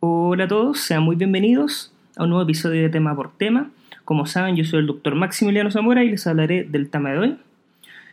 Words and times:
Hola 0.00 0.44
a 0.44 0.48
todos, 0.48 0.78
sean 0.78 1.02
muy 1.02 1.16
bienvenidos 1.16 1.92
a 2.16 2.22
un 2.22 2.30
nuevo 2.30 2.44
episodio 2.44 2.82
de 2.82 2.88
Tema 2.88 3.16
por 3.16 3.36
Tema. 3.36 3.72
Como 4.04 4.26
saben, 4.26 4.54
yo 4.54 4.64
soy 4.64 4.78
el 4.78 4.86
doctor 4.86 5.16
Maximiliano 5.16 5.72
Zamora 5.72 6.04
y 6.04 6.10
les 6.10 6.24
hablaré 6.24 6.62
del 6.62 6.88
tema 6.88 7.10
de 7.10 7.18
hoy. 7.18 7.36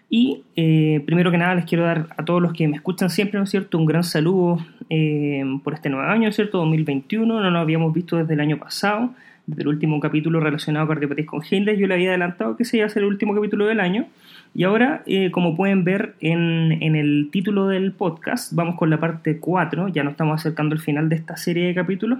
Y 0.10 0.42
eh, 0.56 1.04
primero 1.06 1.29
que 1.29 1.38
nada 1.38 1.54
les 1.54 1.66
quiero 1.66 1.84
dar 1.84 2.08
a 2.18 2.26
todos 2.26 2.42
los 2.42 2.54
que 2.54 2.68
me 2.68 2.76
escuchan 2.76 3.12
siempre, 3.12 3.38
¿no 3.38 3.44
es 3.44 3.52
cierto?, 3.52 3.78
un 3.78 3.86
gran 3.86 4.04
saludo 4.04 4.66
eh, 4.90 5.44
por 5.63 5.76
este 5.76 5.92
nuevo 5.92 6.08
año, 6.10 6.24
¿no 6.24 6.29
es 6.29 6.36
cierto?, 6.36 6.58
2021, 6.58 7.40
no 7.40 7.52
nos 7.52 7.62
habíamos 7.62 7.94
visto 7.94 8.17
desde 8.17 8.33
el 8.33 8.40
año 8.40 8.58
pasado, 8.58 9.12
desde 9.48 9.62
el 9.64 9.68
último 9.68 10.00
capítulo 10.00 10.40
relacionado 10.40 10.88
con 10.88 10.96
cardiopatías 10.96 11.28
congénitas, 11.28 11.78
yo 11.78 11.88
le 11.88 11.94
había 11.94 12.10
adelantado 12.10 12.58
que 12.58 12.66
se 12.66 12.78
iba 12.78 12.86
a 12.86 12.90
ser 12.90 13.04
el 13.04 13.10
último 13.10 13.34
capítulo 13.36 13.66
del 13.66 13.80
año, 13.80 14.08
y 14.54 14.64
ahora, 14.64 15.04
eh, 15.06 15.32
como 15.32 15.56
pueden 15.56 15.84
ver 15.84 16.16
en, 16.22 16.82
en, 16.82 16.95
el 16.95 17.30
título 17.32 17.68
del 17.68 17.91
podcast, 17.91 18.54
vamos 18.54 18.76
con 18.76 18.90
la 18.90 19.00
parte 19.00 19.40
4, 19.40 19.90
ya 19.90 20.04
nos 20.04 20.12
estamos 20.12 20.40
acercando 20.40 20.73
al 20.73 20.81
final 20.81 21.09
de 21.09 21.16
esta 21.16 21.36
serie 21.38 21.68
de 21.68 21.76
capítulos, 21.76 22.20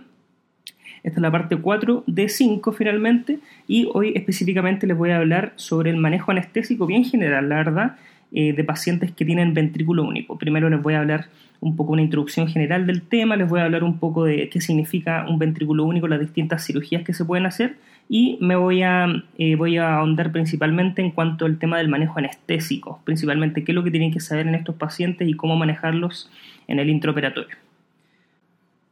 esta 1.06 1.20
es 1.20 1.22
la 1.22 1.30
parte 1.30 1.56
4 1.56 2.04
de 2.08 2.30
5 2.30 2.72
finalmente. 2.72 3.38
Y 3.68 3.88
hoy 3.94 4.14
específicamente 4.16 4.88
les 4.88 4.98
voy 4.98 5.12
a 5.12 5.18
hablar 5.18 5.54
sobre 5.56 5.92
el 5.92 5.98
manejo 5.98 6.32
anestésico 6.32 6.88
bien 6.88 7.06
general, 7.06 7.48
la 7.48 7.58
verdad, 7.58 7.96
eh, 8.32 8.54
de 8.54 8.64
pacientes 8.64 9.12
que 9.12 9.26
tienen 9.26 9.54
ventrículo 9.54 10.04
único. 10.04 10.38
Primero 10.38 10.70
les 10.70 10.82
voy 10.82 10.94
a 10.94 11.00
hablar 11.00 11.28
un 11.62 11.76
poco 11.76 11.94
una 11.94 12.02
introducción 12.02 12.48
general 12.48 12.86
del 12.86 13.02
tema, 13.02 13.36
les 13.36 13.50
voy 13.50 13.60
a 13.60 13.66
hablar 13.66 13.84
un 13.84 13.98
poco 13.98 14.26
de 14.26 14.50
qué 14.50 14.62
significa 14.62 15.26
un 15.28 15.40
ventrículo 15.40 15.84
único, 15.84 16.08
las 16.08 16.20
distintas 16.20 16.66
cirugías 16.66 17.04
que 17.04 17.14
se 17.14 17.26
pueden 17.26 17.46
hacer 17.46 17.78
y 18.08 18.38
me 18.40 18.56
voy 18.56 18.84
a, 18.84 19.08
eh, 19.38 19.56
voy 19.56 19.78
a 19.78 19.96
ahondar 19.96 20.32
principalmente 20.32 21.02
en 21.02 21.12
cuanto 21.12 21.46
al 21.46 21.58
tema 21.58 21.78
del 21.78 21.88
manejo 21.88 22.20
anestésico, 22.20 23.02
principalmente 23.04 23.64
qué 23.64 23.72
es 23.72 23.76
lo 23.76 23.84
que 23.84 23.92
tienen 23.92 24.12
que 24.12 24.20
saber 24.20 24.48
en 24.48 24.56
estos 24.56 24.76
pacientes 24.76 25.28
y 25.28 25.34
cómo 25.34 25.56
manejarlos 25.56 26.30
en 26.68 26.80
el 26.80 26.90
intraoperatorio. 26.90 27.56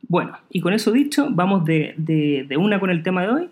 Bueno, 0.08 0.38
y 0.50 0.60
con 0.60 0.74
eso 0.74 0.92
dicho, 0.92 1.28
vamos 1.32 1.66
de, 1.66 1.94
de, 1.98 2.58
una 2.58 2.80
con 2.80 2.90
el 2.90 3.04
tema 3.04 3.22
de 3.22 3.30
hoy. 3.30 3.50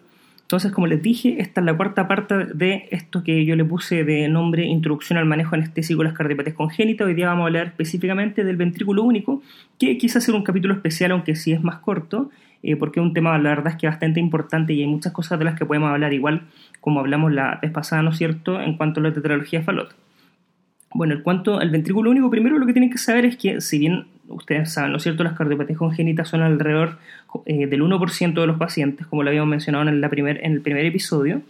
Entonces, 0.52 0.73
como 0.73 0.85
les 0.85 1.02
dije, 1.02 1.38
esta 1.39 1.61
es 1.61 1.66
la 1.66 1.77
cuarta 1.77 2.09
parte 2.09 2.35
de 2.35 2.89
esto 2.91 3.23
que 3.23 3.45
yo 3.45 3.55
le 3.55 3.63
puse 3.63 4.03
de 4.03 4.27
nombre 4.27 4.66
Introducción 4.66 5.17
al 5.17 5.23
manejo 5.23 5.55
anestésico 5.55 5.99
de 5.99 6.09
las 6.09 6.13
cardiopatías 6.13 6.58
congénitas. 6.58 7.08
Hoy 7.08 7.13
día 7.13 7.27
vamos 7.27 7.43
a 7.43 7.45
hablar 7.45 7.67
específicamente 7.67 8.43
del 8.43 8.58
ventrículo 8.58 9.03
único, 9.03 9.41
que 9.80 9.97
quise 9.97 10.17
hacer 10.17 10.35
un 10.35 10.43
capítulo 10.43 10.73
especial, 10.73 11.11
aunque 11.11 11.38
sí 11.38 11.53
es 11.53 11.63
más 11.63 11.77
corto, 11.77 12.31
eh, 12.63 12.75
porque 12.75 12.99
es 12.99 13.05
un 13.05 13.13
tema, 13.13 13.38
la 13.38 13.47
verdad, 13.52 13.71
es 13.71 13.80
que 13.80 13.88
bastante 13.88 14.19
importante 14.19 14.73
y 14.73 14.81
hay 14.81 14.88
muchas 14.88 15.13
cosas 15.13 15.39
de 15.39 15.45
las 15.45 15.58
que 15.58 15.66
podemos 15.66 15.89
hablar, 15.89 16.11
igual 16.11 16.41
como 16.81 16.99
hablamos 16.99 17.31
la 17.31 17.58
vez 17.61 17.71
pasada, 17.71 18.02
¿no 18.02 18.09
es 18.09 18.17
cierto?, 18.17 18.59
en 18.59 18.75
cuanto 18.75 18.99
a 18.99 19.03
la 19.03 19.13
tetralogía 19.13 19.59
de 19.59 19.65
Fallot. 19.65 19.95
Bueno, 20.93 21.13
en 21.13 21.21
cuanto 21.21 21.61
al 21.61 21.69
ventrículo 21.69 22.11
único, 22.11 22.30
primero 22.30 22.59
lo 22.59 22.65
que 22.65 22.73
tienen 22.73 22.89
que 22.89 22.97
saber 22.97 23.23
es 23.23 23.38
que, 23.38 23.61
si 23.61 23.80
bien 23.80 24.03
ustedes 24.31 24.73
saben, 24.73 24.91
¿no 24.91 24.97
es 24.97 25.03
cierto?, 25.03 25.23
las 25.23 25.33
cardiopatías 25.33 25.77
congénitas 25.77 26.27
son 26.27 26.41
alrededor 26.41 26.97
eh, 27.45 27.67
del 27.67 27.81
1% 27.81 28.33
de 28.33 28.47
los 28.47 28.57
pacientes, 28.57 29.07
como 29.07 29.23
lo 29.23 29.29
habíamos 29.29 29.49
mencionado 29.49 29.87
en, 29.87 30.01
la 30.01 30.09
primer, 30.09 30.43
en 30.43 30.53
el 30.53 30.61
primer 30.61 30.85
episodio, 30.85 31.41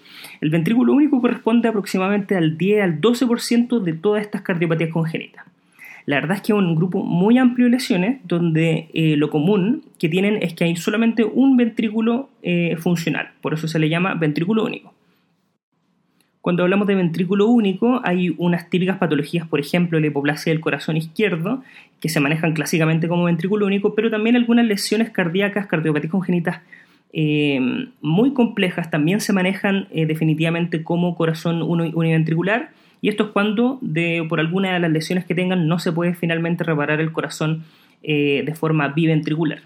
el 0.42 0.50
ventrículo 0.50 0.94
único 0.94 1.22
corresponde 1.22 1.70
aproximadamente 1.70 2.36
al 2.36 2.58
10 2.58 2.84
al 2.84 3.02
12% 3.02 3.80
de 3.80 3.94
todas 3.94 4.22
estas 4.22 4.42
cardiopatías 4.42 4.92
congénitas. 4.92 5.46
La 6.06 6.16
verdad 6.16 6.38
es 6.38 6.42
que 6.42 6.52
es 6.52 6.58
un 6.58 6.76
grupo 6.76 7.04
muy 7.04 7.38
amplio 7.38 7.66
de 7.66 7.72
lesiones 7.72 8.20
donde 8.24 8.90
eh, 8.94 9.16
lo 9.18 9.30
común 9.30 9.84
que 10.00 10.10
tienen 10.10 10.40
es 10.42 10.54
que 10.54 10.64
hay 10.64 10.76
solamente 10.76 11.24
un 11.24 11.58
ventrículo 11.58 12.30
eh, 12.42 12.76
funcional, 12.78 13.32
por 13.42 13.54
eso 13.54 13.68
se 13.68 13.80
le 13.80 13.90
llama 13.90 14.16
ventrículo 14.16 14.66
único. 14.66 14.94
Cuando 16.42 16.64
hablamos 16.64 16.88
de 16.88 16.96
ventrículo 16.96 17.48
único, 17.48 18.02
hay 18.04 18.34
unas 18.38 18.70
típicas 18.70 18.98
patologías, 18.98 19.48
por 19.48 19.60
ejemplo, 19.60 20.00
la 20.00 20.08
hipoplasia 20.08 20.52
del 20.52 20.60
corazón 20.60 20.98
izquierdo, 20.98 21.64
que 22.00 22.10
se 22.10 22.20
manejan 22.20 22.54
clásicamente 22.54 23.08
como 23.08 23.26
ventrículo 23.26 23.68
único, 23.68 23.94
pero 23.94 24.10
también 24.10 24.36
algunas 24.36 24.66
lesiones 24.66 25.12
cardíacas, 25.12 25.68
cardiopatías 25.68 26.12
congénitas 26.12 26.62
eh, 27.14 27.60
muy 28.02 28.34
complejas 28.34 28.90
también 28.90 29.20
se 29.20 29.34
manejan 29.34 29.88
eh, 29.92 30.06
definitivamente 30.06 30.84
como 30.84 31.16
corazón 31.16 31.62
univentricular. 31.62 32.72
Y 33.02 33.10
esto 33.10 33.26
es 33.26 33.30
cuando, 33.32 33.80
por 34.30 34.40
alguna 34.40 34.74
de 34.74 34.80
las 34.80 34.92
lesiones 34.92 35.26
que 35.26 35.36
tengan, 35.36 35.68
no 35.68 35.80
se 35.80 35.92
puede 35.92 36.14
finalmente 36.14 36.64
reparar 36.64 37.02
el 37.02 37.12
corazón 37.12 37.64
eh, 38.04 38.44
de 38.46 38.56
forma 38.56 38.90
biventricular. 38.90 39.62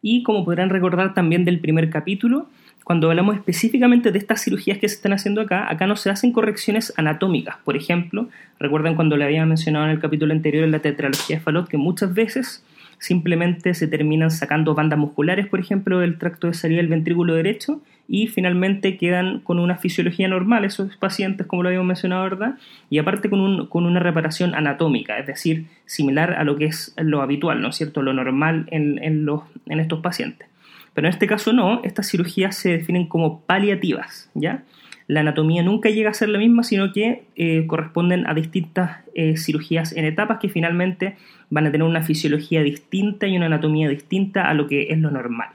Y 0.00 0.22
como 0.22 0.44
podrán 0.44 0.70
recordar 0.70 1.12
también 1.12 1.44
del 1.44 1.60
primer 1.60 1.90
capítulo, 1.90 2.48
cuando 2.88 3.10
hablamos 3.10 3.36
específicamente 3.36 4.12
de 4.12 4.18
estas 4.18 4.42
cirugías 4.42 4.78
que 4.78 4.88
se 4.88 4.94
están 4.94 5.12
haciendo 5.12 5.42
acá, 5.42 5.70
acá 5.70 5.86
no 5.86 5.94
se 5.94 6.08
hacen 6.08 6.32
correcciones 6.32 6.94
anatómicas. 6.96 7.58
Por 7.62 7.76
ejemplo, 7.76 8.30
recuerden 8.58 8.94
cuando 8.94 9.18
le 9.18 9.26
había 9.26 9.44
mencionado 9.44 9.84
en 9.84 9.90
el 9.90 10.00
capítulo 10.00 10.32
anterior 10.32 10.64
en 10.64 10.70
la 10.70 10.78
tetralogía 10.78 11.36
de 11.36 11.42
Fallot 11.42 11.68
que 11.68 11.76
muchas 11.76 12.14
veces 12.14 12.64
simplemente 12.98 13.74
se 13.74 13.88
terminan 13.88 14.30
sacando 14.30 14.74
bandas 14.74 14.98
musculares, 14.98 15.48
por 15.48 15.60
ejemplo, 15.60 15.98
del 15.98 16.16
tracto 16.16 16.46
de 16.46 16.54
salida 16.54 16.78
del 16.78 16.88
ventrículo 16.88 17.34
derecho 17.34 17.82
y 18.08 18.28
finalmente 18.28 18.96
quedan 18.96 19.40
con 19.40 19.58
una 19.58 19.76
fisiología 19.76 20.26
normal 20.26 20.64
esos 20.64 20.96
pacientes, 20.96 21.46
como 21.46 21.62
lo 21.62 21.68
habíamos 21.68 21.88
mencionado, 21.88 22.22
¿verdad? 22.22 22.54
Y 22.88 22.96
aparte 22.96 23.28
con, 23.28 23.40
un, 23.40 23.66
con 23.66 23.84
una 23.84 24.00
reparación 24.00 24.54
anatómica, 24.54 25.18
es 25.18 25.26
decir, 25.26 25.66
similar 25.84 26.32
a 26.32 26.44
lo 26.44 26.56
que 26.56 26.64
es 26.64 26.94
lo 26.96 27.20
habitual, 27.20 27.60
¿no 27.60 27.68
es 27.68 27.76
cierto?, 27.76 28.00
lo 28.00 28.14
normal 28.14 28.66
en 28.70 29.78
estos 29.78 30.00
pacientes. 30.00 30.48
Pero 30.98 31.06
en 31.06 31.12
este 31.12 31.28
caso 31.28 31.52
no, 31.52 31.80
estas 31.84 32.10
cirugías 32.10 32.56
se 32.56 32.70
definen 32.70 33.06
como 33.06 33.42
paliativas, 33.42 34.32
¿ya? 34.34 34.64
La 35.06 35.20
anatomía 35.20 35.62
nunca 35.62 35.90
llega 35.90 36.10
a 36.10 36.12
ser 36.12 36.28
la 36.28 36.40
misma, 36.40 36.64
sino 36.64 36.92
que 36.92 37.22
eh, 37.36 37.68
corresponden 37.68 38.26
a 38.26 38.34
distintas 38.34 39.04
eh, 39.14 39.36
cirugías 39.36 39.92
en 39.92 40.06
etapas 40.06 40.40
que 40.40 40.48
finalmente 40.48 41.16
van 41.50 41.68
a 41.68 41.70
tener 41.70 41.86
una 41.86 42.02
fisiología 42.02 42.64
distinta 42.64 43.28
y 43.28 43.36
una 43.36 43.46
anatomía 43.46 43.88
distinta 43.88 44.50
a 44.50 44.54
lo 44.54 44.66
que 44.66 44.88
es 44.90 44.98
lo 44.98 45.12
normal. 45.12 45.50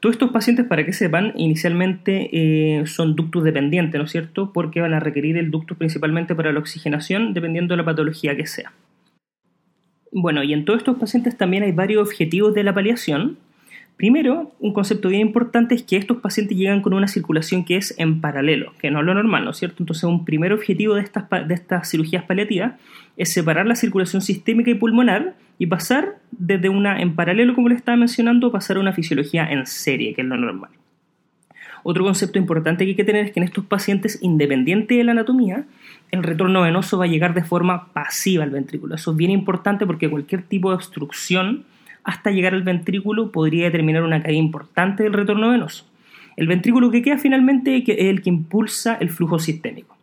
Todos 0.00 0.16
estos 0.16 0.32
pacientes, 0.32 0.66
para 0.66 0.84
que 0.84 0.92
sepan, 0.92 1.32
inicialmente 1.36 2.28
eh, 2.32 2.86
son 2.86 3.14
ductos 3.14 3.44
dependientes, 3.44 4.00
¿no 4.00 4.06
es 4.06 4.10
cierto? 4.10 4.52
Porque 4.52 4.80
van 4.80 4.94
a 4.94 4.98
requerir 4.98 5.36
el 5.36 5.52
ducto 5.52 5.76
principalmente 5.76 6.34
para 6.34 6.50
la 6.50 6.58
oxigenación, 6.58 7.34
dependiendo 7.34 7.74
de 7.74 7.76
la 7.76 7.84
patología 7.84 8.36
que 8.36 8.48
sea. 8.48 8.72
Bueno, 10.10 10.42
y 10.42 10.54
en 10.54 10.64
todos 10.64 10.80
estos 10.80 10.98
pacientes 10.98 11.38
también 11.38 11.62
hay 11.62 11.70
varios 11.70 12.02
objetivos 12.02 12.52
de 12.52 12.64
la 12.64 12.74
paliación, 12.74 13.38
Primero, 13.96 14.52
un 14.58 14.72
concepto 14.72 15.08
bien 15.08 15.20
importante 15.20 15.74
es 15.74 15.82
que 15.82 15.96
estos 15.96 16.16
pacientes 16.18 16.56
llegan 16.56 16.82
con 16.82 16.92
una 16.92 17.06
circulación 17.06 17.64
que 17.64 17.76
es 17.76 17.94
en 17.98 18.20
paralelo, 18.20 18.72
que 18.80 18.90
no 18.90 19.00
es 19.00 19.06
lo 19.06 19.14
normal, 19.14 19.44
¿no 19.44 19.50
es 19.50 19.58
cierto? 19.58 19.76
Entonces, 19.82 20.04
un 20.04 20.24
primer 20.24 20.52
objetivo 20.52 20.94
de 20.94 21.02
estas, 21.02 21.88
cirugías 21.88 22.24
paliativas 22.24 22.74
es 23.16 23.32
separar 23.32 23.66
la 23.66 23.76
circulación 23.76 24.22
sistémica 24.22 24.70
y 24.70 24.74
pulmonar 24.74 25.34
y 25.58 25.66
pasar 25.66 26.16
desde 26.32 26.68
una 26.68 27.00
en 27.00 27.14
paralelo, 27.14 27.54
como 27.54 27.68
le 27.68 27.76
estaba 27.76 27.96
mencionando, 27.96 28.50
pasar 28.50 28.76
a 28.76 28.80
una 28.80 28.92
fisiología 28.92 29.46
en 29.50 29.66
serie, 29.66 30.14
que 30.14 30.22
es 30.22 30.26
lo 30.26 30.36
normal. 30.36 30.70
Otro 31.84 32.04
concepto 32.04 32.38
importante 32.38 32.84
que 32.84 32.90
hay 32.90 32.96
que 32.96 33.04
tener 33.04 33.26
es 33.26 33.32
que 33.32 33.40
en 33.40 33.44
estos 33.44 33.64
pacientes, 33.66 34.18
independiente 34.22 34.94
de 34.94 35.04
la 35.04 35.12
anatomía, 35.12 35.64
el 36.10 36.22
retorno 36.22 36.62
venoso 36.62 36.98
va 36.98 37.04
a 37.04 37.08
llegar 37.08 37.34
de 37.34 37.44
forma 37.44 37.92
pasiva 37.92 38.44
al 38.44 38.50
ventrículo. 38.50 38.94
Eso 38.94 39.12
es 39.12 39.16
bien 39.16 39.30
importante 39.30 39.86
porque 39.86 40.08
cualquier 40.08 40.42
tipo 40.42 40.70
de 40.70 40.76
obstrucción 40.76 41.64
hasta 42.04 42.30
llegar 42.30 42.54
al 42.54 42.62
ventrículo 42.62 43.30
podría 43.30 43.66
determinar 43.66 44.02
una 44.02 44.22
caída 44.22 44.38
importante 44.38 45.02
del 45.02 45.12
retorno 45.12 45.50
venoso. 45.50 45.86
El 46.36 46.46
ventrículo 46.48 46.90
que 46.90 47.02
queda 47.02 47.18
finalmente 47.18 47.76
es 47.76 47.84
el 47.88 48.22
que 48.22 48.30
impulsa 48.30 48.96
el 49.00 49.10
flujo 49.10 49.38
sistémico. 49.38 49.96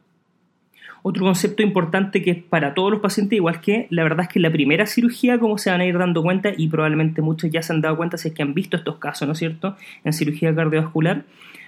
Otro 1.02 1.24
concepto 1.24 1.64
importante 1.64 2.22
que 2.22 2.32
es 2.32 2.44
para 2.44 2.74
todos 2.74 2.92
los 2.92 3.00
pacientes, 3.00 3.38
igual 3.38 3.62
que 3.62 3.88
la 3.90 4.04
verdad 4.04 4.26
es 4.26 4.30
que 4.30 4.40
la 4.40 4.52
primera 4.52 4.86
cirugía, 4.86 5.40
como 5.40 5.58
se 5.58 5.72
van 5.72 5.80
a 5.80 5.86
ir 5.86 5.98
dando 5.98 6.22
cuenta, 6.22 6.52
y 6.56 6.68
probablemente 6.68 7.22
muchos 7.22 7.50
ya 7.50 7.62
se 7.62 7.72
han 7.72 7.82
dado 7.82 7.96
cuenta 7.96 8.18
si 8.18 8.28
es 8.28 8.34
que 8.34 8.42
han 8.42 8.54
visto 8.54 8.76
estos 8.76 8.98
casos, 8.98 9.28
¿no 9.28 9.32
es 9.32 9.40
cierto?, 9.40 9.78
en 10.04 10.12
cirugía 10.12 10.54
cardiovascular, 10.54 11.24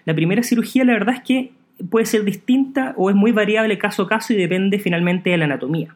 la 0.05 0.13
primera 0.13 0.43
cirugía 0.43 0.83
la 0.83 0.93
verdad 0.93 1.15
es 1.15 1.21
que 1.21 1.51
puede 1.89 2.05
ser 2.05 2.25
distinta 2.25 2.93
o 2.97 3.09
es 3.09 3.15
muy 3.15 3.31
variable 3.31 3.77
caso 3.77 4.03
a 4.03 4.07
caso 4.07 4.33
y 4.33 4.35
depende 4.35 4.79
finalmente 4.79 5.29
de 5.29 5.37
la 5.37 5.45
anatomía 5.45 5.95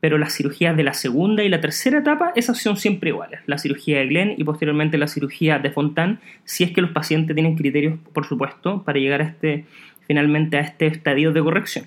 pero 0.00 0.18
las 0.18 0.34
cirugías 0.34 0.76
de 0.76 0.82
la 0.82 0.94
segunda 0.94 1.44
y 1.44 1.48
la 1.48 1.60
tercera 1.60 1.98
etapa, 1.98 2.32
esas 2.34 2.58
son 2.58 2.76
siempre 2.76 3.10
iguales. 3.10 3.40
La 3.46 3.58
cirugía 3.58 3.98
de 3.98 4.06
Glenn 4.06 4.34
y 4.36 4.44
posteriormente 4.44 4.98
la 4.98 5.06
cirugía 5.06 5.58
de 5.58 5.70
Fontan, 5.70 6.20
si 6.44 6.64
es 6.64 6.72
que 6.72 6.80
los 6.80 6.90
pacientes 6.90 7.34
tienen 7.34 7.56
criterios, 7.56 7.98
por 8.12 8.26
supuesto, 8.26 8.82
para 8.82 8.98
llegar 8.98 9.20
a 9.20 9.24
este, 9.24 9.66
finalmente 10.06 10.56
a 10.56 10.60
este 10.60 10.86
estadio 10.86 11.32
de 11.32 11.42
corrección. 11.42 11.84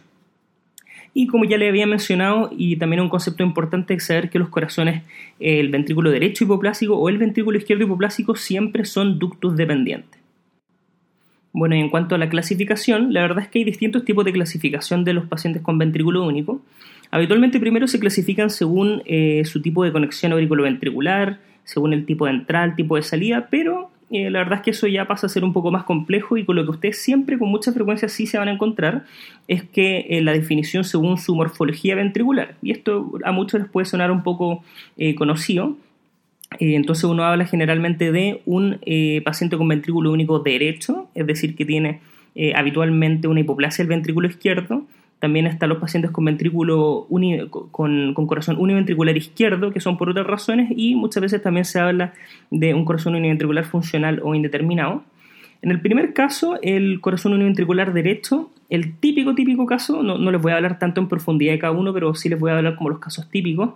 Y 1.16 1.28
como 1.28 1.46
ya 1.46 1.58
le 1.58 1.70
había 1.70 1.86
mencionado, 1.86 2.50
y 2.56 2.76
también 2.78 3.02
un 3.02 3.10
concepto 3.10 3.44
importante 3.44 3.94
es 3.94 4.06
saber 4.06 4.30
que 4.30 4.40
los 4.40 4.50
corazones, 4.50 5.04
el 5.40 5.70
ventrículo 5.70 6.10
derecho 6.10 6.44
hipoplásico 6.44 6.96
o 6.96 7.10
el 7.10 7.20
ventrículo 7.20 7.58
izquierdo 7.58 7.84
hipoplásico 7.84 8.36
siempre 8.36 8.86
son 8.86 9.20
ductos 9.20 9.56
dependientes. 9.56 10.20
Bueno, 11.52 11.76
y 11.76 11.80
en 11.80 11.90
cuanto 11.90 12.16
a 12.16 12.18
la 12.18 12.30
clasificación, 12.30 13.14
la 13.14 13.22
verdad 13.22 13.44
es 13.44 13.50
que 13.50 13.60
hay 13.60 13.66
distintos 13.66 14.04
tipos 14.06 14.26
de 14.26 14.34
clasificación 14.34 15.04
de 15.04 15.14
los 15.14 15.28
pacientes 15.28 15.62
con 15.62 15.78
ventrículo 15.78 16.24
único. 16.26 16.64
Habitualmente 17.14 17.60
primero 17.60 17.88
se 17.88 18.00
clasifican 18.00 18.50
según 18.50 19.04
eh, 19.06 19.44
su 19.46 19.62
tipo 19.62 19.84
de 19.84 19.92
conexión 19.92 20.32
auriculoventricular, 20.32 21.38
según 21.64 21.94
el 21.94 22.08
tipo 22.08 22.26
de 22.26 22.32
entrada, 22.32 22.66
el 22.66 22.76
tipo 22.76 22.96
de 22.96 23.04
salida, 23.04 23.50
pero 23.52 23.92
eh, 24.10 24.32
la 24.32 24.40
verdad 24.40 24.56
es 24.56 24.62
que 24.64 24.72
eso 24.72 24.88
ya 24.88 25.06
pasa 25.06 25.28
a 25.28 25.30
ser 25.30 25.44
un 25.44 25.54
poco 25.54 25.70
más 25.70 25.84
complejo 25.84 26.38
y 26.38 26.44
con 26.44 26.56
lo 26.56 26.64
que 26.64 26.72
ustedes 26.72 26.98
siempre 27.00 27.38
con 27.38 27.50
mucha 27.50 27.72
frecuencia 27.72 28.10
sí 28.10 28.26
se 28.26 28.40
van 28.40 28.48
a 28.48 28.52
encontrar 28.52 29.06
es 29.48 29.62
que 29.62 30.08
eh, 30.10 30.22
la 30.22 30.32
definición 30.32 30.84
según 30.86 31.20
su 31.20 31.36
morfología 31.36 31.94
ventricular. 31.94 32.56
Y 32.64 32.72
esto 32.72 33.12
a 33.24 33.32
muchos 33.32 33.62
les 33.62 33.70
puede 33.70 33.86
sonar 33.86 34.10
un 34.10 34.24
poco 34.24 34.64
conocido, 35.16 35.78
entonces 36.60 37.04
uno 37.04 37.26
habla 37.26 37.46
generalmente 37.46 38.12
de 38.12 38.42
un 38.48 38.80
paciente 39.24 39.56
con 39.56 39.68
ventrículo 39.68 40.12
único 40.12 40.40
derecho, 40.40 41.10
es 41.14 41.28
decir, 41.28 41.56
que 41.56 41.66
tiene 41.66 42.00
habitualmente 42.56 43.28
una 43.28 43.42
hipoplasia 43.42 43.84
del 43.84 43.90
ventrículo 43.90 44.28
izquierdo. 44.28 44.88
También 45.24 45.48
están 45.48 45.70
los 45.70 45.78
pacientes 45.78 46.12
con 46.12 46.26
ventrículo 46.26 47.08
con, 47.72 48.14
con, 48.14 48.28
corazón 48.28 48.58
univentricular 48.60 49.16
izquierdo, 49.16 49.72
que 49.72 49.80
son 49.80 49.98
por 49.98 50.10
otras 50.10 50.28
razones, 50.28 50.70
y 50.76 50.96
muchas 50.96 51.22
veces 51.22 51.42
también 51.42 51.64
se 51.64 51.80
habla 51.80 52.14
de 52.52 52.74
un 52.74 52.84
corazón 52.84 53.16
univentricular 53.16 53.64
funcional 53.64 54.20
o 54.22 54.36
indeterminado. 54.36 55.06
En 55.62 55.72
el 55.72 55.80
primer 55.80 56.12
caso, 56.12 56.60
el 56.62 57.00
corazón 57.00 57.32
univentricular 57.32 57.94
derecho, 57.94 58.52
el 58.70 58.98
típico, 58.98 59.34
típico 59.34 59.66
caso, 59.66 60.04
no, 60.04 60.18
no 60.18 60.30
les 60.30 60.42
voy 60.42 60.52
a 60.52 60.58
hablar 60.58 60.78
tanto 60.78 61.00
en 61.00 61.08
profundidad 61.08 61.54
de 61.54 61.60
cada 61.60 61.72
uno, 61.72 61.94
pero 61.94 62.14
sí 62.16 62.28
les 62.28 62.38
voy 62.38 62.52
a 62.52 62.58
hablar 62.58 62.76
como 62.76 62.90
los 62.90 63.00
casos 63.00 63.30
típicos, 63.30 63.76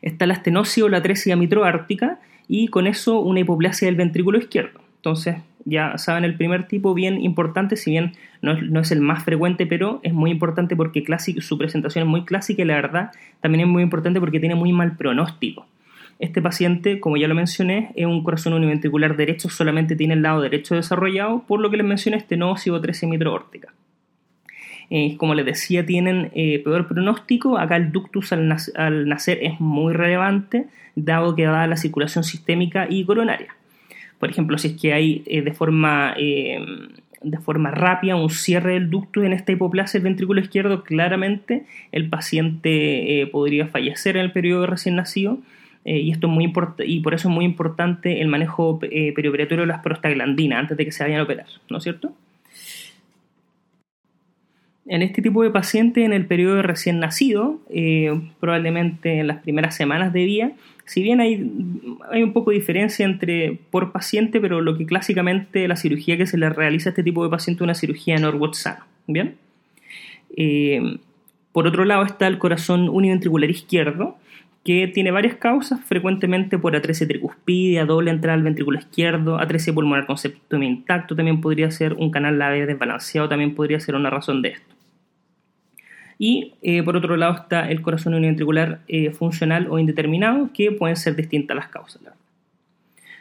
está 0.00 0.24
la 0.24 0.32
estenosis 0.32 0.82
o 0.82 0.88
la 0.88 0.96
atresia 0.96 1.36
mitroártica 1.36 2.20
y 2.48 2.68
con 2.68 2.86
eso 2.86 3.20
una 3.20 3.40
hipoplasia 3.40 3.84
del 3.84 3.96
ventrículo 3.96 4.38
izquierdo. 4.38 4.80
Entonces, 4.96 5.36
ya 5.64 5.98
saben, 5.98 6.24
el 6.24 6.36
primer 6.36 6.66
tipo 6.68 6.94
bien 6.94 7.20
importante, 7.20 7.76
si 7.76 7.90
bien 7.90 8.12
no 8.42 8.80
es, 8.80 8.90
el 8.92 9.00
más 9.00 9.24
frecuente, 9.24 9.66
pero 9.66 10.00
es 10.02 10.12
muy 10.12 10.30
importante 10.30 10.76
porque 10.76 11.04
su 11.40 11.58
presentación 11.58 12.04
es 12.04 12.08
muy 12.08 12.24
clásica 12.24 12.62
y 12.62 12.64
la 12.64 12.76
verdad 12.76 13.10
también 13.40 13.66
es 13.66 13.70
muy 13.70 13.82
importante 13.82 14.20
porque 14.20 14.40
tiene 14.40 14.54
muy 14.54 14.72
mal 14.72 14.96
pronóstico. 14.96 15.66
Este 16.18 16.42
paciente, 16.42 16.98
como 16.98 17.16
ya 17.16 17.28
lo 17.28 17.34
mencioné, 17.34 17.92
es 17.94 18.06
un 18.06 18.24
corazón 18.24 18.52
univentricular 18.52 19.16
derecho, 19.16 19.48
solamente 19.48 19.94
tiene 19.94 20.14
el 20.14 20.22
lado 20.22 20.40
derecho 20.40 20.74
desarrollado, 20.74 21.44
por 21.46 21.60
lo 21.60 21.70
que 21.70 21.76
les 21.76 21.86
mencioné 21.86 22.16
estenosis 22.16 22.72
o 22.72 22.76
atresia 22.76 23.08
mitroórtica. 23.08 23.72
Eh, 24.90 25.16
como 25.18 25.34
les 25.34 25.44
decía, 25.44 25.84
tienen 25.84 26.30
eh, 26.34 26.60
peor 26.64 26.88
pronóstico. 26.88 27.58
Acá 27.58 27.76
el 27.76 27.92
ductus 27.92 28.32
al, 28.32 28.48
nacer 29.06 29.38
es 29.42 29.60
muy 29.60 29.92
relevante, 29.92 30.66
dado 30.96 31.36
que 31.36 31.44
da 31.44 31.66
la 31.66 31.76
circulación 31.76 32.24
sistémica 32.24 32.86
y 32.88 33.04
coronaria. 33.04 33.54
Por 34.18 34.30
ejemplo, 34.30 34.58
si 34.58 34.68
es 34.68 34.80
que 34.80 34.92
hay 34.92 35.22
eh, 35.26 35.42
de, 35.42 35.52
forma, 35.52 36.14
de 36.16 37.38
forma 37.38 37.70
rápida 37.70 38.16
un 38.16 38.30
cierre 38.30 38.74
del 38.74 38.90
ductus 38.90 39.24
en 39.24 39.32
esta 39.32 39.52
hipoplasia 39.52 39.98
del 39.98 40.04
ventrículo 40.04 40.40
izquierdo, 40.40 40.82
claramente 40.82 41.64
el 41.92 42.08
paciente 42.08 43.28
podría 43.30 43.68
fallecer 43.68 44.16
en 44.16 44.24
el 44.24 44.32
periodo 44.32 44.66
recién 44.66 44.96
nacido. 44.96 45.38
y, 45.84 46.10
esto 46.10 46.26
es 46.26 46.32
muy 46.32 46.52
y 46.84 47.00
por 47.00 47.14
eso 47.14 47.28
es 47.28 47.34
muy 47.34 47.44
importante 47.44 48.20
el 48.20 48.28
manejo 48.28 48.78
perioperatorio 48.80 49.62
de 49.62 49.68
las 49.68 49.82
prostaglandinas 49.82 50.60
antes 50.60 50.76
de 50.76 50.84
que 50.84 50.92
se 50.92 51.04
vayan 51.04 51.20
a 51.20 51.24
operar, 51.24 51.46
¿no 51.70 51.78
es 51.78 51.84
cierto? 51.84 52.12
en 54.88 55.02
este 55.02 55.22
tipo 55.22 55.42
de 55.42 55.50
pacientes 55.50 56.04
en 56.04 56.12
el 56.12 56.26
periodo 56.26 56.62
recién 56.62 56.98
nacido, 56.98 57.60
eh, 57.70 58.20
probablemente 58.40 59.20
en 59.20 59.26
las 59.26 59.42
primeras 59.42 59.76
semanas 59.76 60.12
de 60.12 60.24
vida, 60.24 60.52
si 60.88 61.02
bien 61.02 61.20
hay, 61.20 61.34
hay 62.10 62.22
un 62.22 62.32
poco 62.32 62.50
de 62.50 62.56
diferencia 62.56 63.04
entre 63.04 63.58
por 63.70 63.92
paciente, 63.92 64.40
pero 64.40 64.62
lo 64.62 64.76
que 64.78 64.86
clásicamente 64.86 65.68
la 65.68 65.76
cirugía 65.76 66.16
que 66.16 66.26
se 66.26 66.38
le 66.38 66.48
realiza 66.48 66.88
a 66.88 66.92
este 66.92 67.02
tipo 67.02 67.22
de 67.22 67.28
paciente 67.28 67.58
es 67.58 67.64
una 67.64 67.74
cirugía 67.74 68.16
Norwood 68.16 68.54
sano. 68.54 68.84
¿bien? 69.06 69.36
Eh, 70.34 70.98
por 71.52 71.66
otro 71.66 71.84
lado 71.84 72.04
está 72.04 72.26
el 72.26 72.38
corazón 72.38 72.88
univentricular 72.88 73.50
izquierdo, 73.50 74.16
que 74.64 74.88
tiene 74.88 75.10
varias 75.10 75.34
causas, 75.34 75.78
frecuentemente 75.84 76.56
por 76.56 76.74
atresia 76.74 77.06
tricuspidia, 77.06 77.84
doble 77.84 78.10
entrada 78.10 78.34
al 78.34 78.42
ventrículo 78.42 78.78
izquierdo, 78.78 79.38
atresia 79.38 79.74
pulmonar 79.74 80.06
con 80.06 80.16
septum 80.16 80.62
intacto, 80.62 81.14
también 81.14 81.42
podría 81.42 81.70
ser 81.70 81.92
un 81.92 82.10
canal 82.10 82.38
lave 82.38 82.64
desbalanceado, 82.64 83.28
también 83.28 83.54
podría 83.54 83.78
ser 83.78 83.94
una 83.94 84.08
razón 84.08 84.40
de 84.40 84.50
esto. 84.50 84.77
Y 86.18 86.54
eh, 86.62 86.82
por 86.82 86.96
otro 86.96 87.16
lado 87.16 87.34
está 87.34 87.70
el 87.70 87.80
corazón 87.80 88.14
univentricular 88.14 88.80
eh, 88.88 89.10
funcional 89.10 89.68
o 89.70 89.78
indeterminado, 89.78 90.50
que 90.52 90.72
pueden 90.72 90.96
ser 90.96 91.14
distintas 91.14 91.56
las 91.56 91.68
causas. 91.68 92.02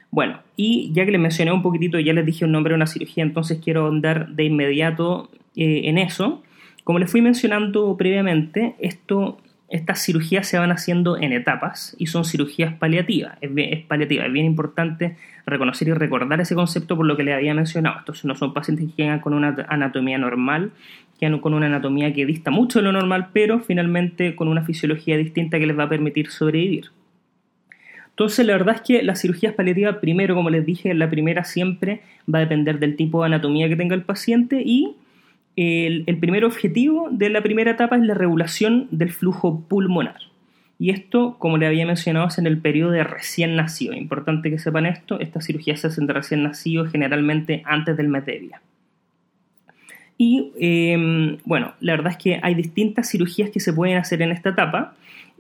Bueno, 0.10 0.40
y 0.56 0.92
ya 0.94 1.06
que 1.06 1.12
les 1.12 1.22
mencioné 1.22 1.52
un 1.52 1.62
poquitito, 1.62 2.00
ya 2.00 2.14
les 2.14 2.26
dije 2.26 2.46
un 2.46 2.52
nombre 2.52 2.72
de 2.72 2.76
una 2.78 2.88
cirugía, 2.88 3.24
entonces 3.24 3.60
quiero 3.64 3.88
andar 3.88 4.30
de 4.30 4.46
inmediato 4.46 5.30
eh, 5.56 5.82
en 5.86 5.98
eso. 5.98 6.42
Como 6.84 7.00
les 7.00 7.12
fui 7.12 7.22
mencionando 7.22 7.96
previamente, 7.98 8.76
esto, 8.80 9.38
estas 9.70 10.02
cirugías 10.02 10.48
se 10.48 10.58
van 10.58 10.72
haciendo 10.72 11.18
en 11.18 11.34
etapas 11.34 11.96
y 12.00 12.08
son 12.08 12.24
cirugías 12.24 12.74
paliativas. 12.74 13.38
Es, 13.42 13.52
es 13.56 13.86
paliativa, 13.86 14.26
es 14.26 14.32
bien 14.32 14.46
importante 14.46 15.18
reconocer 15.46 15.90
y 15.90 15.94
recordar 15.94 16.40
ese 16.40 16.56
concepto 16.56 16.96
por 16.96 17.06
lo 17.06 17.18
que 17.18 17.24
les 17.24 17.36
había 17.36 17.54
mencionado. 17.54 18.00
Estos 18.00 18.24
no 18.26 18.36
son 18.36 18.54
pacientes 18.54 18.88
que 18.96 19.04
llegan 19.04 19.20
con 19.20 19.34
una 19.34 19.66
anatomía 19.68 20.18
normal, 20.18 20.72
que 21.20 21.40
con 21.42 21.54
una 21.54 21.66
anatomía 21.66 22.14
que 22.14 22.26
dista 22.26 22.52
mucho 22.52 22.80
de 22.80 22.84
lo 22.84 22.92
normal, 22.92 23.30
pero 23.34 23.60
finalmente 23.60 24.36
con 24.36 24.48
una 24.48 24.64
fisiología 24.64 25.18
distinta 25.18 25.60
que 25.60 25.68
les 25.68 25.78
va 25.78 25.84
a 25.84 25.90
permitir 25.90 26.30
sobrevivir. 26.30 26.92
Entonces, 28.10 28.46
la 28.46 28.54
verdad 28.54 28.76
es 28.76 28.82
que 28.82 29.04
las 29.04 29.22
cirugías 29.22 29.54
paliativas, 29.54 29.98
primero, 29.98 30.34
como 30.34 30.50
les 30.50 30.66
dije, 30.66 30.94
la 30.94 31.10
primera 31.10 31.44
siempre 31.44 32.02
va 32.34 32.40
a 32.40 32.42
depender 32.42 32.80
del 32.80 32.96
tipo 32.96 33.22
de 33.22 33.28
anatomía 33.28 33.70
que 33.70 33.76
tenga 33.76 33.96
el 33.96 34.02
paciente 34.02 34.62
y 34.66 34.96
el, 35.58 36.18
primer 36.20 36.46
objetivo 36.46 37.10
de 37.12 37.30
la 37.30 37.42
primera 37.42 37.72
etapa 37.72 37.96
es 37.96 38.04
la 38.04 38.14
regulación 38.14 38.88
del 38.92 39.12
flujo 39.12 39.66
pulmonar. 39.68 40.20
Y 40.80 40.92
esto, 40.92 41.38
como 41.40 41.58
le 41.58 41.66
había 41.66 41.88
mencionado, 41.88 42.28
es 42.28 42.38
en 42.38 42.46
el 42.46 42.60
periodo 42.60 42.92
de 42.92 43.04
recién 43.04 43.56
nacido. 43.56 43.96
Importante 43.96 44.52
que 44.52 44.60
sepan 44.60 44.86
esto, 44.86 45.20
estas 45.20 45.46
cirugías 45.46 45.80
se 45.80 45.88
hacen 45.88 46.06
de 46.06 46.14
recién 46.14 46.44
nacido 46.44 46.86
generalmente 46.86 47.64
antes 47.66 47.98
del 47.98 48.08
mes 48.08 48.26
de 48.28 48.38
vida. 48.38 48.62
Y 50.20 50.52
em, 50.60 51.38
bueno, 51.44 51.74
la 51.80 51.94
verdad 51.94 52.12
es 52.12 52.18
que 52.18 52.40
hay 52.42 52.54
distintas 52.54 53.10
cirugías 53.10 53.50
que 53.50 53.60
se 53.60 53.74
pueden 53.74 53.98
hacer 53.98 54.22
en 54.22 54.32
esta 54.32 54.50
etapa. 54.50 54.94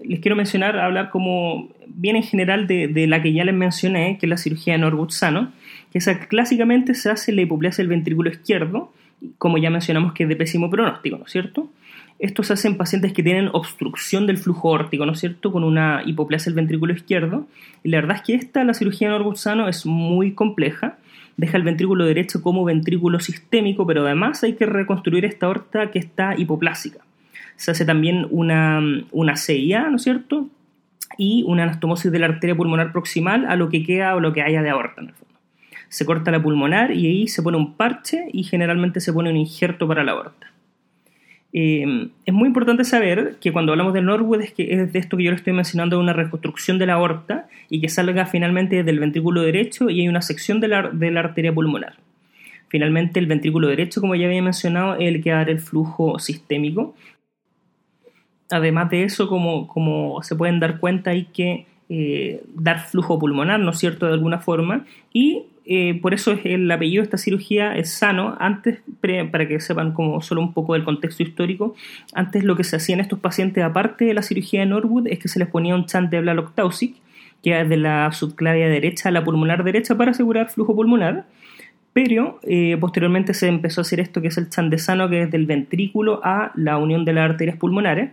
Les 0.03 0.19
quiero 0.19 0.35
mencionar, 0.35 0.79
hablar 0.79 1.11
como 1.11 1.69
bien 1.87 2.15
en 2.15 2.23
general 2.23 2.65
de, 2.65 3.05
la 3.07 3.21
que 3.21 3.33
ya 3.33 3.45
les 3.45 3.55
mencioné, 3.55 4.17
que 4.19 4.25
es 4.25 4.29
la 4.31 4.37
cirugía 4.37 4.73
de 4.73 4.79
Norwood-Sano, 4.79 5.51
que 5.91 5.99
esa 5.99 6.19
clásicamente 6.27 6.95
se 6.95 7.11
hace 7.11 7.31
en 7.31 7.37
la 7.37 7.43
hipoplasia 7.43 7.83
del 7.83 7.89
ventrículo 7.89 8.31
izquierdo, 8.31 8.91
como 9.37 9.57
ya 9.57 9.69
mencionamos 9.69 10.13
que 10.13 10.23
es 10.23 10.29
de 10.29 10.35
pésimo 10.35 10.69
pronóstico, 10.69 11.17
¿no 11.17 11.25
es 11.25 11.31
cierto? 11.31 11.69
Esto 12.19 12.41
se 12.43 12.53
hace 12.53 12.67
en 12.67 12.77
pacientes 12.77 13.13
que 13.13 13.21
tienen 13.21 13.49
obstrucción 13.53 14.25
del 14.25 14.37
flujo 14.37 14.69
órtico, 14.69 15.05
¿no 15.05 15.11
es 15.11 15.19
cierto?, 15.19 15.51
con 15.51 15.63
una 15.63 16.01
hipoplasia 16.05 16.49
del 16.49 16.55
ventrículo 16.55 16.93
izquierdo. 16.93 17.47
Y 17.83 17.89
la 17.89 17.97
verdad 17.97 18.17
es 18.17 18.23
que 18.23 18.33
esta, 18.33 18.63
la 18.63 18.73
cirugía 18.73 19.09
de 19.09 19.17
Norwood-Sano, 19.17 19.67
es 19.67 19.85
muy 19.85 20.33
compleja 20.33 20.97
deja 21.37 21.55
el 21.55 21.63
ventrículo 21.63 22.03
derecho 22.03 22.41
como 22.41 22.65
ventrículo 22.65 23.19
sistémico, 23.19 23.85
pero 23.85 24.05
además 24.05 24.43
hay 24.43 24.53
que 24.53 24.65
reconstruir 24.65 25.23
esta 25.23 25.45
aorta 25.45 25.91
que 25.91 25.99
está 25.99 26.35
hipoplásica. 26.35 26.99
Se 27.55 27.71
hace 27.71 27.85
también 27.85 28.27
una, 28.31 28.81
una 29.11 29.35
CIA, 29.37 29.89
¿no 29.89 29.95
es 29.95 30.03
cierto? 30.03 30.49
Y 31.17 31.43
una 31.47 31.63
anastomosis 31.63 32.11
de 32.11 32.19
la 32.19 32.25
arteria 32.25 32.55
pulmonar 32.55 32.91
proximal 32.91 33.45
a 33.45 33.55
lo 33.55 33.69
que 33.69 33.83
queda 33.83 34.15
o 34.15 34.19
lo 34.19 34.33
que 34.33 34.41
haya 34.41 34.61
de 34.61 34.69
aorta, 34.69 35.01
en 35.01 35.07
el 35.09 35.13
fondo. 35.13 35.35
Se 35.89 36.05
corta 36.05 36.31
la 36.31 36.41
pulmonar 36.41 36.91
y 36.91 37.07
ahí 37.07 37.27
se 37.27 37.41
pone 37.41 37.57
un 37.57 37.75
parche 37.75 38.27
y 38.31 38.43
generalmente 38.43 38.99
se 38.99 39.13
pone 39.13 39.29
un 39.29 39.37
injerto 39.37 39.87
para 39.87 40.03
la 40.03 40.13
aorta. 40.13 40.51
Eh, 41.53 42.09
es 42.25 42.33
muy 42.33 42.47
importante 42.47 42.83
saber 42.83 43.37
que 43.39 43.51
cuando 43.51 43.71
hablamos 43.71 43.93
de 43.93 44.01
Norwood 44.01 44.41
es, 44.41 44.53
que 44.53 44.73
es 44.73 44.93
de 44.93 44.99
esto 44.99 45.17
que 45.17 45.23
yo 45.23 45.31
le 45.31 45.37
estoy 45.37 45.53
mencionando, 45.53 45.99
una 45.99 46.13
reconstrucción 46.13 46.77
de 46.77 46.85
la 46.85 46.93
aorta 46.93 47.47
y 47.69 47.81
que 47.81 47.89
salga 47.89 48.25
finalmente 48.25 48.83
del 48.83 48.99
ventrículo 48.99 49.41
derecho 49.41 49.89
y 49.89 50.01
hay 50.01 50.07
una 50.07 50.21
sección 50.21 50.59
de 50.59 50.67
la, 50.67 50.89
de 50.89 51.09
la 51.09 51.21
arteria 51.21 51.53
pulmonar. 51.53 51.95
Finalmente 52.69 53.19
el 53.19 53.27
ventrículo 53.27 53.69
derecho, 53.69 54.01
como 54.01 54.15
ya 54.15 54.27
había 54.27 54.41
mencionado, 54.41 54.95
es 54.95 55.07
el 55.07 55.23
que 55.23 55.31
va 55.31 55.37
dar 55.37 55.49
el 55.49 55.59
flujo 55.59 56.19
sistémico. 56.19 56.95
Además 58.49 58.89
de 58.89 59.03
eso, 59.03 59.29
como, 59.29 59.67
como 59.67 60.21
se 60.21 60.35
pueden 60.35 60.59
dar 60.59 60.79
cuenta, 60.79 61.11
hay 61.11 61.25
que 61.25 61.65
eh, 61.89 62.43
dar 62.53 62.81
flujo 62.81 63.17
pulmonar, 63.17 63.59
¿no 63.59 63.71
es 63.71 63.79
cierto?, 63.79 64.05
de 64.07 64.13
alguna 64.13 64.39
forma, 64.39 64.85
y 65.13 65.45
eh, 65.69 65.99
por 66.01 66.13
eso 66.13 66.31
es 66.31 66.45
el 66.45 66.71
apellido 66.71 67.01
de 67.01 67.05
esta 67.05 67.17
cirugía 67.17 67.75
es 67.75 67.91
sano. 67.91 68.37
Antes, 68.39 68.79
para 69.01 69.47
que 69.47 69.59
sepan 69.59 69.91
como 69.91 70.21
solo 70.21 70.41
un 70.41 70.53
poco 70.53 70.73
del 70.73 70.85
contexto 70.85 71.23
histórico, 71.23 71.75
antes 72.13 72.45
lo 72.45 72.55
que 72.55 72.63
se 72.63 72.77
hacía 72.77 72.95
en 72.95 73.01
estos 73.01 73.19
pacientes, 73.19 73.63
aparte 73.63 74.05
de 74.05 74.13
la 74.13 74.21
cirugía 74.21 74.61
de 74.61 74.67
Norwood, 74.67 75.07
es 75.07 75.19
que 75.19 75.27
se 75.27 75.39
les 75.39 75.49
ponía 75.49 75.75
un 75.75 75.85
chant 75.85 76.09
de 76.09 76.21
Blalok-Taussig, 76.21 76.95
que 77.43 77.59
es 77.59 77.67
de 77.67 77.75
la 77.75 78.09
subclavia 78.13 78.69
derecha 78.69 79.09
a 79.09 79.11
la 79.11 79.25
pulmonar 79.25 79.65
derecha 79.65 79.97
para 79.97 80.11
asegurar 80.11 80.49
flujo 80.49 80.73
pulmonar. 80.73 81.25
Pero 81.91 82.39
eh, 82.43 82.77
posteriormente 82.79 83.33
se 83.33 83.47
empezó 83.47 83.81
a 83.81 83.83
hacer 83.83 83.99
esto 83.99 84.21
que 84.21 84.29
es 84.29 84.37
el 84.37 84.49
chant 84.49 84.71
de 84.71 84.77
sano, 84.77 85.09
que 85.09 85.23
es 85.23 85.31
del 85.31 85.47
ventrículo 85.47 86.21
a 86.23 86.51
la 86.55 86.77
unión 86.77 87.03
de 87.03 87.11
las 87.11 87.29
arterias 87.29 87.57
pulmonares. 87.57 88.11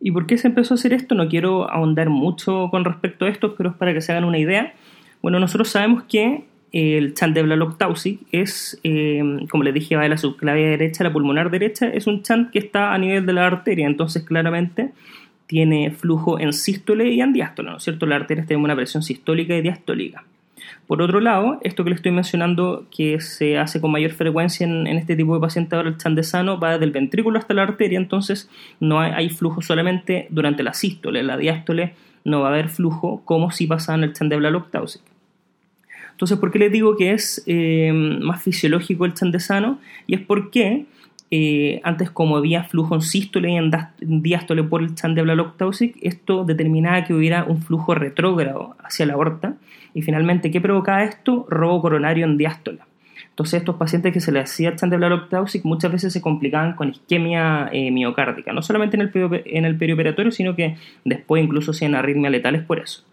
¿Y 0.00 0.10
por 0.10 0.26
qué 0.26 0.36
se 0.36 0.48
empezó 0.48 0.74
a 0.74 0.76
hacer 0.76 0.92
esto? 0.92 1.14
No 1.14 1.28
quiero 1.28 1.70
ahondar 1.70 2.10
mucho 2.10 2.68
con 2.70 2.84
respecto 2.84 3.24
a 3.24 3.30
esto, 3.30 3.54
pero 3.56 3.70
es 3.70 3.76
para 3.76 3.94
que 3.94 4.02
se 4.02 4.12
hagan 4.12 4.24
una 4.24 4.38
idea. 4.38 4.74
Bueno, 5.22 5.40
nosotros 5.40 5.68
sabemos 5.68 6.04
que 6.04 6.44
el 6.72 7.14
chant 7.14 7.34
de 7.34 7.44
Blalok-Taussig 7.44 8.20
es, 8.30 8.78
eh, 8.84 9.22
como 9.50 9.64
les 9.64 9.74
dije, 9.74 9.96
va 9.96 10.02
de 10.02 10.10
la 10.10 10.18
subclavia 10.18 10.68
derecha 10.68 11.04
la 11.04 11.12
pulmonar 11.12 11.50
derecha, 11.50 11.88
es 11.88 12.06
un 12.06 12.22
chant 12.22 12.50
que 12.50 12.58
está 12.58 12.92
a 12.92 12.98
nivel 12.98 13.24
de 13.26 13.32
la 13.32 13.46
arteria, 13.46 13.86
entonces 13.86 14.22
claramente 14.22 14.90
tiene 15.46 15.90
flujo 15.90 16.38
en 16.38 16.52
sístole 16.52 17.10
y 17.10 17.20
en 17.20 17.32
diástole, 17.32 17.70
¿no 17.70 17.78
es 17.78 17.82
cierto? 17.82 18.04
La 18.04 18.16
arteria 18.16 18.44
tiene 18.44 18.62
una 18.62 18.76
presión 18.76 19.02
sistólica 19.02 19.56
y 19.56 19.62
diastólica. 19.62 20.24
Por 20.86 21.02
otro 21.02 21.20
lado, 21.20 21.58
esto 21.62 21.84
que 21.84 21.90
le 21.90 21.96
estoy 21.96 22.12
mencionando, 22.12 22.86
que 22.94 23.20
se 23.20 23.58
hace 23.58 23.80
con 23.80 23.90
mayor 23.90 24.12
frecuencia 24.12 24.66
en, 24.66 24.86
este 24.86 25.16
tipo 25.16 25.34
de 25.34 25.40
pacientes 25.40 25.72
ahora, 25.74 25.88
el 25.88 25.96
chandesano, 25.96 26.58
va 26.58 26.72
desde 26.72 26.84
el 26.84 26.92
ventrículo 26.92 27.38
hasta 27.38 27.54
la 27.54 27.62
arteria, 27.62 27.98
entonces 27.98 28.50
no 28.80 29.00
hay, 29.00 29.28
flujo 29.30 29.62
solamente 29.62 30.26
durante 30.30 30.62
la 30.62 30.74
sístole, 30.74 31.22
la 31.22 31.36
diástole 31.36 31.94
no 32.24 32.40
va 32.40 32.48
a 32.48 32.52
haber 32.52 32.68
flujo 32.68 33.22
como 33.24 33.50
si 33.50 33.66
pasaba 33.66 33.98
en 33.98 34.04
el 34.04 34.12
chan 34.12 34.28
de 34.28 34.36
Blalock-Taussig. 34.36 35.02
Entonces, 36.10 36.38
¿por 36.38 36.50
qué 36.50 36.58
les 36.58 36.72
digo 36.72 36.96
que 36.96 37.12
es 37.12 37.44
eh, 37.46 37.92
más 37.92 38.42
fisiológico 38.42 39.04
el 39.04 39.14
de 39.14 39.40
sano? 39.40 39.78
Y 40.06 40.16
es 40.16 40.20
porque 40.20 40.86
eh, 41.30 41.80
antes 41.84 42.10
como 42.10 42.36
había 42.36 42.64
flujo 42.64 42.94
en 42.94 43.02
sístole 43.02 43.52
y 43.52 43.56
en 43.56 43.70
diástole 44.00 44.64
por 44.64 44.82
el 44.82 44.94
chan 44.94 45.14
de 45.14 45.22
Blalock-Taussig, 45.22 45.94
esto 46.00 46.44
determinaba 46.44 47.04
que 47.04 47.14
hubiera 47.14 47.44
un 47.44 47.62
flujo 47.62 47.94
retrógrado 47.94 48.76
hacia 48.82 49.06
la 49.06 49.14
aorta. 49.14 49.54
Y 49.94 50.02
finalmente, 50.02 50.50
¿qué 50.50 50.60
provocaba 50.60 51.04
esto? 51.04 51.46
Robo 51.48 51.82
coronario 51.82 52.24
en 52.24 52.36
diástole. 52.36 52.80
Entonces 53.38 53.60
estos 53.60 53.76
pacientes 53.76 54.12
que 54.12 54.20
se 54.20 54.32
les 54.32 54.50
hacía 54.50 54.70
el 54.70 54.90
de 54.90 54.96
Blalock-Taussig 54.96 55.62
muchas 55.62 55.92
veces 55.92 56.12
se 56.12 56.20
complicaban 56.20 56.72
con 56.72 56.88
isquemia 56.88 57.68
eh, 57.70 57.92
miocárdica, 57.92 58.52
no 58.52 58.62
solamente 58.62 58.96
en 58.96 59.02
el, 59.02 59.42
en 59.44 59.78
perioperatorio, 59.78 60.32
sino 60.32 60.56
que 60.56 60.74
después 61.04 61.44
incluso 61.44 61.70
hacían 61.70 61.94
arritmias 61.94 62.32
letales 62.32 62.64
por 62.64 62.80
eso. 62.80 63.04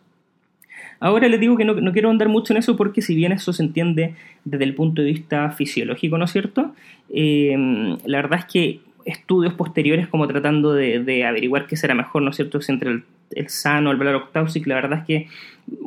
Ahora 0.99 1.27
les 1.27 1.39
digo 1.39 1.55
que 1.57 1.63
no, 1.63 1.91
quiero 1.93 2.09
andar 2.09 2.27
mucho 2.27 2.53
en 2.53 2.57
eso 2.57 2.75
porque 2.75 3.03
si 3.03 3.13
bien 3.13 3.33
eso 3.33 3.53
se 3.53 3.61
entiende 3.61 4.15
desde 4.45 4.63
el 4.63 4.73
punto 4.73 5.03
de 5.03 5.09
vista 5.09 5.51
fisiológico, 5.51 6.17
¿no 6.17 6.25
es 6.25 6.31
cierto? 6.31 6.73
Eh, 7.13 7.95
la 8.05 8.17
verdad 8.23 8.39
es 8.39 8.45
que 8.45 8.79
estudios 9.05 9.53
posteriores 9.53 10.07
como 10.07 10.27
tratando 10.27 10.73
de, 10.73 11.25
averiguar 11.25 11.67
qué 11.67 11.77
será 11.77 11.93
mejor, 11.95 12.23
¿no 12.23 12.31
es 12.31 12.35
cierto?, 12.35 12.59
si 12.59 12.71
entre 12.71 12.91
el, 12.91 13.03
el 13.31 13.49
sano, 13.49 13.91
el 13.91 13.97
Blalock-Taussig, 13.97 14.65
la 14.65 14.75
verdad 14.75 14.99
es 14.99 15.05
que 15.05 15.27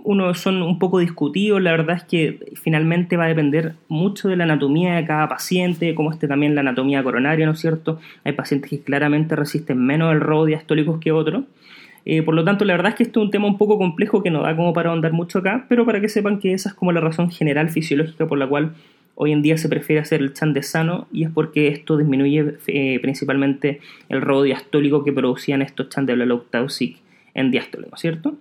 uno 0.05 0.35
son 0.35 0.63
un 0.63 0.79
poco 0.79 0.99
discutidos, 0.99 1.61
la 1.61 1.71
verdad 1.71 1.97
es 1.97 2.05
que 2.05 2.39
finalmente 2.55 3.17
va 3.17 3.25
a 3.25 3.29
depender 3.29 3.75
mucho 3.89 4.29
de 4.29 4.37
la 4.37 4.45
anatomía 4.45 4.95
de 4.95 5.05
cada 5.05 5.29
paciente, 5.29 5.95
como 5.95 6.11
esté 6.11 6.27
también 6.27 6.55
la 6.55 6.63
anatomía 6.63 7.03
coronaria, 7.03 7.47
¿no 7.47 7.53
es 7.53 7.61
cierto? 7.61 8.01
Hay 8.25 8.33
pacientes 8.33 8.71
que 8.71 8.81
claramente 8.81 9.37
resisten 9.37 9.85
menos 9.85 10.13
el 10.13 10.21
robo 10.21 10.47
diastólicos 10.47 10.99
que 10.99 11.13
otros. 11.13 11.45
Eh, 12.05 12.23
por 12.23 12.35
lo 12.35 12.43
tanto, 12.45 12.65
la 12.65 12.73
verdad 12.73 12.91
es 12.91 12.95
que 12.97 13.03
esto 13.03 13.21
es 13.21 13.27
un 13.27 13.31
tema 13.31 13.47
un 13.47 13.59
poco 13.59 13.77
complejo 13.77 14.23
que 14.23 14.31
no 14.31 14.43
da 14.43 14.57
como 14.57 14.73
para 14.73 14.91
ahondar 14.91 15.13
mucho 15.13 15.41
acá, 15.41 15.67
pero 15.69 15.85
para 15.85 16.01
que 16.01 16.09
sepan 16.09 16.39
que 16.39 16.55
esa 16.55 16.71
es 16.71 16.75
como 16.75 16.91
la 16.91 17.01
razón 17.01 17.31
general 17.31 17.69
fisiológica 17.69 18.27
por 18.27 18.39
la 18.39 18.47
cual 18.47 18.73
hoy 19.21 19.33
en 19.33 19.43
día 19.43 19.59
se 19.59 19.69
prefiere 19.69 20.01
hacer 20.01 20.21
el 20.21 20.33
chan 20.33 20.53
de 20.53 20.63
sano 20.63 21.09
y 21.13 21.25
es 21.25 21.31
porque 21.31 21.67
esto 21.67 21.97
disminuye 21.97 22.55
eh, 22.69 23.01
principalmente 23.01 23.81
el 24.09 24.21
robo 24.21 24.45
diastólico 24.45 25.03
que 25.03 25.13
producían 25.13 25.61
estos 25.61 25.89
chan 25.89 26.07
de 26.07 26.15
Blalock-Taussig 26.15 26.99
en 27.35 27.51
diástole, 27.51 27.89
¿no 27.91 27.97
es 27.97 28.01
cierto? 28.01 28.37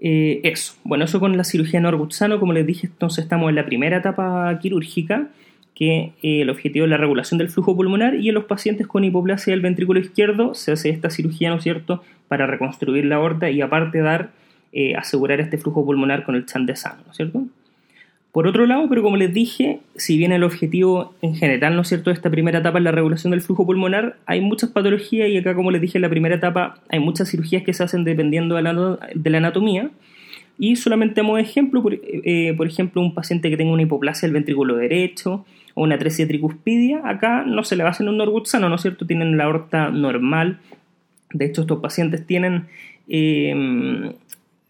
Eh, 0.00 0.40
eso. 0.44 0.74
Bueno, 0.84 1.06
eso 1.06 1.18
con 1.18 1.36
la 1.36 1.42
cirugía 1.42 1.80
Norwood 1.80 2.12
sano, 2.12 2.38
como 2.38 2.52
les 2.52 2.64
dije, 2.64 2.86
entonces 2.86 3.24
estamos 3.24 3.48
en 3.48 3.56
la 3.56 3.66
primera 3.66 3.96
etapa 3.96 4.56
quirúrgica, 4.60 5.28
que 5.74 6.12
eh, 6.22 6.42
el 6.42 6.48
objetivo 6.48 6.84
es 6.84 6.90
la 6.90 6.96
regulación 6.96 7.38
del 7.38 7.48
flujo 7.48 7.74
pulmonar 7.74 8.14
y 8.14 8.28
en 8.28 8.36
los 8.36 8.44
pacientes 8.44 8.86
con 8.86 9.02
hipoplasia 9.02 9.52
del 9.52 9.60
ventrículo 9.60 9.98
izquierdo 9.98 10.54
se 10.54 10.70
hace 10.70 10.90
esta 10.90 11.10
cirugía, 11.10 11.50
¿no 11.50 11.56
es 11.56 11.64
cierto?, 11.64 12.04
para 12.28 12.46
reconstruir 12.46 13.06
la 13.06 13.16
aorta 13.16 13.50
y 13.50 13.60
aparte 13.60 13.98
dar, 13.98 14.30
asegurar 14.96 15.40
este 15.40 15.58
flujo 15.58 15.84
pulmonar 15.84 16.24
con 16.24 16.36
el 16.36 16.46
chan 16.46 16.64
de 16.64 16.76
sano, 16.76 17.02
¿no 17.04 17.10
es 17.10 17.16
cierto? 17.16 17.44
Por 18.32 18.46
otro 18.46 18.64
lado, 18.64 18.88
pero 18.88 19.02
como 19.02 19.18
les 19.18 19.34
dije, 19.34 19.80
si 19.94 20.16
bien 20.16 20.32
el 20.32 20.42
objetivo 20.42 21.14
en 21.20 21.34
general, 21.34 21.76
¿no 21.76 21.82
es 21.82 21.88
cierto?, 21.88 22.08
de 22.08 22.14
esta 22.14 22.30
primera 22.30 22.60
etapa 22.60 22.78
es 22.78 22.84
la 22.84 22.90
regulación 22.90 23.30
del 23.32 23.42
flujo 23.42 23.66
pulmonar, 23.66 24.16
hay 24.24 24.40
muchas 24.40 24.70
patologías 24.70 25.28
y 25.28 25.36
acá, 25.36 25.54
como 25.54 25.70
les 25.70 25.82
dije, 25.82 25.98
en 25.98 26.02
la 26.02 26.08
primera 26.08 26.36
etapa 26.36 26.76
hay 26.88 26.98
muchas 26.98 27.30
cirugías 27.30 27.62
que 27.62 27.74
se 27.74 27.84
hacen 27.84 28.04
dependiendo 28.04 28.54
de 28.54 28.62
la, 28.62 29.38
anatomía. 29.38 29.90
Y 30.58 30.76
solamente 30.76 31.20
como 31.20 31.36
ejemplo, 31.36 31.84
eh, 31.90 32.54
por, 32.56 32.66
ejemplo, 32.66 33.02
un 33.02 33.14
paciente 33.14 33.50
que 33.50 33.56
tenga 33.58 33.72
una 33.72 33.82
hipoplasia 33.82 34.26
del 34.26 34.34
ventrículo 34.34 34.76
derecho 34.76 35.44
o 35.74 35.82
una 35.82 35.96
atresia 35.96 36.26
tricuspidia, 36.26 37.02
acá 37.04 37.44
no 37.46 37.64
se 37.64 37.76
le 37.76 37.82
va 37.82 37.90
a 37.90 37.92
hacer 37.92 38.08
un 38.08 38.16
Norwood 38.16 38.46
sano, 38.46 38.70
¿no 38.70 38.76
es 38.76 38.82
cierto? 38.82 39.06
Tienen 39.06 39.36
la 39.36 39.44
aorta 39.44 39.90
normal. 39.90 40.58
De 41.34 41.44
hecho, 41.44 41.62
estos 41.62 41.80
pacientes 41.80 42.26
tienen 42.26 42.66
eh, 43.08 44.14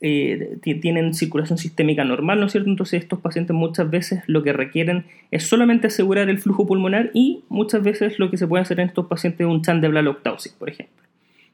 eh, 0.05 0.59
tienen 0.81 1.15
circulación 1.15 1.59
sistémica 1.59 2.05
normal, 2.05 2.41
¿no 2.41 2.47
es 2.47 2.53
cierto? 2.53 2.69
Entonces 2.69 3.05
estos 3.05 3.21
pacientes 3.21 3.55
muchas 3.55 3.89
veces 3.89 4.25
lo 4.27 4.43
que 4.43 4.53
requieren 4.53 5.05
es 5.31 5.45
solamente 5.45 5.87
asegurar 5.87 6.29
el 6.29 6.41
flujo 6.41 6.67
pulmonar 6.67 7.13
y 7.15 7.45
muchas 7.49 7.85
veces 7.85 8.19
lo 8.19 8.29
que 8.29 8.37
se 8.37 8.49
puede 8.49 8.63
hacer 8.63 8.81
en 8.81 8.89
estos 8.89 9.07
pacientes 9.07 9.43
es 9.43 9.47
un 9.47 9.63
chan 9.63 9.81
de 9.81 9.89
Blalock-Taussig, 9.89 10.59
por 10.59 10.69
ejemplo. 10.69 11.05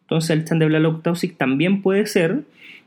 Entonces 0.00 0.31
el 0.31 0.47
chan 0.47 0.59
de 0.59 0.67
Blalock-Taussig 0.67 1.37
también 1.37 1.83
puede 1.83 2.07
ser 2.07 2.45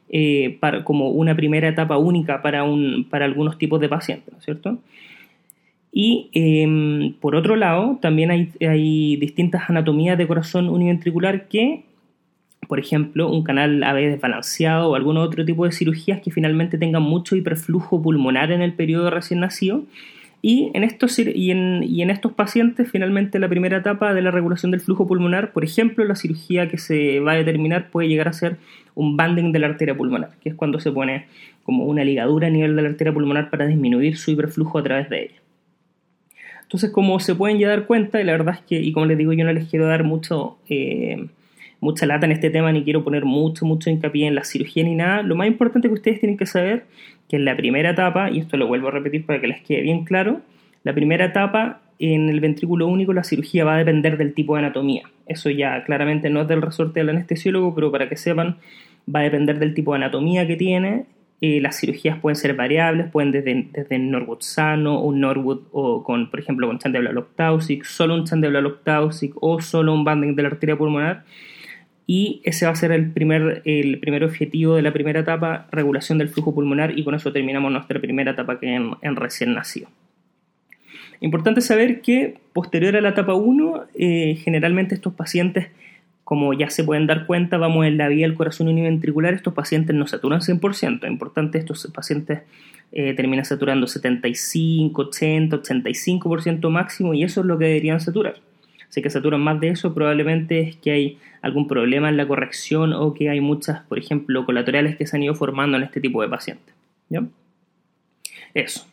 eh, 0.10 0.58
para, 0.60 0.84
como 0.84 1.12
una 1.12 1.36
primera 1.36 1.68
etapa 1.68 1.96
única 2.00 2.41
para, 2.41 2.63
un, 2.63 3.06
para 3.08 3.25
algunos 3.25 3.60
tipos 3.60 3.80
de 3.80 3.88
pacientes, 3.88 4.34
¿no 4.34 4.39
es 4.39 4.46
cierto? 4.46 4.80
Y 5.91 6.32
em, 6.34 7.13
por 7.20 7.36
otro 7.36 7.56
lado, 7.56 8.00
también 8.01 8.32
hay, 8.32 8.50
hay 8.68 9.15
distintas 9.18 9.70
anatomías 9.70 10.18
de 10.18 10.25
corazón 10.25 10.70
univentricular 10.70 11.48
que 11.50 11.84
por 12.72 12.80
ejemplo, 12.80 13.30
un 13.30 13.44
canal 13.44 13.84
AB 13.84 13.98
desbalanceado 13.98 14.92
o 14.92 14.96
algún 14.96 15.18
otro 15.18 15.44
tipo 15.44 15.66
de 15.66 15.74
cirugías 15.74 16.22
que 16.22 16.32
finalmente 16.32 16.78
tengan 16.78 17.04
mucho 17.04 17.36
hiperflujo 17.36 18.01
pulmonar 18.01 18.50
en 18.50 18.62
el 18.62 18.72
periodo 18.72 19.10
recién 19.10 19.42
nacido. 19.42 19.84
Y 20.42 20.72
en, 20.74 20.86
estos, 20.86 21.20
y, 21.20 21.51
en, 21.51 22.10
estos 22.10 22.32
pacientes, 22.32 22.90
finalmente, 22.90 23.40
la 23.40 23.50
primera 23.50 23.80
etapa 23.80 24.13
de 24.13 24.22
la 24.22 24.32
regulación 24.32 24.72
del 24.72 24.80
flujo 24.80 25.06
pulmonar, 25.06 25.51
por 25.51 25.66
ejemplo, 25.66 26.06
la 26.06 26.16
cirugía 26.16 26.70
que 26.70 26.78
se 26.78 27.20
va 27.20 27.34
a 27.34 27.36
determinar 27.36 27.90
puede 27.90 28.08
llegar 28.08 28.30
a 28.30 28.32
ser 28.32 28.56
un 28.96 29.18
banding 29.18 29.51
de 29.51 29.60
la 29.60 29.68
arteria 29.68 29.98
pulmonar, 29.98 30.30
que 30.42 30.48
es 30.48 30.56
cuando 30.56 30.80
se 30.80 30.94
pone 30.94 31.25
como 31.63 31.84
una 31.84 32.06
ligadura 32.06 32.48
a 32.48 32.51
nivel 32.51 32.74
de 32.78 32.84
la 32.84 32.88
arteria 32.88 33.12
pulmonar 33.12 33.50
para 33.50 33.68
disminuir 33.68 34.16
su 34.16 34.32
hiperflujo 34.32 34.78
a 34.78 34.84
través 34.84 35.10
de 35.10 35.24
ella. 35.24 35.42
Entonces, 36.63 36.90
como 36.92 37.20
se 37.20 37.36
pueden 37.36 37.60
ya 37.60 37.68
dar 37.68 37.86
cuenta, 37.86 38.22
y 38.22 38.24
la 38.24 38.32
verdad 38.32 38.56
es 38.56 38.62
que, 38.62 38.80
y 38.80 38.94
como 38.94 39.08
les 39.08 39.18
digo, 39.18 39.34
yo 39.34 39.44
no 39.44 39.51
les 39.51 39.68
quiero 39.68 39.88
dar 39.88 40.06
mucho 40.06 40.58
eh, 40.70 41.28
mucha 41.82 42.06
lata 42.06 42.26
en 42.26 42.32
este 42.32 42.50
tema, 42.50 42.72
ni 42.72 42.84
quiero 42.84 43.04
poner 43.04 43.26
mucho, 43.26 43.66
mucho 43.66 43.90
hincapié 43.90 44.28
en 44.28 44.36
la 44.36 44.46
cirugía 44.46 44.84
ni 44.84 44.96
nada. 44.96 45.24
Lo 45.24 45.36
más 45.36 45.48
importante 45.48 45.90
que 45.90 45.94
ustedes 45.94 46.20
tienen 46.20 46.38
que 46.38 46.46
saber 46.46 46.86
que 47.28 47.36
en 47.36 47.44
la 47.44 47.58
primera 47.58 47.90
etapa, 47.90 48.30
y 48.30 48.40
esto 48.40 48.56
lo 48.56 48.68
vuelvo 48.68 48.88
a 48.88 48.92
repetir 48.92 49.26
para 49.26 49.42
que 49.42 49.48
les 49.48 49.62
quede 49.62 49.82
bien 49.82 50.06
claro, 50.06 50.42
la 50.84 50.94
primera 50.94 51.26
etapa 51.26 51.82
en 52.00 52.30
el 52.30 52.40
ventrículo 52.40 52.88
único 52.88 53.14
la 53.14 53.24
cirugía 53.24 53.66
va 53.66 53.76
a 53.76 53.78
depender 53.78 54.18
del 54.18 54.34
tipo 54.34 54.56
de 54.56 54.60
anatomía. 54.60 55.04
Eso 55.28 55.50
ya 55.50 55.84
claramente 55.84 56.30
no 56.30 56.42
es 56.42 56.48
del 56.48 56.62
resorte 56.62 57.00
del 57.00 57.10
anestesiólogo, 57.10 57.74
pero 57.76 57.92
para 57.92 58.08
que 58.08 58.16
sepan, 58.16 58.58
va 59.14 59.22
a 59.22 59.24
depender 59.24 59.60
del 59.60 59.74
tipo 59.74 59.92
de 59.92 59.98
anatomía 59.98 60.46
que 60.48 60.56
tiene. 60.56 61.06
Eh, 61.42 61.60
las 61.62 61.80
cirugías 61.80 62.20
pueden 62.20 62.36
ser 62.36 62.56
variables, 62.56 63.10
pueden 63.10 63.32
desde, 63.32 63.68
desde 63.72 63.98
Norwood 63.98 64.42
sano, 64.42 65.02
un 65.02 65.20
Norwood 65.20 65.62
o 65.72 66.04
con, 66.04 66.30
por 66.30 66.40
ejemplo, 66.40 66.68
con 66.68 66.78
Taussig, 67.36 67.86
solo 67.86 68.14
un 68.14 68.26
Taussig 68.84 69.34
o 69.42 69.60
solo 69.62 69.94
un 69.94 70.04
banding 70.04 70.36
de 70.36 70.44
la 70.44 70.50
arteria 70.50 70.76
pulmonar 70.76 71.24
y 72.13 72.41
ese 72.44 72.65
va 72.65 72.74
a 72.74 72.75
ser 72.75 72.91
el 72.91 73.10
primer, 73.10 73.62
el 73.63 73.98
primer 74.00 74.25
objetivo 74.25 74.75
de 74.75 74.82
la 74.82 74.91
primera 74.91 75.22
etapa, 75.22 75.68
regulación 75.72 76.18
del 76.18 76.27
flujo 76.27 76.53
pulmonar 76.53 77.00
y 77.00 77.06
con 77.06 77.15
eso 77.15 77.32
terminamos 77.32 77.72
nuestra 77.72 78.01
primera 78.01 78.32
etapa 78.32 78.60
que 78.60 78.75
en, 78.75 79.15
recién 79.15 79.53
nacido. 79.53 79.88
Importante 81.22 81.62
saber 81.62 82.01
que 82.01 82.36
posterior 82.51 82.98
a 82.98 83.01
la 83.01 83.10
etapa 83.12 83.34
1, 83.34 83.86
eh, 83.96 84.36
generalmente 84.44 84.94
estos 84.94 85.13
pacientes, 85.13 85.70
como 86.25 86.51
ya 86.51 86.70
se 86.70 86.84
pueden 86.84 87.08
dar 87.08 87.25
cuenta, 87.25 87.56
vamos 87.56 87.86
en 87.86 87.98
la 87.98 88.10
vía 88.10 88.27
del 88.27 88.36
corazón 88.36 88.68
univentricular, 88.68 89.34
estos 89.34 89.53
pacientes 89.53 89.96
no 89.96 90.06
saturan 90.06 90.41
100%. 90.41 91.08
Importante, 91.08 91.60
estos 91.60 91.89
pacientes 91.96 92.41
eh, 92.91 93.13
terminan 93.13 93.46
saturando 93.46 93.88
75, 93.88 95.01
80, 95.01 95.62
85% 95.62 96.70
máximo 96.70 97.13
y 97.13 97.24
eso 97.24 97.39
es 97.39 97.48
lo 97.48 97.58
que 97.58 97.68
deberían 97.68 98.01
saturar 98.01 98.50
que 99.00 99.10
saturan 99.10 99.40
más 99.40 99.60
de 99.60 99.70
eso, 99.70 99.94
probablemente 99.94 100.60
es 100.60 100.76
que 100.76 100.92
hay 100.92 101.18
algún 101.42 101.68
problema 101.68 102.10
en 102.10 102.18
la 102.18 102.28
corrección 102.28 102.94
o 102.94 103.14
que 103.14 103.30
hay 103.30 103.40
muchas, 103.40 103.82
por 103.84 103.98
ejemplo, 103.98 104.46
colaterales 104.46 104.98
que 104.98 105.08
se 105.08 105.16
han 105.16 105.24
ido 105.24 105.36
formando 105.36 105.78
en 105.78 105.84
este 105.84 106.02
tipo 106.02 106.22
de 106.22 106.28
pacientes. 106.28 106.74
¿ya? 107.10 107.24
Eso. 108.54 108.86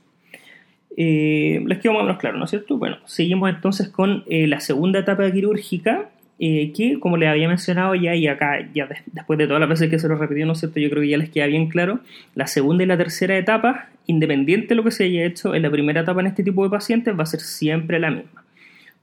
Eh, 0.97 1.63
les 1.67 1.79
quedó 1.79 1.93
más 1.93 2.03
o 2.03 2.05
menos 2.07 2.19
claro, 2.19 2.39
¿no 2.39 2.45
es 2.45 2.51
cierto? 2.51 2.77
Bueno, 2.77 2.99
seguimos 3.07 3.51
entonces 3.51 3.89
con 3.89 4.25
eh, 4.29 4.47
la 4.47 4.61
segunda 4.61 5.01
etapa 5.01 5.31
quirúrgica, 5.31 6.11
eh, 6.41 6.73
que 6.73 7.01
como 7.01 7.17
les 7.17 7.29
había 7.29 7.49
mencionado 7.49 7.95
ya 7.95 8.15
y 8.15 8.29
acá, 8.29 8.69
ya 8.73 8.89
después 9.07 9.39
de 9.39 9.47
todas 9.47 9.61
las 9.61 9.69
veces 9.69 9.91
que 9.91 9.99
se 9.99 10.09
lo 10.09 10.17
repitió, 10.17 10.47
¿no 10.47 10.53
es 10.53 10.61
cierto? 10.61 10.79
Yo 10.81 10.91
creo 10.91 11.03
que 11.03 11.09
ya 11.09 11.17
les 11.17 11.31
queda 11.31 11.47
bien 11.47 11.69
claro, 11.69 12.01
la 12.35 12.47
segunda 12.47 12.85
y 12.85 12.87
la 12.87 12.97
tercera 12.97 13.37
etapa, 13.37 13.89
independiente 14.07 14.69
de 14.69 14.75
lo 14.77 14.85
que 14.85 14.93
se 14.93 15.05
haya 15.05 15.25
hecho 15.25 15.55
en 15.55 15.63
la 15.63 15.71
primera 15.71 16.01
etapa 16.01 16.21
en 16.21 16.29
este 16.29 16.45
tipo 16.45 16.63
de 16.65 16.71
pacientes, 16.71 17.19
va 17.19 17.25
a 17.25 17.27
ser 17.27 17.41
siempre 17.41 17.99
la 17.99 18.11
misma. 18.11 18.45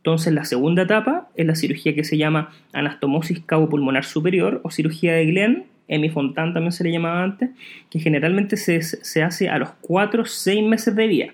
Entonces, 0.05 0.31
la 0.33 0.45
segunda 0.45 0.83
etapa 0.83 1.29
es 1.35 1.47
la 1.47 1.55
cirugía 1.55 1.95
que 1.95 2.03
se 2.03 2.15
llama 2.15 2.51
anastomosis 2.73 3.39
cabo-pulmonar 3.39 4.05
superior 4.05 4.61
o 4.63 4.69
cirugía 4.69 5.13
de 5.15 5.25
Glenn, 5.25 5.63
Emi 5.87 6.09
Fontan 6.09 6.53
también 6.53 6.71
se 6.73 6.83
le 6.83 6.91
llamaba 6.91 7.23
antes, 7.23 7.49
que 7.89 7.97
generalmente 7.97 8.55
se, 8.55 9.23
hace 9.23 9.49
a 9.49 9.57
los 9.57 9.69
4 9.81 10.21
o 10.21 10.25
6 10.27 10.63
meses 10.63 10.95
de 10.95 11.07
vida. 11.07 11.25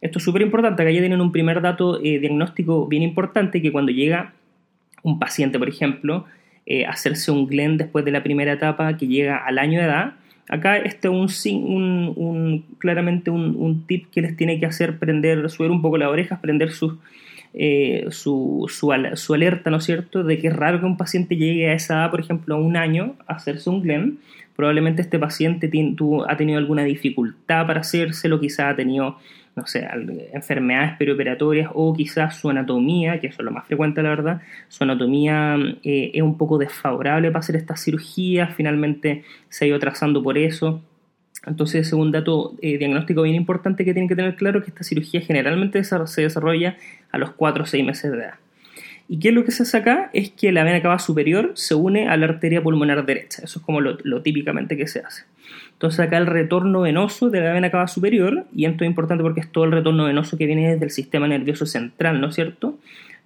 Esto 0.00 0.20
es 0.20 0.24
súper 0.24 0.42
importante, 0.42 0.80
acá 0.80 0.92
ya 0.92 1.00
tienen 1.00 1.20
un 1.20 1.32
primer 1.32 1.60
dato 1.60 2.00
eh, 2.04 2.20
diagnóstico 2.20 2.86
bien 2.86 3.02
importante, 3.02 3.60
que 3.60 3.72
cuando 3.72 3.90
llega 3.90 4.32
un 5.02 5.18
paciente, 5.18 5.58
por 5.58 5.68
ejemplo, 5.68 6.24
eh, 6.66 6.86
hacerse 6.86 7.32
un 7.32 7.48
Glenn 7.48 7.78
después 7.78 8.04
de 8.04 8.12
la 8.12 8.22
primera 8.22 8.52
etapa 8.52 8.96
que 8.96 9.08
llega 9.08 9.38
al 9.38 9.58
año 9.58 9.80
de 9.80 9.86
edad, 9.86 10.12
acá 10.48 10.76
este 10.76 11.08
es 11.08 11.46
un, 11.46 12.12
un, 12.14 12.64
claramente 12.78 13.32
un, 13.32 13.84
tip 13.88 14.08
que 14.12 14.22
les 14.22 14.36
tiene 14.36 14.60
que 14.60 14.66
hacer 14.66 15.00
prender, 15.00 15.50
subir 15.50 15.72
un 15.72 15.82
poco 15.82 15.98
las 15.98 16.10
orejas, 16.10 16.38
prender 16.38 16.70
sus 16.70 16.94
eh, 17.56 18.06
su, 18.10 18.66
su, 18.68 18.92
alerta, 18.92 19.70
¿no 19.70 19.76
es 19.76 19.84
cierto?, 19.84 20.24
de 20.24 20.38
que 20.38 20.48
es 20.48 20.56
raro 20.56 20.80
que 20.80 20.86
un 20.86 20.96
paciente 20.96 21.36
llegue 21.36 21.70
a 21.70 21.74
esa 21.74 21.94
edad, 21.94 22.10
por 22.10 22.20
ejemplo, 22.20 22.56
a 22.56 22.58
un 22.58 22.76
año, 22.76 23.14
a 23.28 23.34
hacerse 23.34 23.70
un 23.70 23.82
GLEN. 23.82 24.18
Probablemente 24.56 25.02
este 25.02 25.18
paciente 25.18 25.70
ha 26.28 26.36
tenido 26.36 26.58
alguna 26.58 26.82
dificultad 26.82 27.66
para 27.66 27.80
hacérselo, 27.80 28.40
quizá 28.40 28.70
ha 28.70 28.76
tenido, 28.76 29.18
no 29.54 29.66
sé, 29.66 29.86
enfermedades 30.32 30.96
perioperatorias 30.96 31.70
o 31.74 31.94
quizás 31.94 32.36
su 32.36 32.50
anatomía, 32.50 33.20
que 33.20 33.28
eso 33.28 33.42
es 33.42 33.44
lo 33.44 33.50
más 33.52 33.66
frecuente, 33.66 34.02
la 34.02 34.10
verdad, 34.10 34.42
su 34.68 34.84
anatomía 34.84 35.56
eh, 35.84 36.10
es 36.12 36.22
un 36.22 36.36
poco 36.36 36.58
desfavorable 36.58 37.30
para 37.30 37.40
hacer 37.40 37.56
esta 37.56 37.76
cirugía, 37.76 38.48
finalmente 38.48 39.24
se 39.48 39.64
ha 39.64 39.68
ido 39.68 39.78
trazando 39.78 40.22
por 40.22 40.38
eso 40.38 40.82
entonces, 41.46 41.92
un 41.92 42.10
dato 42.10 42.54
eh, 42.62 42.78
diagnóstico 42.78 43.22
bien 43.22 43.34
importante 43.34 43.84
que 43.84 43.92
tienen 43.92 44.08
que 44.08 44.16
tener 44.16 44.34
claro 44.36 44.58
es 44.58 44.64
que 44.64 44.70
esta 44.70 44.84
cirugía 44.84 45.20
generalmente 45.20 45.82
se 45.84 46.22
desarrolla 46.22 46.76
a 47.10 47.18
los 47.18 47.32
4 47.32 47.64
o 47.64 47.66
6 47.66 47.84
meses 47.84 48.10
de 48.10 48.18
edad. 48.18 48.34
¿Y 49.06 49.18
qué 49.18 49.28
es 49.28 49.34
lo 49.34 49.44
que 49.44 49.52
se 49.52 49.64
hace 49.64 49.76
acá? 49.76 50.08
Es 50.14 50.30
que 50.30 50.50
la 50.50 50.64
vena 50.64 50.80
cava 50.80 50.98
superior 50.98 51.52
se 51.54 51.74
une 51.74 52.08
a 52.08 52.16
la 52.16 52.24
arteria 52.24 52.62
pulmonar 52.62 53.04
derecha. 53.04 53.42
Eso 53.44 53.58
es 53.58 53.64
como 53.64 53.82
lo, 53.82 54.22
típicamente 54.22 54.78
que 54.78 54.86
se 54.86 55.00
hace. 55.00 55.24
Entonces 55.72 56.00
acá 56.00 56.16
el 56.16 56.26
retorno 56.26 56.80
venoso 56.80 57.28
de 57.28 57.40
la 57.40 57.52
vena 57.52 57.70
cava 57.70 57.86
superior, 57.86 58.46
y 58.54 58.64
esto 58.64 58.84
es 58.84 58.88
importante 58.88 59.22
porque 59.22 59.40
es 59.40 59.52
todo 59.52 59.64
el 59.64 59.72
retorno 59.72 60.06
venoso 60.06 60.38
que 60.38 60.46
viene 60.46 60.72
desde 60.72 60.86
el 60.86 60.90
sistema 60.90 61.28
nervioso 61.28 61.66
central, 61.66 62.20
¿no 62.20 62.28
es 62.28 62.34
cierto? 62.34 62.78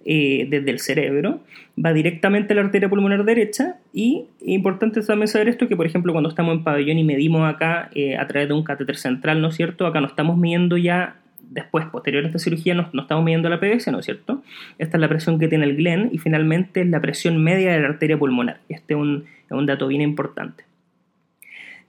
Eh, 0.05 0.47
desde 0.49 0.71
el 0.71 0.79
cerebro, 0.79 1.41
va 1.77 1.91
directamente 1.91 2.53
a 2.53 2.55
la 2.55 2.61
arteria 2.61 2.87
pulmonar 2.87 3.25
derecha 3.25 3.75
y 3.93 4.27
importante 4.39 5.01
también 5.01 5.27
saber 5.27 5.49
esto 5.49 5.67
que 5.67 5.75
por 5.75 5.85
ejemplo 5.85 6.13
cuando 6.13 6.29
estamos 6.29 6.55
en 6.55 6.63
pabellón 6.63 6.97
y 6.99 7.03
medimos 7.03 7.41
acá 7.53 7.89
eh, 7.93 8.15
a 8.15 8.25
través 8.25 8.47
de 8.47 8.53
un 8.53 8.63
catéter 8.63 8.95
central, 8.95 9.41
¿no 9.41 9.49
es 9.49 9.55
cierto? 9.55 9.85
Acá 9.85 9.99
no 9.99 10.07
estamos 10.07 10.37
midiendo 10.37 10.77
ya 10.77 11.17
después, 11.41 11.85
posterior 11.87 12.23
a 12.23 12.27
esta 12.27 12.39
cirugía, 12.39 12.75
no, 12.75 12.89
estamos 12.93 13.25
midiendo 13.25 13.49
la 13.49 13.59
PVC, 13.59 13.91
¿no 13.91 13.99
es 13.99 14.05
cierto? 14.05 14.41
Esta 14.77 14.95
es 14.95 15.01
la 15.01 15.09
presión 15.09 15.37
que 15.37 15.49
tiene 15.49 15.65
el 15.65 15.75
GLEN 15.75 16.11
y 16.13 16.17
finalmente 16.17 16.81
es 16.81 16.87
la 16.87 17.01
presión 17.01 17.43
media 17.43 17.73
de 17.73 17.81
la 17.81 17.89
arteria 17.89 18.17
pulmonar. 18.17 18.61
Este 18.69 18.93
es 18.93 18.99
un, 18.99 19.25
es 19.45 19.51
un 19.51 19.65
dato 19.65 19.87
bien 19.87 20.01
importante. 20.01 20.63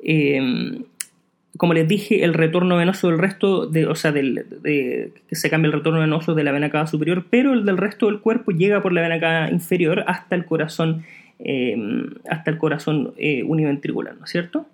Eh, 0.01 0.83
como 1.57 1.75
les 1.75 1.89
dije, 1.89 2.25
el 2.25 2.35
retorno 2.35 2.77
venoso 2.77 3.09
del 3.09 3.19
resto, 3.19 3.67
de, 3.67 3.87
o 3.87 3.95
sea, 3.95 4.13
del, 4.13 4.47
de, 4.63 5.13
que 5.29 5.37
se 5.37 5.51
cambia 5.51 5.67
el 5.67 5.73
retorno 5.73 6.01
venoso 6.01 6.35
de 6.35 6.45
la 6.45 6.53
vena 6.53 6.71
cava 6.71 6.87
superior, 6.87 7.27
pero 7.29 7.53
el 7.53 7.65
del 7.65 7.77
resto 7.77 8.07
del 8.07 8.21
cuerpo 8.21 8.53
llega 8.53 8.83
por 8.83 8.93
la 8.93 9.01
vena 9.01 9.21
cava 9.21 9.51
inferior 9.51 10.05
hasta 10.07 10.37
el 10.37 10.45
corazón, 10.45 11.05
eh, 11.39 11.77
hasta 12.29 12.51
el 12.51 12.59
corazón 12.59 13.15
eh, 13.17 13.43
univentricular, 13.43 14.17
¿no 14.17 14.25
es 14.25 14.31
cierto? 14.31 14.67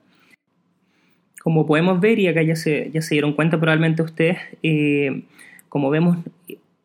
Como 1.43 1.67
podemos 1.67 2.01
ver, 2.01 2.19
y 2.19 2.29
acá 2.29 2.43
ya 2.43 2.57
se, 2.57 2.91
ya 2.93 3.01
se 3.03 3.15
dieron 3.15 3.33
cuenta 3.33 3.59
probablemente 3.59 4.03
ustedes, 4.03 4.39
eh, 4.63 5.23
como 5.69 5.91
vemos, 5.91 6.19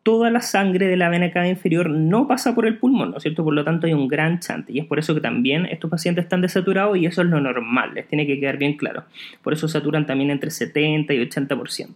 toda 0.02 0.30
la 0.30 0.40
sangre 0.40 0.88
de 0.88 0.96
la 0.96 1.08
vena 1.08 1.30
cava 1.30 1.46
inferior 1.46 1.88
no 1.88 2.26
pasa 2.26 2.54
por 2.54 2.66
el 2.66 2.78
pulmón, 2.78 3.12
¿no 3.12 3.18
es 3.18 3.22
cierto? 3.22 3.44
Por 3.44 3.54
lo 3.54 3.64
tanto 3.64 3.86
hay 3.86 3.92
un 3.92 4.08
gran 4.08 4.40
chante 4.40 4.72
y 4.72 4.80
es 4.80 4.86
por 4.86 4.98
eso 4.98 5.14
que 5.14 5.20
también 5.20 5.66
estos 5.66 5.90
pacientes 5.90 6.24
están 6.24 6.40
desaturados 6.40 6.96
y 6.96 7.06
eso 7.06 7.22
es 7.22 7.28
lo 7.28 7.40
normal, 7.40 7.94
les 7.94 8.08
tiene 8.08 8.26
que 8.26 8.40
quedar 8.40 8.56
bien 8.56 8.76
claro. 8.76 9.04
Por 9.42 9.52
eso 9.52 9.68
saturan 9.68 10.06
también 10.06 10.30
entre 10.30 10.50
70 10.50 11.14
y 11.14 11.18
80%. 11.18 11.88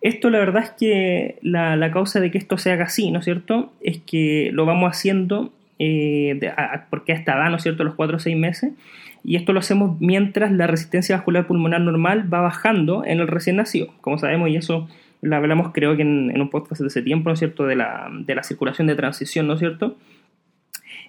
Esto 0.00 0.30
la 0.30 0.38
verdad 0.38 0.64
es 0.64 0.70
que 0.70 1.38
la, 1.42 1.90
causa 1.90 2.20
de 2.20 2.30
que 2.30 2.38
esto 2.38 2.58
se 2.58 2.72
haga 2.72 2.84
así, 2.84 3.10
¿no 3.10 3.20
es 3.20 3.24
cierto? 3.24 3.72
Es 3.80 3.98
que 3.98 4.50
lo 4.52 4.66
vamos 4.66 4.90
haciendo 4.90 5.52
eh, 5.78 6.38
porque 6.90 7.12
hasta 7.12 7.36
da, 7.36 7.48
¿no 7.50 7.56
es 7.56 7.62
cierto?, 7.62 7.84
los 7.84 7.94
4 7.94 8.16
o 8.16 8.20
6 8.20 8.36
meses. 8.36 8.72
Y 9.24 9.36
esto 9.36 9.52
lo 9.52 9.60
hacemos 9.60 10.00
mientras 10.00 10.52
la 10.52 10.66
resistencia 10.66 11.16
vascular 11.16 11.46
pulmonar 11.46 11.80
normal 11.80 12.32
va 12.32 12.40
bajando 12.40 13.04
en 13.04 13.18
el 13.18 13.26
recién 13.26 13.56
nacido. 13.56 13.88
Como 14.00 14.18
sabemos, 14.18 14.50
y 14.50 14.56
eso 14.56 14.88
la 15.22 15.38
hablamos 15.38 15.72
creo 15.72 15.96
que 15.96 16.02
en, 16.02 16.40
un 16.40 16.50
podcast 16.50 16.80
de 16.80 16.88
ese 16.88 17.02
tiempo, 17.02 17.28
¿no 17.28 17.34
es 17.34 17.38
cierto?, 17.38 17.66
de 17.66 17.76
la, 17.76 18.10
de 18.12 18.34
la 18.34 18.42
circulación 18.42 18.86
de 18.86 18.94
transición, 18.94 19.46
¿no 19.46 19.54
es 19.54 19.60
cierto? 19.60 19.96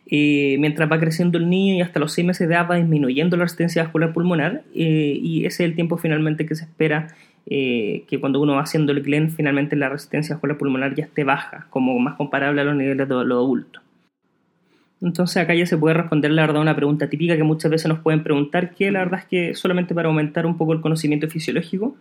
Eh, 0.10 0.56
mientras 0.60 0.90
va 0.90 1.00
creciendo 1.00 1.38
el 1.38 1.50
niño 1.50 1.76
y 1.76 1.82
hasta 1.82 2.00
los 2.00 2.14
seis 2.14 2.26
meses 2.26 2.48
de 2.48 2.56
edad 2.56 2.70
va 2.70 2.76
disminuyendo 2.76 3.36
la 3.36 3.44
resistencia 3.44 3.84
vascular 3.84 4.14
pulmonar 4.14 4.64
eh, 4.74 5.20
y 5.22 5.46
ese 5.46 5.66
es 5.66 5.70
el 5.70 5.76
tiempo 5.76 5.98
finalmente 5.98 6.46
que 6.46 6.56
se 6.56 6.64
espera 6.64 7.08
eh, 7.46 8.06
que 8.08 8.18
cuando 8.18 8.40
uno 8.40 8.56
va 8.56 8.62
haciendo 8.62 8.94
el 8.94 9.04
GLEN 9.04 9.32
finalmente 9.32 9.76
la 9.76 9.90
resistencia 9.90 10.36
vascular 10.36 10.58
pulmonar 10.58 10.96
ya 10.96 11.04
esté 11.04 11.26
baja, 11.26 11.68
como 11.70 12.00
más 12.00 12.16
comparable 12.16 12.62
a 12.62 12.64
los 12.64 12.76
niveles 12.76 13.08
de 13.08 13.16
los 13.16 13.32
adultos. 13.32 13.84
Entonces 15.02 15.38
acá 15.38 15.54
ya 15.54 15.66
se 15.66 15.78
puede 15.78 15.96
responder 15.96 16.32
la 16.32 16.44
verdad 16.44 16.62
una 16.62 16.76
pregunta 16.76 17.10
típica 17.10 17.36
que 17.36 17.44
muchas 17.44 17.70
veces 17.70 17.88
nos 17.88 18.00
pueden 18.00 18.24
preguntar, 18.24 18.74
que 18.74 18.92
la 18.92 19.00
verdad 19.00 19.20
es 19.20 19.26
que 19.26 19.56
solamente 19.56 19.94
para 19.94 20.08
aumentar 20.08 20.46
un 20.46 20.58
poco 20.58 20.74
el 20.74 20.82
conocimiento 20.82 21.28
fisiológico, 21.28 21.96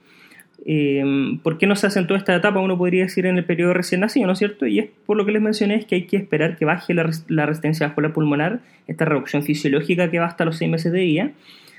eh, 0.65 1.39
¿Por 1.43 1.59
qué 1.59 1.67
no 1.67 1.77
se 1.77 1.87
hace 1.87 1.99
en 1.99 2.07
toda 2.07 2.19
esta 2.19 2.35
etapa? 2.35 2.61
Uno 2.61 2.79
podría 2.79 3.05
decir 3.05 3.27
en 3.27 3.37
el 3.37 3.45
periodo 3.45 3.75
recién 3.75 4.01
nacido, 4.01 4.27
¿no 4.27 4.33
es 4.33 4.39
cierto? 4.39 4.67
Y 4.67 4.79
es 4.79 4.89
por 5.07 5.17
lo 5.17 5.25
que 5.27 5.33
les 5.33 5.43
mencioné, 5.43 5.77
es 5.77 5.87
que 5.87 5.97
hay 5.97 6.07
que 6.07 6.17
esperar 6.17 6.57
que 6.57 6.65
baje 6.65 6.95
la, 6.95 7.09
la 7.29 7.47
resistencia 7.47 7.87
vascular 7.87 8.13
pulmonar, 8.13 8.61
esta 8.87 9.05
reducción 9.05 9.43
fisiológica 9.43 10.11
que 10.11 10.19
va 10.19 10.27
hasta 10.27 10.45
los 10.45 10.57
6 10.57 10.71
meses 10.71 10.93
de 10.93 11.01
día, 11.01 11.33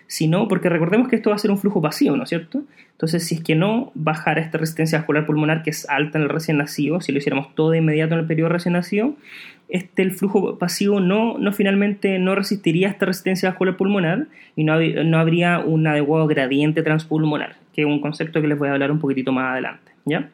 sino 0.07 0.47
porque 0.47 0.69
recordemos 0.69 1.09
que 1.09 1.17
esto 1.17 1.29
va 1.29 1.35
a 1.35 1.39
ser 1.39 1.51
un 1.51 1.57
flujo 1.57 1.81
pasivo, 1.81 2.15
¿no 2.15 2.23
es 2.23 2.29
cierto? 2.29 2.63
Entonces, 2.93 3.25
si 3.25 3.35
es 3.35 3.43
que 3.43 3.55
no 3.55 3.91
bajara 3.93 4.41
esta 4.41 4.57
resistencia 4.57 4.99
vascular 4.99 5.25
pulmonar, 5.25 5.63
que 5.63 5.69
es 5.69 5.87
alta 5.89 6.17
en 6.17 6.23
el 6.23 6.29
recién 6.29 6.57
nacido, 6.57 7.01
si 7.01 7.11
lo 7.11 7.17
hiciéramos 7.19 7.53
todo 7.55 7.71
de 7.71 7.79
inmediato 7.79 8.13
en 8.13 8.21
el 8.21 8.25
periodo 8.25 8.49
recién 8.49 8.73
nacido, 8.73 9.15
este, 9.69 10.01
el 10.01 10.13
flujo 10.13 10.57
pasivo 10.57 11.01
no, 11.01 11.37
no 11.37 11.51
finalmente 11.51 12.19
no 12.19 12.35
resistiría 12.35 12.87
esta 12.87 13.05
resistencia 13.05 13.49
vascular 13.49 13.75
pulmonar 13.75 14.27
y 14.55 14.63
no, 14.63 14.79
no 14.79 15.19
habría 15.19 15.59
un 15.59 15.85
adecuado 15.87 16.25
gradiente 16.27 16.83
transpulmonar, 16.83 17.57
que 17.77 17.83
es 17.83 17.87
un 17.87 18.01
concepto 18.01 18.41
que 18.41 18.47
les 18.47 18.57
voy 18.57 18.69
a 18.69 18.73
hablar 18.73 18.91
un 18.91 18.97
poquitito 18.97 19.31
más 19.31 19.51
adelante, 19.51 19.91
¿ya? 20.03 20.31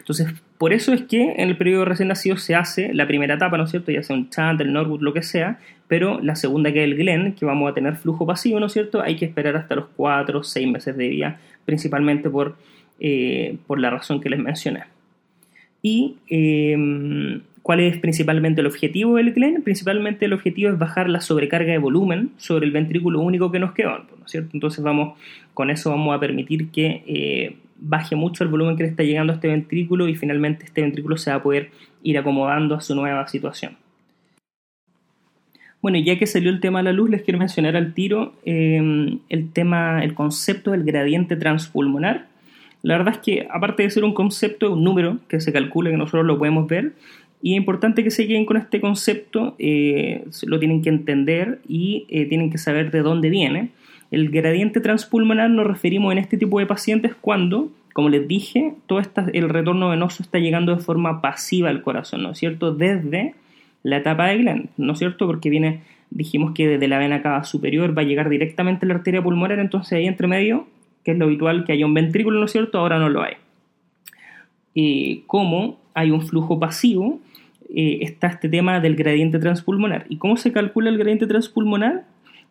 Entonces, 0.00 0.34
por 0.58 0.72
eso 0.72 0.92
es 0.92 1.02
que 1.02 1.34
en 1.36 1.48
el 1.48 1.56
periodo 1.56 1.84
recién 1.84 2.08
nacido 2.08 2.36
se 2.36 2.56
hace 2.56 2.92
la 2.92 3.06
primera 3.06 3.34
etapa, 3.34 3.56
¿no 3.56 3.62
es 3.62 3.70
cierto? 3.70 3.92
Ya 3.92 4.02
sea 4.02 4.16
un 4.16 4.28
chant, 4.28 4.60
el 4.60 4.72
Norwood, 4.72 5.02
lo 5.02 5.12
que 5.12 5.22
sea, 5.22 5.60
pero 5.86 6.20
la 6.20 6.34
segunda 6.34 6.72
que 6.72 6.82
es 6.82 6.90
el 6.90 6.96
Glen, 6.96 7.34
que 7.34 7.44
vamos 7.44 7.70
a 7.70 7.74
tener 7.74 7.94
flujo 7.94 8.26
pasivo, 8.26 8.58
¿no 8.58 8.66
es 8.66 8.72
cierto? 8.72 9.00
Hay 9.00 9.14
que 9.14 9.24
esperar 9.24 9.54
hasta 9.54 9.76
los 9.76 9.84
4 9.94 10.40
o 10.40 10.42
6 10.42 10.66
meses 10.66 10.96
de 10.96 11.06
vida, 11.06 11.40
principalmente 11.64 12.28
por, 12.28 12.56
eh, 12.98 13.56
por 13.68 13.78
la 13.78 13.90
razón 13.90 14.20
que 14.20 14.28
les 14.28 14.40
mencioné. 14.40 14.82
Y 15.80 16.16
em, 16.28 17.42
¿Cuál 17.62 17.80
es 17.80 17.98
principalmente 17.98 18.60
el 18.60 18.66
objetivo 18.66 19.16
del 19.16 19.32
Glen? 19.32 19.62
Principalmente 19.62 20.24
el 20.24 20.32
objetivo 20.32 20.70
es 20.70 20.78
bajar 20.78 21.08
la 21.08 21.20
sobrecarga 21.20 21.70
de 21.72 21.78
volumen 21.78 22.30
sobre 22.36 22.66
el 22.66 22.72
ventrículo 22.72 23.20
único 23.20 23.52
que 23.52 23.60
nos 23.60 23.72
queda, 23.72 23.98
¿no 23.98 24.24
es 24.24 24.30
cierto? 24.30 24.50
Entonces 24.54 24.82
vamos, 24.82 25.16
con 25.54 25.70
eso 25.70 25.90
vamos 25.90 26.14
a 26.14 26.18
permitir 26.18 26.70
que 26.70 27.04
eh, 27.06 27.56
baje 27.76 28.16
mucho 28.16 28.42
el 28.42 28.50
volumen 28.50 28.76
que 28.76 28.82
le 28.82 28.88
está 28.88 29.04
llegando 29.04 29.32
a 29.32 29.36
este 29.36 29.48
ventrículo 29.48 30.08
y 30.08 30.16
finalmente 30.16 30.64
este 30.64 30.82
ventrículo 30.82 31.16
se 31.16 31.30
va 31.30 31.36
a 31.36 31.42
poder 31.42 31.70
ir 32.02 32.18
acomodando 32.18 32.74
a 32.74 32.80
su 32.80 32.96
nueva 32.96 33.28
situación. 33.28 33.76
Bueno, 35.80 35.98
ya 35.98 36.16
que 36.16 36.26
salió 36.26 36.50
el 36.50 36.60
tema 36.60 36.78
a 36.78 36.84
la 36.84 36.92
luz, 36.92 37.10
les 37.10 37.22
quiero 37.22 37.40
mencionar 37.40 37.76
al 37.76 37.92
tiro 37.92 38.34
em, 38.44 39.18
el 39.28 39.52
tema, 39.52 40.02
el 40.04 40.14
concepto 40.14 40.70
del 40.70 40.84
gradiente 40.84 41.34
transpulmonar. 41.34 42.28
La 42.82 42.96
verdad 42.96 43.14
es 43.14 43.20
que, 43.20 43.48
aparte 43.50 43.82
de 43.82 43.90
ser 43.90 44.04
un 44.04 44.14
concepto, 44.14 44.72
un 44.72 44.84
número 44.84 45.18
que 45.28 45.40
se 45.40 45.52
calcula, 45.52 45.90
que 45.90 45.96
nosotros 45.96 46.24
lo 46.24 46.38
podemos 46.38 46.68
ver, 46.68 46.92
y 47.42 47.54
es 47.54 47.56
importante 47.56 48.04
que 48.04 48.12
se 48.12 48.28
queden 48.28 48.46
con 48.46 48.56
este 48.56 48.80
concepto, 48.80 49.56
eh, 49.58 50.24
lo 50.46 50.60
tienen 50.60 50.80
que 50.80 50.90
entender 50.90 51.60
y 51.68 52.06
eh, 52.08 52.26
tienen 52.26 52.50
que 52.50 52.58
saber 52.58 52.92
de 52.92 53.02
dónde 53.02 53.30
viene. 53.30 53.70
El 54.12 54.30
gradiente 54.30 54.80
transpulmonar 54.80 55.50
nos 55.50 55.66
referimos 55.66 56.12
en 56.12 56.18
este 56.18 56.36
tipo 56.36 56.60
de 56.60 56.66
pacientes 56.66 57.16
cuando, 57.20 57.72
como 57.94 58.10
les 58.10 58.28
dije, 58.28 58.74
todo 58.86 59.00
el 59.32 59.48
retorno 59.48 59.88
venoso 59.88 60.22
está 60.22 60.38
llegando 60.38 60.76
de 60.76 60.80
forma 60.80 61.20
pasiva 61.20 61.68
al 61.68 61.82
corazón, 61.82 62.22
¿no 62.22 62.30
es 62.30 62.38
cierto? 62.38 62.72
Desde 62.72 63.34
la 63.82 63.96
etapa 63.96 64.28
de 64.28 64.38
Glenn, 64.38 64.70
¿no 64.76 64.92
es 64.92 65.00
cierto? 65.00 65.26
Porque 65.26 65.50
viene, 65.50 65.80
dijimos 66.10 66.52
que 66.52 66.68
desde 66.68 66.86
la 66.86 66.98
vena 66.98 67.22
cava 67.22 67.42
superior 67.42 67.96
va 67.96 68.02
a 68.02 68.04
llegar 68.04 68.28
directamente 68.28 68.86
a 68.86 68.88
la 68.88 68.94
arteria 68.94 69.20
pulmonar, 69.20 69.58
entonces 69.58 69.94
ahí 69.94 70.06
entre 70.06 70.28
medio, 70.28 70.68
que 71.02 71.10
es 71.10 71.18
lo 71.18 71.24
habitual 71.24 71.64
que 71.64 71.72
haya 71.72 71.86
un 71.86 71.94
ventrículo, 71.94 72.38
¿no 72.38 72.46
es 72.46 72.52
cierto? 72.52 72.78
Ahora 72.78 73.00
no 73.00 73.08
lo 73.08 73.22
hay. 73.22 73.34
Y 74.74 75.22
como 75.26 75.80
hay 75.94 76.10
un 76.10 76.22
flujo 76.22 76.60
pasivo, 76.60 77.20
eh, 77.74 77.98
está 78.02 78.26
este 78.28 78.48
tema 78.48 78.80
del 78.80 78.96
gradiente 78.96 79.38
transpulmonar. 79.38 80.04
¿Y 80.08 80.18
cómo 80.18 80.36
se 80.36 80.52
calcula 80.52 80.90
el 80.90 80.98
gradiente 80.98 81.26
transpulmonar? 81.26 82.04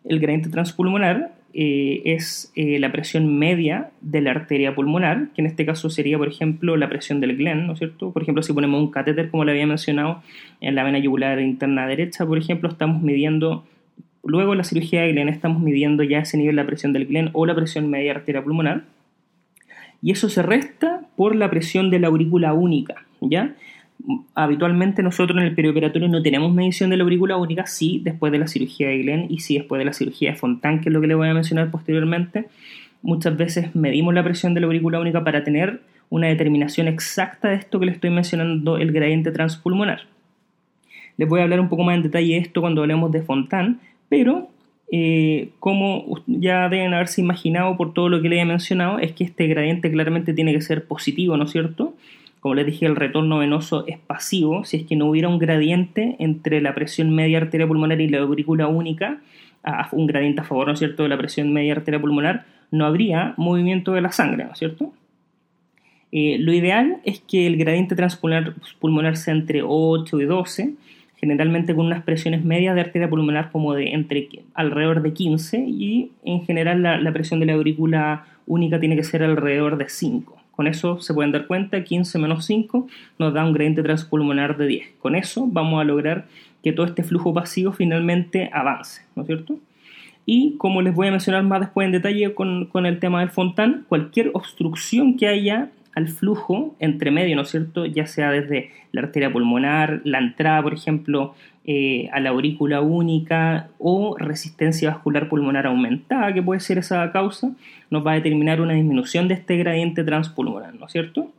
El 0.04 0.18
gradiente 0.18 0.50
transpulmonar 0.50 1.32
eh, 1.54 2.02
es 2.06 2.50
eh, 2.56 2.78
la 2.80 2.90
presión 2.90 3.38
media 3.38 3.90
de 4.00 4.20
la 4.20 4.32
arteria 4.32 4.74
pulmonar, 4.74 5.28
que 5.34 5.42
en 5.42 5.46
este 5.46 5.66
caso 5.66 5.90
sería, 5.90 6.18
por 6.18 6.26
ejemplo, 6.26 6.76
la 6.76 6.88
presión 6.88 7.20
del 7.20 7.36
Glen, 7.36 7.66
¿no 7.66 7.74
es 7.74 7.78
cierto? 7.78 8.10
Por 8.10 8.22
ejemplo, 8.22 8.42
si 8.42 8.52
ponemos 8.52 8.80
un 8.80 8.90
catéter, 8.90 9.30
como 9.30 9.44
le 9.44 9.52
había 9.52 9.66
mencionado, 9.66 10.22
en 10.60 10.74
la 10.74 10.82
vena 10.82 10.98
yugular 10.98 11.38
interna 11.40 11.86
derecha, 11.86 12.26
por 12.26 12.38
ejemplo, 12.38 12.68
estamos 12.68 13.02
midiendo, 13.02 13.64
luego 14.24 14.52
en 14.52 14.58
la 14.58 14.64
cirugía 14.64 15.02
de 15.02 15.12
Glen, 15.12 15.28
estamos 15.28 15.62
midiendo 15.62 16.02
ya 16.02 16.20
ese 16.20 16.38
nivel, 16.38 16.56
la 16.56 16.66
presión 16.66 16.92
del 16.92 17.06
Glen 17.06 17.30
o 17.34 17.44
la 17.46 17.54
presión 17.54 17.88
media 17.90 18.12
de 18.12 18.18
arteria 18.18 18.42
pulmonar, 18.42 18.84
y 20.00 20.10
eso 20.10 20.28
se 20.28 20.42
resta 20.42 21.02
por 21.16 21.36
la 21.36 21.48
presión 21.48 21.90
de 21.90 22.00
la 22.00 22.08
aurícula 22.08 22.54
única, 22.54 23.06
¿ya? 23.20 23.54
Habitualmente 24.34 25.02
nosotros 25.02 25.38
en 25.38 25.44
el 25.44 25.54
perioperatorio 25.54 26.08
no 26.08 26.22
tenemos 26.22 26.52
medición 26.52 26.90
de 26.90 26.96
la 26.96 27.04
aurícula 27.04 27.36
única, 27.36 27.66
sí 27.66 28.00
después 28.02 28.32
de 28.32 28.38
la 28.38 28.48
cirugía 28.48 28.88
de 28.88 28.98
Glenn 28.98 29.26
y 29.28 29.38
sí 29.40 29.58
después 29.58 29.78
de 29.78 29.84
la 29.84 29.92
cirugía 29.92 30.32
de 30.32 30.36
Fontan, 30.36 30.80
que 30.80 30.88
es 30.88 30.92
lo 30.92 31.00
que 31.00 31.06
le 31.06 31.14
voy 31.14 31.28
a 31.28 31.34
mencionar 31.34 31.70
posteriormente. 31.70 32.46
Muchas 33.02 33.36
veces 33.36 33.74
medimos 33.74 34.14
la 34.14 34.24
presión 34.24 34.54
de 34.54 34.60
la 34.60 34.66
aurícula 34.66 35.00
única 35.00 35.22
para 35.24 35.44
tener 35.44 35.80
una 36.08 36.28
determinación 36.28 36.88
exacta 36.88 37.48
de 37.48 37.56
esto 37.56 37.80
que 37.80 37.86
les 37.86 37.94
estoy 37.96 38.10
mencionando, 38.10 38.76
el 38.76 38.92
gradiente 38.92 39.32
transpulmonar. 39.32 40.02
Les 41.16 41.28
voy 41.28 41.40
a 41.40 41.44
hablar 41.44 41.60
un 41.60 41.68
poco 41.68 41.84
más 41.84 41.96
en 41.96 42.02
detalle 42.02 42.34
de 42.34 42.38
esto 42.38 42.60
cuando 42.60 42.82
hablemos 42.82 43.10
de 43.12 43.22
Fontán, 43.22 43.80
pero 44.08 44.48
eh, 44.90 45.50
como 45.58 46.22
ya 46.26 46.68
deben 46.68 46.92
haberse 46.92 47.20
imaginado 47.20 47.76
por 47.76 47.94
todo 47.94 48.08
lo 48.08 48.20
que 48.20 48.28
les 48.28 48.40
he 48.40 48.44
mencionado, 48.44 48.98
es 48.98 49.12
que 49.12 49.24
este 49.24 49.46
gradiente 49.46 49.90
claramente 49.90 50.34
tiene 50.34 50.52
que 50.52 50.60
ser 50.60 50.84
positivo, 50.84 51.36
¿no 51.36 51.44
es 51.44 51.50
cierto? 51.50 51.94
Como 52.42 52.56
les 52.56 52.66
dije, 52.66 52.86
el 52.86 52.96
retorno 52.96 53.38
venoso 53.38 53.84
es 53.86 53.98
pasivo. 53.98 54.64
Si 54.64 54.78
es 54.78 54.82
que 54.82 54.96
no 54.96 55.06
hubiera 55.06 55.28
un 55.28 55.38
gradiente 55.38 56.16
entre 56.18 56.60
la 56.60 56.74
presión 56.74 57.14
media 57.14 57.38
arteria 57.38 57.68
pulmonar 57.68 58.00
y 58.00 58.08
la 58.08 58.18
aurícula 58.18 58.66
única, 58.66 59.20
un 59.92 60.08
gradiente 60.08 60.40
a 60.40 60.44
favor, 60.44 60.66
¿no 60.66 60.72
es 60.72 60.80
cierto?, 60.80 61.04
de 61.04 61.08
la 61.08 61.16
presión 61.16 61.52
media 61.52 61.74
arteria 61.74 62.00
pulmonar, 62.00 62.44
no 62.72 62.84
habría 62.84 63.34
movimiento 63.36 63.92
de 63.92 64.00
la 64.00 64.10
sangre, 64.10 64.44
¿no 64.44 64.54
es 64.54 64.58
cierto? 64.58 64.92
Eh, 66.10 66.36
lo 66.40 66.52
ideal 66.52 66.96
es 67.04 67.20
que 67.20 67.46
el 67.46 67.56
gradiente 67.58 67.94
transpulmonar 67.94 69.16
sea 69.16 69.34
entre 69.34 69.62
8 69.64 70.20
y 70.20 70.24
12, 70.24 70.74
generalmente 71.20 71.76
con 71.76 71.86
unas 71.86 72.02
presiones 72.02 72.44
medias 72.44 72.74
de 72.74 72.80
arteria 72.80 73.08
pulmonar 73.08 73.52
como 73.52 73.72
de 73.72 73.92
entre 73.92 74.28
alrededor 74.54 75.02
de 75.02 75.12
15 75.12 75.64
y 75.64 76.10
en 76.24 76.44
general 76.44 76.82
la, 76.82 77.00
la 77.00 77.12
presión 77.12 77.38
de 77.38 77.46
la 77.46 77.52
aurícula 77.52 78.24
única 78.48 78.80
tiene 78.80 78.96
que 78.96 79.04
ser 79.04 79.22
alrededor 79.22 79.76
de 79.78 79.88
5. 79.88 80.41
Con 80.52 80.66
eso 80.66 81.00
se 81.00 81.14
pueden 81.14 81.32
dar 81.32 81.46
cuenta, 81.46 81.82
15 81.82 82.18
menos 82.18 82.44
5 82.44 82.86
nos 83.18 83.34
da 83.34 83.44
un 83.44 83.52
gradiente 83.52 83.82
transpulmonar 83.82 84.56
de 84.56 84.66
10. 84.66 84.88
Con 85.00 85.16
eso 85.16 85.46
vamos 85.50 85.80
a 85.80 85.84
lograr 85.84 86.26
que 86.62 86.72
todo 86.72 86.86
este 86.86 87.02
flujo 87.02 87.34
pasivo 87.34 87.72
finalmente 87.72 88.50
avance, 88.52 89.02
¿no 89.16 89.22
es 89.22 89.26
cierto? 89.26 89.58
Y 90.24 90.56
como 90.58 90.82
les 90.82 90.94
voy 90.94 91.08
a 91.08 91.10
mencionar 91.10 91.42
más 91.42 91.60
después 91.60 91.86
en 91.86 91.92
detalle 91.92 92.34
con, 92.34 92.66
con 92.66 92.86
el 92.86 93.00
tema 93.00 93.20
del 93.20 93.30
fontán, 93.30 93.84
cualquier 93.88 94.30
obstrucción 94.34 95.16
que 95.16 95.26
haya 95.26 95.70
al 95.94 96.08
flujo 96.08 96.76
entre 96.78 97.10
medio, 97.10 97.34
¿no 97.34 97.42
es 97.42 97.50
cierto? 97.50 97.86
Ya 97.86 98.06
sea 98.06 98.30
desde 98.30 98.70
la 98.92 99.02
arteria 99.02 99.32
pulmonar, 99.32 100.02
la 100.04 100.18
entrada, 100.18 100.62
por 100.62 100.74
ejemplo, 100.74 101.34
eh, 101.64 102.08
a 102.12 102.20
la 102.20 102.30
aurícula 102.30 102.80
única 102.80 103.68
o 103.78 104.16
resistencia 104.18 104.90
vascular 104.90 105.28
pulmonar 105.28 105.66
aumentada, 105.66 106.32
que 106.34 106.42
puede 106.42 106.60
ser 106.60 106.78
esa 106.78 107.10
causa, 107.12 107.52
nos 107.90 108.06
va 108.06 108.12
a 108.12 108.14
determinar 108.16 108.60
una 108.60 108.74
disminución 108.74 109.28
de 109.28 109.34
este 109.34 109.56
gradiente 109.56 110.04
transpulmonar, 110.04 110.74
¿no 110.74 110.86
es 110.86 110.92
cierto? 110.92 111.30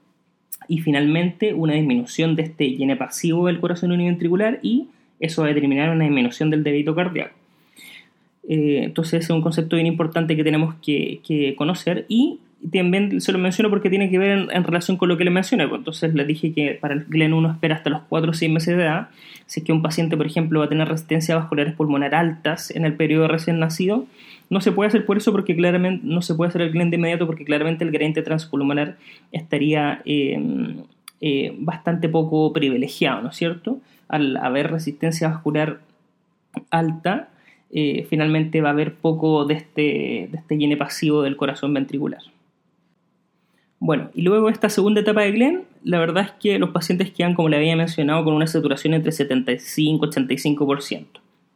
Y 0.68 0.80
finalmente 0.80 1.54
una 1.54 1.74
disminución 1.74 2.36
de 2.36 2.44
este 2.44 2.72
llene 2.72 2.96
pasivo 2.96 3.48
del 3.48 3.60
corazón 3.60 3.92
univentricular 3.92 4.60
y 4.62 4.88
eso 5.20 5.42
va 5.42 5.50
a 5.50 5.54
determinar 5.54 5.90
una 5.90 6.06
disminución 6.06 6.50
del 6.50 6.64
débito 6.64 6.96
cardíaco. 6.96 7.36
Eh, 8.48 8.82
entonces 8.84 9.24
es 9.24 9.30
un 9.30 9.42
concepto 9.42 9.76
bien 9.76 9.88
importante 9.88 10.36
que 10.36 10.44
tenemos 10.44 10.76
que, 10.76 11.22
que 11.26 11.56
conocer 11.56 12.06
y 12.10 12.40
también 12.72 13.20
se 13.22 13.32
lo 13.32 13.40
menciono 13.40 13.70
porque 13.70 13.90
tiene 13.90 14.10
que 14.10 14.18
ver 14.18 14.48
en, 14.52 14.64
relación 14.64 14.98
con 14.98 15.10
lo 15.10 15.18
que 15.18 15.24
le 15.24 15.32
mencioné. 15.32 15.68
Pues. 15.68 15.80
Entonces 15.80 16.14
le 16.14 16.26
dije 16.26 16.54
que 16.54 16.78
para 16.80 16.94
el 16.94 17.06
GLEN 17.06 17.34
1 17.34 17.52
espera 17.52 17.76
hasta 17.76 17.90
los 17.90 18.02
4 18.10 18.32
o 18.32 18.34
6 18.34 18.52
meses 18.52 18.78
de 18.78 18.84
edad. 18.84 19.10
Si 19.46 19.60
es 19.60 19.66
que 19.66 19.74
un 19.74 19.82
paciente, 19.82 20.16
por 20.16 20.26
ejemplo, 20.26 20.60
va 20.60 20.66
a 20.66 20.70
tener 20.70 20.88
resistencia 20.88 21.36
vasculares 21.36 21.74
pulmonar 21.74 22.16
altas 22.16 22.72
en 22.72 22.86
el 22.86 22.94
periodo 22.94 23.28
recién 23.28 23.60
nacido, 23.60 24.06
no 24.50 24.62
se 24.62 24.72
puede 24.72 24.88
hacer 24.88 25.06
por 25.06 25.18
eso 25.18 25.32
porque 25.32 25.56
claramente 25.56 26.06
no 26.06 26.22
se 26.22 26.36
puede 26.36 26.50
hacer 26.50 26.62
el 26.62 26.72
GLEN 26.72 26.90
de 26.90 26.98
inmediato 26.98 27.26
porque 27.26 27.44
claramente 27.46 27.84
el 27.84 27.92
gradiente 27.92 28.22
transpulmonar 28.22 28.98
estaría 29.32 30.02
eh, 30.06 30.40
eh, 31.22 31.56
bastante 31.58 32.10
poco 32.10 32.54
privilegiado, 32.54 33.22
¿no 33.22 33.30
es 33.30 33.36
cierto? 33.36 33.80
Al 34.08 34.38
haber 34.38 34.72
resistencia 34.72 35.30
vascular 35.30 35.80
alta, 36.70 37.30
eh, 37.72 38.06
finalmente 38.10 38.62
va 38.62 38.70
a 38.70 38.72
haber 38.74 38.94
poco 38.94 39.46
de 39.46 39.56
este, 39.56 39.82
de 40.32 40.38
este 40.38 40.58
llene 40.58 40.78
pasivo 40.78 41.24
del 41.24 41.36
corazón 41.36 41.74
ventricular. 41.74 42.22
Bueno, 43.86 44.12
y 44.14 44.22
luego 44.22 44.48
esta 44.48 44.70
segunda 44.70 45.02
etapa 45.02 45.24
de 45.24 45.34
Glenn, 45.34 45.64
la 45.84 46.00
verdad 46.00 46.24
es 46.24 46.32
que 46.40 46.58
los 46.58 46.70
pacientes 46.70 47.12
quedan, 47.12 47.34
como 47.34 47.50
le 47.50 47.58
había 47.58 47.76
mencionado, 47.76 48.24
con 48.24 48.34
una 48.34 48.48
saturación 48.48 48.94
entre 48.94 49.12
75 49.12 50.06
y 50.06 50.10
85%. 50.10 51.06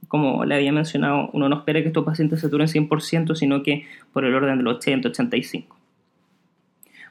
Como 0.09 0.43
le 0.43 0.55
había 0.55 0.73
mencionado, 0.73 1.29
uno 1.31 1.47
no 1.47 1.55
espera 1.55 1.81
que 1.81 1.87
estos 1.87 2.03
pacientes 2.03 2.41
saturen 2.41 2.67
100%, 2.67 3.33
sino 3.33 3.63
que 3.63 3.85
por 4.11 4.25
el 4.25 4.35
orden 4.35 4.57
del 4.57 4.67
80-85%. 4.67 5.67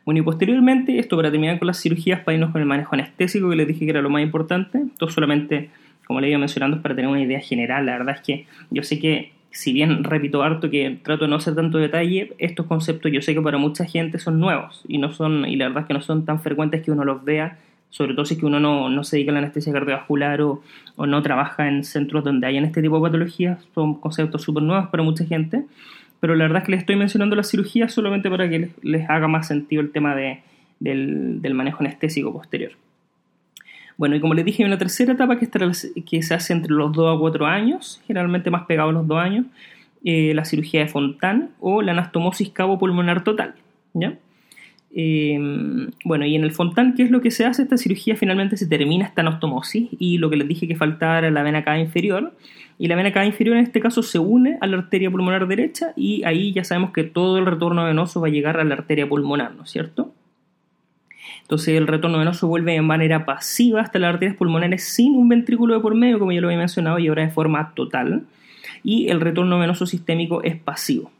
Bueno, 0.05 0.20
y 0.20 0.22
posteriormente, 0.22 0.98
esto 0.98 1.16
para 1.16 1.31
terminar 1.31 1.59
con 1.59 1.68
las 1.68 1.81
cirugías, 1.81 2.20
para 2.20 2.35
irnos 2.35 2.50
con 2.50 2.61
el 2.61 2.66
manejo 2.66 2.94
anestésico, 2.94 3.48
que 3.48 3.57
les 3.57 3.68
dije 3.68 3.87
que 3.87 3.92
era 3.92 4.02
lo 4.02 4.11
más 4.11 4.22
importante. 4.22 4.83
Esto 4.87 5.09
solamente, 5.09 5.70
como 6.07 6.20
le 6.20 6.29
iba 6.29 6.38
mencionando, 6.38 6.76
es 6.76 6.83
para 6.83 6.94
tener 6.94 7.11
una 7.11 7.22
idea 7.22 7.40
general. 7.40 7.87
La 7.87 7.92
verdad 7.96 8.16
es 8.16 8.20
que 8.20 8.46
yo 8.70 8.83
sé 8.83 8.98
que 8.98 9.33
si 9.57 9.73
bien 9.73 10.05
repito 10.05 10.42
harto 10.42 10.69
que 10.69 10.99
trato 11.03 11.25
de 11.25 11.31
no 11.31 11.37
hacer 11.37 11.55
tanto 11.55 11.79
detalle, 11.79 12.35
estos 12.37 12.66
conceptos 12.66 13.11
yo 13.11 13.23
sé 13.23 13.33
que 13.33 13.40
para 13.40 13.57
mucha 13.57 13.87
gente 13.87 14.19
son 14.19 14.38
nuevos 14.38 14.85
y 14.87 14.99
no 14.99 15.14
son, 15.14 15.47
y 15.47 15.57
la 15.57 15.69
verdad 15.69 15.85
es 15.85 15.87
que 15.87 15.95
no 15.95 16.03
son 16.03 16.27
tan 16.27 16.40
frecuentes 16.40 16.83
que 16.83 16.90
uno 16.90 17.05
los 17.07 17.25
vea, 17.25 17.57
sobre 17.88 18.12
todo 18.12 18.27
si 18.27 18.37
que 18.37 18.45
uno 18.45 18.61
no, 18.61 19.03
se 19.03 19.16
dedica 19.16 19.31
a 19.31 19.33
la 19.33 19.38
anestesia 19.38 19.73
cardiovascular 19.73 20.42
o, 20.42 20.62
o, 20.97 21.07
no 21.07 21.23
trabaja 21.23 21.69
en 21.69 21.85
centros 21.85 22.23
donde 22.23 22.47
hayan 22.47 22.66
este 22.66 22.83
tipo 22.83 22.97
de 22.97 23.03
patologías, 23.09 23.66
son 23.75 23.95
conceptos 23.95 24.42
súper 24.42 24.62
nuevos 24.62 24.88
para 24.88 25.03
mucha 25.03 25.25
gente, 25.25 25.64
pero 26.21 26.35
la 26.35 26.45
verdad 26.45 26.59
es 26.59 26.66
que 26.66 26.73
les 26.73 26.81
estoy 26.81 26.97
mencionando 26.97 27.35
la 27.35 27.42
cirugía 27.42 27.88
solamente 27.88 28.29
para 28.29 28.51
que 28.51 28.73
les, 28.83 29.09
haga 29.09 29.27
más 29.27 29.49
sentido 29.49 29.81
el 29.81 29.90
tema 29.90 30.14
de, 30.14 30.40
del, 30.81 31.40
del 31.40 31.55
manejo 31.55 31.79
anestésico 31.81 32.31
posterior. 32.31 32.73
Bueno, 33.96 34.16
y 34.16 34.20
como 34.20 34.35
les 34.35 34.44
dije, 34.44 34.62
hay 34.62 34.66
una 34.68 34.78
tercera 34.78 35.14
etapa 35.14 35.38
que, 35.38 35.48
que 35.48 36.22
se 36.22 36.35
hace 36.35 36.52
entre 36.52 36.72
los 36.72 36.92
2 36.92 37.16
a 37.16 37.18
4 37.18 37.46
años, 37.46 38.02
generalmente 38.06 38.50
más 38.50 38.66
pegado 38.66 38.90
a 38.90 38.92
los 38.92 39.06
2 39.06 39.18
años, 39.18 39.46
eh, 40.04 40.35
la 40.35 40.44
cirugía 40.44 40.80
de 40.80 40.88
Fontán 40.88 41.50
o 41.61 41.82
la 41.82 41.92
anastomosis 41.92 42.50
cabo-pulmonar 42.50 43.24
total. 43.24 43.54
¿ya? 43.94 44.18
Eh, 44.94 45.38
bueno, 46.04 46.24
y 46.26 46.37
en 46.37 46.44
el 46.44 46.52
Fontán, 46.52 46.94
¿qué 46.94 47.02
es 47.02 47.11
lo 47.11 47.20
que 47.20 47.30
se 47.30 47.44
hace? 47.44 47.62
Esta 47.62 47.76
cirugía 47.76 48.16
finalmente 48.16 48.56
se 48.56 48.66
termina 48.66 49.04
esta 49.04 49.22
anastomosis 49.22 49.88
y 49.98 50.18
lo 50.18 50.30
que 50.30 50.37
les 50.37 50.48
dije 50.48 50.68
que 50.68 50.76
faltaba 50.76 51.18
era 51.18 51.30
la 51.30 51.42
vena 51.42 51.64
cava 51.64 51.78
inferior. 51.78 52.35
Y 52.78 52.88
la 52.88 52.96
vena 52.96 53.12
cava 53.12 53.26
inferior 53.26 53.56
en 53.56 53.64
este 53.64 53.80
caso 53.80 54.02
se 54.02 54.18
une 54.18 54.59
a 54.61 54.66
la 54.66 54.76
arteria 54.76 55.11
pulmonar 55.11 55.48
derecha 55.48 55.92
y 55.96 56.22
ahí 56.24 56.52
ya 56.52 56.64
sabemos 56.64 56.92
que 56.92 57.04
todo 57.04 57.38
el 57.38 57.46
retorno 57.46 57.85
venoso 57.85 58.20
va 58.20 58.28
a 58.28 58.30
llegar 58.30 58.61
a 58.61 58.64
la 58.64 58.74
arteria 58.74 59.09
pulmonar, 59.09 59.54
¿no 59.54 59.64
es 59.64 59.70
cierto? 59.70 60.14
Entonces 61.43 61.77
el 61.77 61.87
retorno 61.87 62.19
venoso 62.19 62.49
vuelve 62.49 62.73
de 62.73 62.83
manera 62.83 63.25
pasiva 63.25 63.81
hasta 63.81 63.99
las 63.99 64.15
arterias 64.15 64.37
pulmonares 64.37 64.85
sin 64.85 65.15
un 65.15 65.29
ventrículo 65.29 65.75
de 65.75 65.81
por 65.81 65.95
medio, 65.95 66.19
como 66.19 66.33
ya 66.33 66.41
lo 66.41 66.49
había 66.49 66.59
mencionado, 66.59 66.99
y 66.99 67.09
ahora 67.09 67.23
de 67.23 67.31
forma 67.31 67.73
total. 67.75 68.25
Y 68.83 69.09
el 69.09 69.21
retorno 69.21 69.59
venoso 69.59 69.87
sistémico 69.87 70.43
es 70.43 70.57
pasivo. 70.57 71.11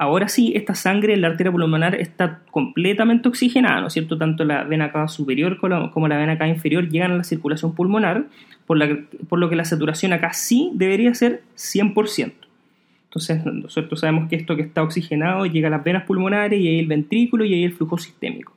Ahora 0.00 0.28
sí, 0.28 0.52
esta 0.54 0.76
sangre 0.76 1.14
en 1.14 1.22
la 1.22 1.28
arteria 1.28 1.50
pulmonar 1.50 1.96
está 1.96 2.40
completamente 2.52 3.28
oxigenada, 3.28 3.80
¿no 3.80 3.88
es 3.88 3.92
cierto? 3.94 4.16
Tanto 4.16 4.44
la 4.44 4.62
vena 4.62 4.92
cava 4.92 5.08
superior 5.08 5.58
como 5.58 6.06
la 6.06 6.16
vena 6.16 6.38
cava 6.38 6.48
inferior 6.48 6.88
llegan 6.88 7.10
a 7.10 7.16
la 7.16 7.24
circulación 7.24 7.74
pulmonar, 7.74 8.26
por, 8.64 8.78
por 9.28 9.40
lo 9.40 9.48
que 9.48 9.56
la 9.56 9.64
saturación 9.64 10.12
acá 10.12 10.32
sí 10.34 10.70
debería 10.74 11.12
ser 11.14 11.42
100%. 11.56 12.32
Entonces, 13.06 13.44
nosotros 13.44 14.00
sabemos 14.00 14.28
que 14.28 14.36
esto 14.36 14.54
que 14.54 14.62
está 14.62 14.82
oxigenado 14.82 15.46
llega 15.46 15.66
a 15.66 15.70
las 15.72 15.82
venas 15.82 16.04
pulmonares 16.04 16.60
y 16.60 16.68
ahí 16.68 16.78
el 16.78 16.86
ventrículo 16.86 17.44
y 17.44 17.54
ahí 17.54 17.64
el 17.64 17.72
flujo 17.72 17.98
sistémico. 17.98 18.52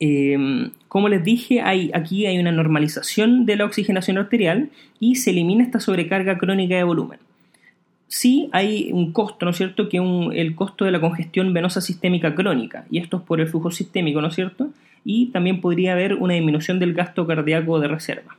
Em, 0.00 0.70
como 0.86 1.08
les 1.08 1.24
dije, 1.24 1.60
aquí 1.60 2.26
hay 2.26 2.38
una 2.38 2.52
normalización 2.52 3.46
de 3.46 3.56
la 3.56 3.64
oxigenación 3.64 4.18
arterial 4.18 4.70
y 5.00 5.16
se 5.16 5.30
elimina 5.30 5.64
esta 5.64 5.80
sobrecarga 5.80 6.38
crónica 6.38 6.76
de 6.76 6.84
volumen. 6.84 7.18
Sí 8.06 8.48
hay 8.52 8.90
un 8.92 9.12
costo, 9.12 9.44
¿no 9.44 9.50
es 9.50 9.56
cierto?, 9.56 9.88
que 9.88 9.98
es 9.98 10.02
el 10.34 10.54
costo 10.54 10.84
de 10.84 10.92
la 10.92 11.00
congestión 11.00 11.52
venosa 11.52 11.80
sistémica 11.80 12.34
crónica, 12.34 12.86
y 12.90 12.98
esto 12.98 13.18
es 13.18 13.22
por 13.24 13.40
el 13.40 13.48
flujo 13.48 13.70
sistémico, 13.70 14.22
¿no 14.22 14.28
es 14.28 14.34
cierto? 14.34 14.70
Y 15.04 15.26
también 15.26 15.60
podría 15.60 15.92
haber 15.92 16.14
una 16.14 16.34
disminución 16.34 16.78
del 16.78 16.94
gasto 16.94 17.26
cardíaco 17.26 17.78
de 17.80 17.88
reserva. 17.88 18.36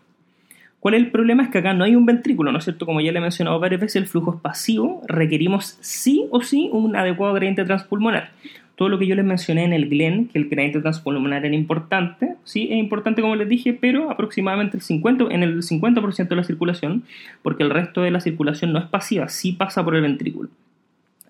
¿Cuál 0.79 0.93
es 0.93 1.01
el 1.01 1.11
problema? 1.11 1.43
Es 1.43 1.49
que 1.49 1.57
acá 1.57 1.73
no 1.73 1.83
hay 1.83 1.95
un 1.95 2.05
ventrículo, 2.05 2.51
¿no 2.51 2.57
es 2.57 2.63
cierto? 2.63 2.85
Como 2.85 3.01
ya 3.01 3.11
le 3.11 3.19
he 3.19 3.21
mencionado 3.21 3.59
varias 3.59 3.81
veces, 3.81 3.97
el 3.97 4.07
flujo 4.07 4.35
es 4.35 4.41
pasivo, 4.41 5.03
requerimos 5.07 5.77
sí 5.81 6.25
o 6.31 6.41
sí 6.41 6.69
un 6.71 6.95
adecuado 6.95 7.33
gradiente 7.33 7.65
transpulmonar 7.65 8.31
todo 8.79 8.87
lo 8.87 8.97
que 8.97 9.07
yo 9.07 9.15
les 9.15 9.25
mencioné 9.25 9.65
en 9.65 9.73
el 9.73 9.89
GLEN, 9.89 10.29
que 10.29 10.39
el 10.39 10.47
gradiente 10.47 10.79
transpulmonar 10.79 11.45
era 11.45 11.53
importante, 11.53 12.35
sí, 12.45 12.69
es 12.71 12.77
importante 12.77 13.21
como 13.21 13.35
les 13.35 13.49
dije, 13.49 13.73
pero 13.73 14.09
aproximadamente 14.09 14.77
el 14.77 14.81
50, 14.81 15.25
en 15.31 15.43
el 15.43 15.63
50% 15.63 16.29
de 16.29 16.35
la 16.37 16.45
circulación, 16.45 17.03
porque 17.41 17.63
el 17.63 17.71
resto 17.71 18.03
de 18.03 18.11
la 18.11 18.21
circulación 18.21 18.71
no 18.71 18.79
es 18.79 18.85
pasiva, 18.85 19.27
sí 19.27 19.51
pasa 19.51 19.83
por 19.83 19.97
el 19.97 20.01
ventrículo. 20.03 20.49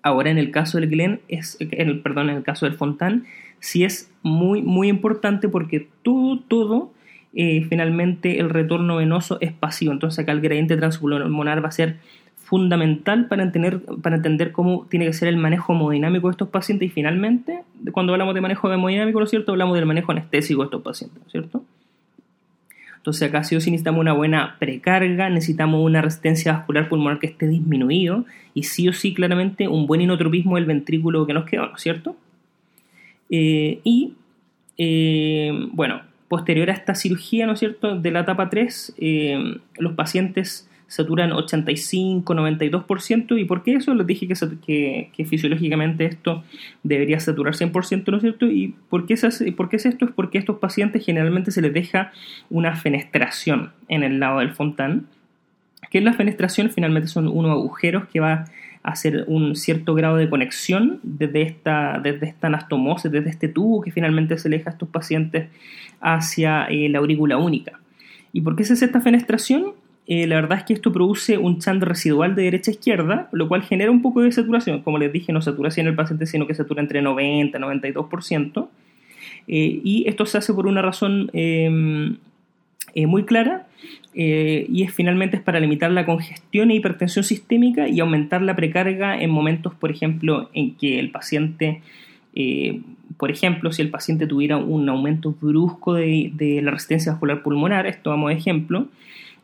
Ahora 0.00 0.30
en 0.30 0.38
el 0.38 0.52
caso 0.52 0.78
del 0.78 0.88
GLEN, 0.88 1.22
es, 1.26 1.56
en 1.58 1.88
el, 1.88 1.98
perdón, 1.98 2.30
en 2.30 2.36
el 2.36 2.44
caso 2.44 2.66
del 2.66 2.76
Fontán, 2.76 3.24
sí 3.58 3.82
es 3.82 4.12
muy, 4.22 4.62
muy 4.62 4.88
importante 4.88 5.48
porque 5.48 5.88
todo, 6.04 6.38
todo, 6.38 6.92
eh, 7.34 7.66
finalmente 7.68 8.38
el 8.38 8.48
retorno 8.50 8.98
venoso 8.98 9.38
es 9.40 9.50
pasivo, 9.50 9.90
entonces 9.90 10.20
acá 10.20 10.30
el 10.30 10.40
gradiente 10.40 10.76
transpulmonar 10.76 11.64
va 11.64 11.68
a 11.70 11.72
ser 11.72 11.96
fundamental 12.50 13.28
para 13.28 13.44
entender, 13.44 13.80
para 14.02 14.16
entender 14.16 14.50
cómo 14.50 14.84
tiene 14.90 15.06
que 15.06 15.12
ser 15.12 15.28
el 15.28 15.36
manejo 15.36 15.72
hemodinámico 15.72 16.26
de 16.26 16.32
estos 16.32 16.48
pacientes 16.48 16.88
y 16.88 16.90
finalmente, 16.90 17.60
cuando 17.92 18.12
hablamos 18.12 18.34
de 18.34 18.40
manejo 18.40 18.72
hemodinámico, 18.72 19.20
¿no 19.20 19.24
es 19.24 19.30
cierto? 19.30 19.52
Hablamos 19.52 19.76
del 19.76 19.86
manejo 19.86 20.10
anestésico 20.10 20.62
de 20.62 20.64
estos 20.64 20.82
pacientes, 20.82 21.20
¿no 21.20 21.26
es 21.26 21.30
cierto? 21.30 21.62
Entonces 22.96 23.28
acá 23.28 23.44
sí 23.44 23.54
o 23.54 23.60
sí 23.60 23.70
necesitamos 23.70 24.00
una 24.00 24.14
buena 24.14 24.56
precarga, 24.58 25.30
necesitamos 25.30 25.80
una 25.80 26.02
resistencia 26.02 26.52
vascular 26.52 26.88
pulmonar 26.88 27.20
que 27.20 27.28
esté 27.28 27.46
disminuido 27.46 28.24
y 28.52 28.64
sí 28.64 28.88
o 28.88 28.92
sí 28.92 29.14
claramente 29.14 29.68
un 29.68 29.86
buen 29.86 30.00
inotropismo 30.00 30.56
del 30.56 30.64
ventrículo 30.64 31.28
que 31.28 31.34
nos 31.34 31.44
quedó, 31.44 31.66
¿no 31.66 31.76
es 31.76 31.80
cierto? 31.80 32.16
y, 33.30 34.14
bueno, 35.70 36.00
posterior 36.26 36.68
a 36.68 36.72
esta 36.72 36.96
cirugía, 36.96 37.46
¿no 37.46 37.52
es 37.52 37.60
cierto?, 37.60 37.96
de 37.96 38.10
la 38.10 38.20
etapa 38.20 38.50
3, 38.50 38.96
los 39.78 39.92
pacientes 39.92 40.68
saturan 40.90 41.30
85-92%. 41.30 43.40
¿Y 43.40 43.44
por 43.44 43.62
qué 43.62 43.74
eso? 43.74 43.94
Les 43.94 44.08
dije 44.08 44.26
que, 44.26 45.10
que, 45.16 45.24
fisiológicamente 45.24 46.04
esto 46.04 46.42
debería 46.82 47.20
saturar 47.20 47.54
100%, 47.54 48.08
¿no 48.08 48.16
es 48.16 48.22
cierto? 48.22 48.46
¿Y 48.46 48.74
por 48.88 49.06
qué, 49.06 49.14
es, 49.14 49.44
por 49.56 49.68
qué 49.68 49.76
es 49.76 49.86
esto? 49.86 50.06
Es 50.06 50.10
porque 50.10 50.38
a 50.38 50.40
estos 50.40 50.58
pacientes 50.58 51.06
generalmente 51.06 51.52
se 51.52 51.62
les 51.62 51.72
deja 51.72 52.10
una 52.50 52.74
fenestración 52.74 53.70
en 53.86 54.02
el 54.02 54.18
lado 54.18 54.40
del 54.40 54.50
fontán. 54.50 55.06
Que 55.92 55.98
en 55.98 56.04
la 56.04 56.12
fenestración 56.12 56.70
finalmente 56.70 57.06
son 57.06 57.28
unos 57.28 57.52
agujeros 57.52 58.08
que 58.08 58.18
va 58.18 58.46
a 58.82 58.90
hacer 58.90 59.26
un 59.28 59.54
cierto 59.54 59.94
grado 59.94 60.16
de 60.16 60.28
conexión 60.28 60.98
desde 61.04 61.42
esta, 61.42 62.00
desde 62.02 62.26
esta 62.26 62.48
anastomosis, 62.48 63.12
desde 63.12 63.30
este 63.30 63.46
tubo 63.46 63.80
que 63.80 63.92
finalmente 63.92 64.36
se 64.38 64.48
deja 64.48 64.70
a 64.70 64.72
estos 64.72 64.88
pacientes 64.88 65.50
hacia 66.00 66.64
eh, 66.64 66.88
la 66.88 66.98
aurícula 66.98 67.36
única. 67.36 67.78
¿Y 68.32 68.40
por 68.40 68.56
qué 68.56 68.64
se 68.64 68.72
hace 68.72 68.86
esta 68.86 69.00
fenestración? 69.00 69.74
Eh, 70.12 70.26
la 70.26 70.34
verdad 70.34 70.58
es 70.58 70.64
que 70.64 70.72
esto 70.72 70.92
produce 70.92 71.38
un 71.38 71.60
chant 71.60 71.80
residual 71.84 72.34
de 72.34 72.42
derecha 72.42 72.72
a 72.72 72.74
izquierda, 72.74 73.28
lo 73.30 73.46
cual 73.46 73.62
genera 73.62 73.92
un 73.92 74.02
poco 74.02 74.22
de 74.22 74.32
saturación. 74.32 74.82
Como 74.82 74.98
les 74.98 75.12
dije, 75.12 75.32
no 75.32 75.40
satura 75.40 75.70
en 75.76 75.86
el 75.86 75.94
paciente, 75.94 76.26
sino 76.26 76.48
que 76.48 76.54
satura 76.54 76.82
entre 76.82 77.00
90 77.00 77.56
y 77.56 77.60
92%. 77.60 78.68
Eh, 79.46 79.80
y 79.84 80.08
esto 80.08 80.26
se 80.26 80.38
hace 80.38 80.52
por 80.52 80.66
una 80.66 80.82
razón 80.82 81.30
em, 81.32 82.16
eh, 82.96 83.06
muy 83.06 83.24
clara, 83.24 83.68
y 84.12 84.82
es 84.82 84.92
finalmente 84.92 85.36
es 85.36 85.42
para 85.44 85.60
limitar 85.60 85.92
la 85.92 86.04
congestión 86.04 86.72
e 86.72 86.74
hipertensión 86.74 87.24
sistémica 87.24 87.86
y 87.88 88.00
aumentar 88.00 88.42
la 88.42 88.56
precarga 88.56 89.22
en 89.22 89.30
momentos, 89.30 89.74
por 89.74 89.92
ejemplo, 89.92 90.50
en 90.52 90.74
que 90.74 90.98
el 90.98 91.12
paciente 91.12 91.82
por 93.16 93.30
ejemplo, 93.30 93.72
si 93.72 93.82
el 93.82 93.90
paciente 93.90 94.26
tuviera 94.26 94.56
un 94.56 94.88
aumento 94.88 95.34
brusco 95.40 95.94
de, 95.94 96.30
de, 96.34 96.62
la 96.62 96.70
resistencia 96.70 97.12
vascular 97.12 97.42
pulmonar, 97.42 97.86
esto 97.86 98.10
vamos 98.10 98.30
a 98.30 98.34
ejemplo, 98.34 98.88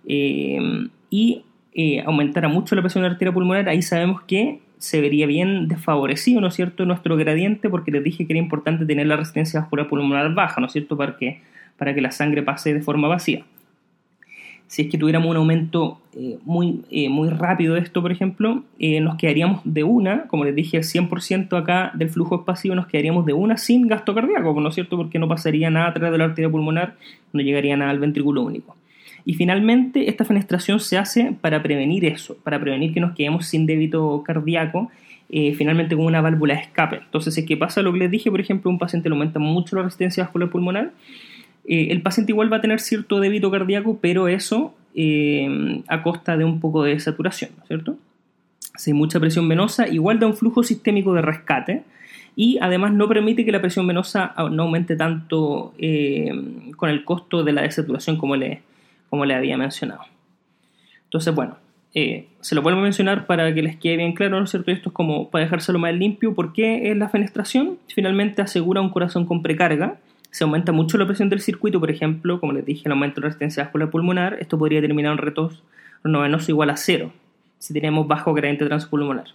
eh, 0.06 0.88
y 1.10 1.42
eh, 1.74 2.02
aumentara 2.06 2.48
mucho 2.48 2.74
la 2.74 2.82
presión 2.82 3.04
arterial 3.04 3.34
pulmonar, 3.34 3.68
ahí 3.68 3.82
sabemos 3.82 4.22
que 4.22 4.60
se 4.78 5.00
vería 5.00 5.26
bien 5.26 5.68
desfavorecido, 5.68 6.40
¿no 6.40 6.50
cierto?, 6.50 6.84
nuestro 6.86 7.16
gradiente, 7.16 7.68
porque 7.68 7.90
les 7.90 8.04
dije 8.04 8.26
que 8.26 8.32
era 8.32 8.40
importante 8.40 8.86
tener 8.86 9.06
la 9.06 9.16
resistencia 9.16 9.60
vascular 9.60 9.88
pulmonar 9.88 10.32
baja, 10.34 10.60
¿no 10.60 10.66
es 10.66 10.72
cierto?, 10.72 10.96
para 10.96 11.16
que, 11.16 11.40
para 11.76 11.94
que 11.94 12.00
la 12.00 12.12
sangre 12.12 12.42
pase 12.42 12.72
de 12.72 12.82
forma 12.82 13.08
vacía. 13.08 13.44
Si 14.68 14.82
es 14.82 14.88
que 14.90 14.98
tuviéramos 14.98 15.30
un 15.30 15.36
aumento 15.36 16.00
eh, 16.12 16.38
muy, 16.44 16.82
muy 17.08 17.28
rápido 17.30 17.74
de 17.74 17.80
esto, 17.80 18.02
por 18.02 18.10
ejemplo, 18.10 18.64
nos 19.00 19.16
quedaríamos 19.16 19.60
de 19.64 19.84
una, 19.84 20.26
como 20.26 20.44
les 20.44 20.54
dije, 20.54 20.76
el 20.76 20.82
100% 20.82 21.56
acá 21.56 21.92
del 21.94 22.10
flujo 22.10 22.44
pasivo, 22.44 22.74
nos 22.74 22.86
quedaríamos 22.86 23.26
de 23.26 23.32
una 23.32 23.56
sin 23.56 23.86
gasto 23.86 24.14
cardíaco, 24.14 24.60
¿no 24.60 24.70
es 24.70 24.74
cierto? 24.74 24.96
Porque 24.96 25.18
no 25.18 25.28
pasaría 25.28 25.70
nada 25.70 25.92
a 25.94 26.10
de 26.10 26.18
la 26.18 26.24
arteria 26.24 26.50
pulmonar, 26.50 26.96
no 27.32 27.40
llegaría 27.42 27.76
nada 27.76 27.92
al 27.92 28.00
ventrículo 28.00 28.42
único. 28.42 28.76
Y 29.28 29.34
finalmente, 29.34 30.08
esta 30.08 30.24
fenestración 30.24 30.78
se 30.78 30.96
hace 30.96 31.34
para 31.40 31.60
prevenir 31.60 32.04
eso, 32.04 32.36
para 32.44 32.60
prevenir 32.60 32.94
que 32.94 33.00
nos 33.00 33.12
quedemos 33.16 33.46
sin 33.46 33.66
débito 33.66 34.22
cardíaco, 34.24 34.88
eh, 35.28 35.52
finalmente 35.54 35.96
con 35.96 36.06
una 36.06 36.20
válvula 36.20 36.54
de 36.54 36.60
escape. 36.60 37.00
Entonces, 37.04 37.44
¿qué 37.44 37.56
pasa? 37.56 37.82
Lo 37.82 37.92
que 37.92 37.98
les 37.98 38.10
dije, 38.12 38.30
por 38.30 38.40
ejemplo, 38.40 38.70
un 38.70 38.78
paciente 38.78 39.08
le 39.08 39.16
aumenta 39.16 39.40
mucho 39.40 39.74
la 39.74 39.82
resistencia 39.82 40.22
vascular 40.22 40.48
pulmonar, 40.48 40.92
eh, 41.66 41.88
el 41.90 42.02
paciente 42.02 42.30
igual 42.30 42.52
va 42.52 42.58
a 42.58 42.60
tener 42.60 42.78
cierto 42.78 43.18
débito 43.18 43.50
cardíaco, 43.50 43.98
pero 44.00 44.28
eso 44.28 44.76
eh, 44.94 45.82
a 45.88 46.04
costa 46.04 46.36
de 46.36 46.44
un 46.44 46.60
poco 46.60 46.84
de 46.84 47.00
saturación, 47.00 47.50
¿no 47.56 47.62
es 47.64 47.66
cierto? 47.66 47.98
Si 48.76 48.92
hay 48.92 48.94
mucha 48.96 49.18
presión 49.18 49.48
venosa, 49.48 49.88
igual 49.88 50.20
da 50.20 50.28
un 50.28 50.36
flujo 50.36 50.62
sistémico 50.62 51.12
de 51.14 51.22
rescate, 51.22 51.82
y 52.36 52.58
además 52.60 52.92
no 52.92 53.08
permite 53.08 53.44
que 53.44 53.50
la 53.50 53.60
presión 53.60 53.88
venosa 53.88 54.34
no 54.52 54.64
aumente 54.64 54.94
tanto 54.94 55.72
con 56.76 56.90
el 56.90 57.04
costo 57.04 57.42
de 57.42 57.52
la 57.52 57.62
desaturación 57.62 58.18
como 58.18 58.36
le, 58.36 58.60
como 59.10 59.24
le 59.24 59.34
había 59.34 59.56
mencionado. 59.56 60.02
Entonces, 61.04 61.34
bueno, 61.34 61.56
eh, 61.94 62.28
se 62.40 62.54
lo 62.54 62.60
vuelvo 62.60 62.80
a 62.80 62.82
mencionar 62.82 63.26
para 63.26 63.54
que 63.54 63.62
les 63.62 63.76
quede 63.76 63.96
bien 63.96 64.12
claro, 64.12 64.38
¿no 64.38 64.44
es 64.44 64.50
cierto? 64.50 64.70
Esto 64.70 64.90
es 64.90 64.92
como 64.92 65.30
para 65.30 65.44
dejárselo 65.44 65.78
más 65.78 65.94
limpio. 65.94 66.34
¿Por 66.34 66.52
qué 66.52 66.90
es 66.90 66.96
la 66.96 67.08
fenestración? 67.08 67.78
Finalmente 67.94 68.42
asegura 68.42 68.82
un 68.82 68.90
corazón 68.90 69.24
con 69.24 69.42
precarga. 69.42 69.96
Se 70.30 70.44
aumenta 70.44 70.72
mucho 70.72 70.98
la 70.98 71.06
presión 71.06 71.30
del 71.30 71.40
circuito, 71.40 71.80
por 71.80 71.90
ejemplo, 71.90 72.38
como 72.38 72.52
les 72.52 72.66
dije, 72.66 72.82
el 72.84 72.92
aumento 72.92 73.16
de 73.16 73.22
la 73.22 73.26
resistencia 73.28 73.62
vascular 73.62 73.88
pulmonar. 73.88 74.36
Esto 74.40 74.58
podría 74.58 74.82
terminar 74.82 75.12
en 75.12 75.18
retos 75.18 75.62
venoso 76.02 76.50
igual 76.50 76.70
a 76.70 76.76
cero 76.76 77.12
si 77.58 77.72
tenemos 77.72 78.06
bajo 78.06 78.34
gradiente 78.34 78.66
transpulmonar. 78.66 79.28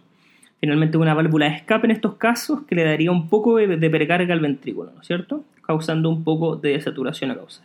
Finalmente, 0.60 0.97
una 0.97 1.15
válvula 1.15 1.47
de 1.47 1.55
escape 1.55 1.88
en 1.88 1.91
estos 1.91 2.15
casos 2.15 2.62
que 2.67 2.75
le 2.75 2.84
daría 2.84 3.12
un 3.12 3.27
poco 3.27 3.57
de, 3.57 3.65
de 3.77 3.89
precarga 3.89 4.34
al 4.34 4.39
ventrículo, 4.39 4.91
¿no 4.93 5.01
es 5.01 5.07
cierto? 5.07 5.43
Causando 5.65 6.10
un 6.10 6.23
poco 6.23 6.55
de 6.55 6.73
desaturación 6.73 7.31
a 7.31 7.36
causa. 7.36 7.63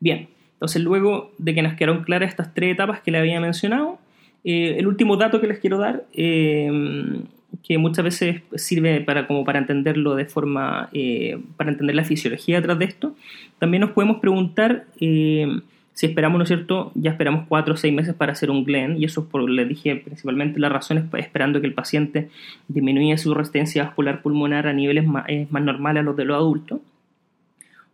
Bien, 0.00 0.28
entonces 0.54 0.82
luego 0.82 1.32
de 1.38 1.54
que 1.54 1.62
nos 1.62 1.74
quedaron 1.74 2.04
claras 2.04 2.30
estas 2.30 2.52
tres 2.54 2.72
etapas 2.72 3.00
que 3.00 3.10
le 3.10 3.18
había 3.18 3.40
mencionado, 3.40 3.98
eh, 4.44 4.76
el 4.78 4.86
último 4.86 5.16
dato 5.16 5.40
que 5.40 5.46
les 5.46 5.58
quiero 5.58 5.78
dar, 5.78 6.04
eh, 6.14 7.20
que 7.62 7.78
muchas 7.78 8.04
veces 8.04 8.42
sirve 8.54 9.02
para, 9.02 9.26
como 9.26 9.44
para 9.44 9.58
entenderlo 9.58 10.14
de 10.14 10.24
forma, 10.24 10.88
eh, 10.92 11.38
para 11.56 11.70
entender 11.70 11.94
la 11.94 12.04
fisiología 12.04 12.56
detrás 12.56 12.78
de 12.78 12.86
esto, 12.86 13.14
también 13.58 13.82
nos 13.82 13.90
podemos 13.90 14.18
preguntar 14.20 14.86
si 14.96 16.06
esperamos, 16.06 16.38
¿no 16.38 16.44
es 16.44 16.48
cierto? 16.48 16.92
Ya 16.94 17.10
esperamos 17.10 17.44
cuatro 17.46 17.74
o 17.74 17.76
seis 17.76 17.92
meses 17.92 18.14
para 18.14 18.32
hacer 18.32 18.50
un 18.50 18.64
GLEN, 18.64 18.96
y 18.96 19.04
eso 19.04 19.20
es 19.22 19.26
por, 19.26 19.48
les 19.50 19.68
dije, 19.68 19.96
principalmente 19.96 20.58
la 20.58 20.70
razón 20.70 20.96
es 20.96 21.04
esperando 21.22 21.60
que 21.60 21.66
el 21.66 21.74
paciente 21.74 22.30
disminuya 22.68 23.18
su 23.18 23.34
resistencia 23.34 23.84
vascular 23.84 24.22
pulmonar 24.22 24.66
a 24.66 24.72
niveles 24.72 25.06
más, 25.06 25.26
más 25.50 25.62
normales 25.62 26.00
a 26.00 26.04
los 26.04 26.16
de 26.16 26.24
los 26.24 26.36
adultos. 26.36 26.80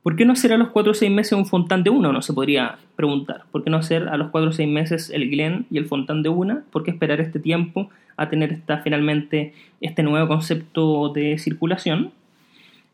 ¿Por 0.06 0.14
qué 0.14 0.24
no 0.24 0.34
hacer 0.34 0.52
a 0.52 0.56
los 0.56 0.68
4 0.68 0.92
o 0.92 0.94
6 0.94 1.10
meses 1.10 1.32
un 1.32 1.46
fontán 1.46 1.82
de 1.82 1.90
una? 1.90 2.12
No 2.12 2.22
se 2.22 2.32
podría 2.32 2.78
preguntar. 2.94 3.42
¿Por 3.50 3.64
qué 3.64 3.70
no 3.70 3.78
hacer 3.78 4.06
a 4.06 4.16
los 4.16 4.30
4 4.30 4.50
o 4.50 4.52
6 4.52 4.68
meses 4.68 5.10
el 5.10 5.28
Glen 5.28 5.66
y 5.68 5.78
el 5.78 5.86
fontán 5.86 6.22
de 6.22 6.28
una? 6.28 6.62
¿Por 6.70 6.84
qué 6.84 6.92
esperar 6.92 7.20
este 7.20 7.40
tiempo 7.40 7.90
a 8.16 8.28
tener 8.28 8.52
esta, 8.52 8.78
finalmente 8.78 9.52
este 9.80 10.04
nuevo 10.04 10.28
concepto 10.28 11.08
de 11.08 11.38
circulación? 11.38 12.12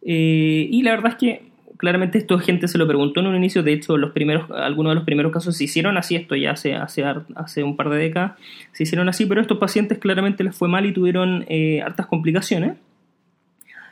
Eh, 0.01 0.66
y 0.70 0.83
la 0.85 0.92
verdad 0.92 1.12
es 1.12 1.18
que 1.18 1.42
claramente 1.77 2.16
esto 2.16 2.38
gente 2.38 2.66
se 2.66 2.79
lo 2.79 2.87
preguntó 2.87 3.20
en 3.20 3.27
un 3.27 3.37
inicio. 3.37 3.62
De 3.62 3.75
hecho, 3.75 3.98
los 3.98 4.12
primeros, 4.12 4.51
algunos 4.51 4.92
de 4.92 4.94
los 4.94 5.05
primeros 5.05 5.33
casos 5.33 5.55
se 5.55 5.64
hicieron 5.64 5.98
así. 5.98 6.16
Esto 6.16 6.35
ya 6.35 6.53
hace, 6.53 6.77
hace, 6.77 7.05
hace 7.35 7.62
un 7.62 7.77
par 7.77 7.90
de 7.90 7.98
décadas 7.98 8.38
se 8.72 8.85
hicieron 8.85 9.11
así. 9.11 9.27
Pero 9.27 9.42
estos 9.42 9.59
pacientes 9.59 9.98
claramente 9.98 10.44
les 10.44 10.57
fue 10.57 10.66
mal 10.66 10.87
y 10.87 10.94
tuvieron 10.94 11.44
eh, 11.51 11.83
hartas 11.83 12.07
complicaciones. 12.07 12.72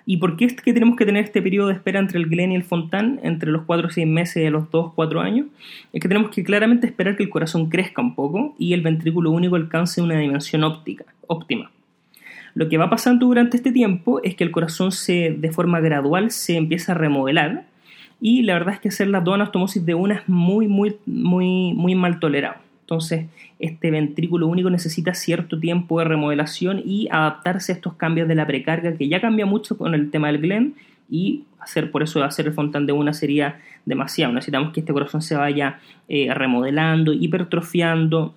¿Y 0.06 0.16
por 0.16 0.36
qué 0.36 0.46
es 0.46 0.54
que 0.54 0.72
tenemos 0.72 0.96
que 0.96 1.04
tener 1.04 1.24
este 1.24 1.42
periodo 1.42 1.68
de 1.68 1.74
espera 1.74 2.00
entre 2.00 2.18
el 2.18 2.26
Glen 2.26 2.52
y 2.52 2.56
el 2.56 2.64
Fontán, 2.64 3.20
entre 3.22 3.50
los 3.50 3.62
4 3.62 3.88
o 3.88 3.90
6 3.90 4.06
meses 4.06 4.44
y 4.44 4.50
los 4.50 4.70
2 4.70 4.92
4 4.94 5.20
años? 5.20 5.46
Es 5.92 6.00
que 6.00 6.08
tenemos 6.08 6.30
que 6.30 6.42
claramente 6.42 6.86
esperar 6.86 7.16
que 7.16 7.22
el 7.22 7.30
corazón 7.30 7.68
crezca 7.68 8.02
un 8.02 8.14
poco 8.14 8.54
y 8.58 8.72
el 8.72 8.82
ventrículo 8.82 9.30
único 9.30 9.56
alcance 9.56 10.02
una 10.02 10.18
dimensión 10.18 10.64
óptica, 10.64 11.04
óptima. 11.26 11.70
Lo 12.54 12.68
que 12.68 12.78
va 12.78 12.90
pasando 12.90 13.26
durante 13.26 13.56
este 13.56 13.72
tiempo 13.72 14.20
es 14.22 14.34
que 14.34 14.44
el 14.44 14.50
corazón 14.50 14.92
se, 14.92 15.36
de 15.38 15.52
forma 15.52 15.80
gradual 15.80 16.30
se 16.30 16.56
empieza 16.56 16.92
a 16.92 16.94
remodelar 16.96 17.64
y 18.20 18.42
la 18.42 18.54
verdad 18.54 18.74
es 18.74 18.80
que 18.80 18.88
hacer 18.88 19.08
las 19.08 19.24
dos 19.24 19.34
anastomosis 19.34 19.84
de 19.86 19.94
una 19.94 20.16
es 20.16 20.28
muy, 20.28 20.68
muy, 20.68 20.96
muy, 21.06 21.72
muy 21.74 21.94
mal 21.94 22.18
tolerado. 22.18 22.56
Entonces, 22.82 23.26
este 23.60 23.90
ventrículo 23.90 24.46
único 24.46 24.70
necesita 24.70 25.14
cierto 25.14 25.58
tiempo 25.60 25.98
de 25.98 26.06
remodelación 26.06 26.82
y 26.84 27.08
adaptarse 27.10 27.72
a 27.72 27.74
estos 27.76 27.94
cambios 27.94 28.26
de 28.26 28.34
la 28.34 28.46
precarga, 28.46 28.94
que 28.96 29.08
ya 29.08 29.20
cambia 29.20 29.46
mucho 29.46 29.76
con 29.76 29.94
el 29.94 30.10
tema 30.10 30.28
del 30.28 30.38
Glen, 30.38 30.74
y 31.10 31.44
hacer 31.58 31.90
por 31.90 32.02
eso 32.02 32.22
hacer 32.22 32.46
el 32.46 32.52
fontán 32.52 32.86
de 32.86 32.92
una 32.92 33.12
sería 33.12 33.60
demasiado. 33.84 34.32
Necesitamos 34.32 34.72
que 34.72 34.80
este 34.80 34.92
corazón 34.92 35.22
se 35.22 35.36
vaya 35.36 35.80
eh, 36.08 36.32
remodelando, 36.32 37.12
hipertrofiando 37.12 38.34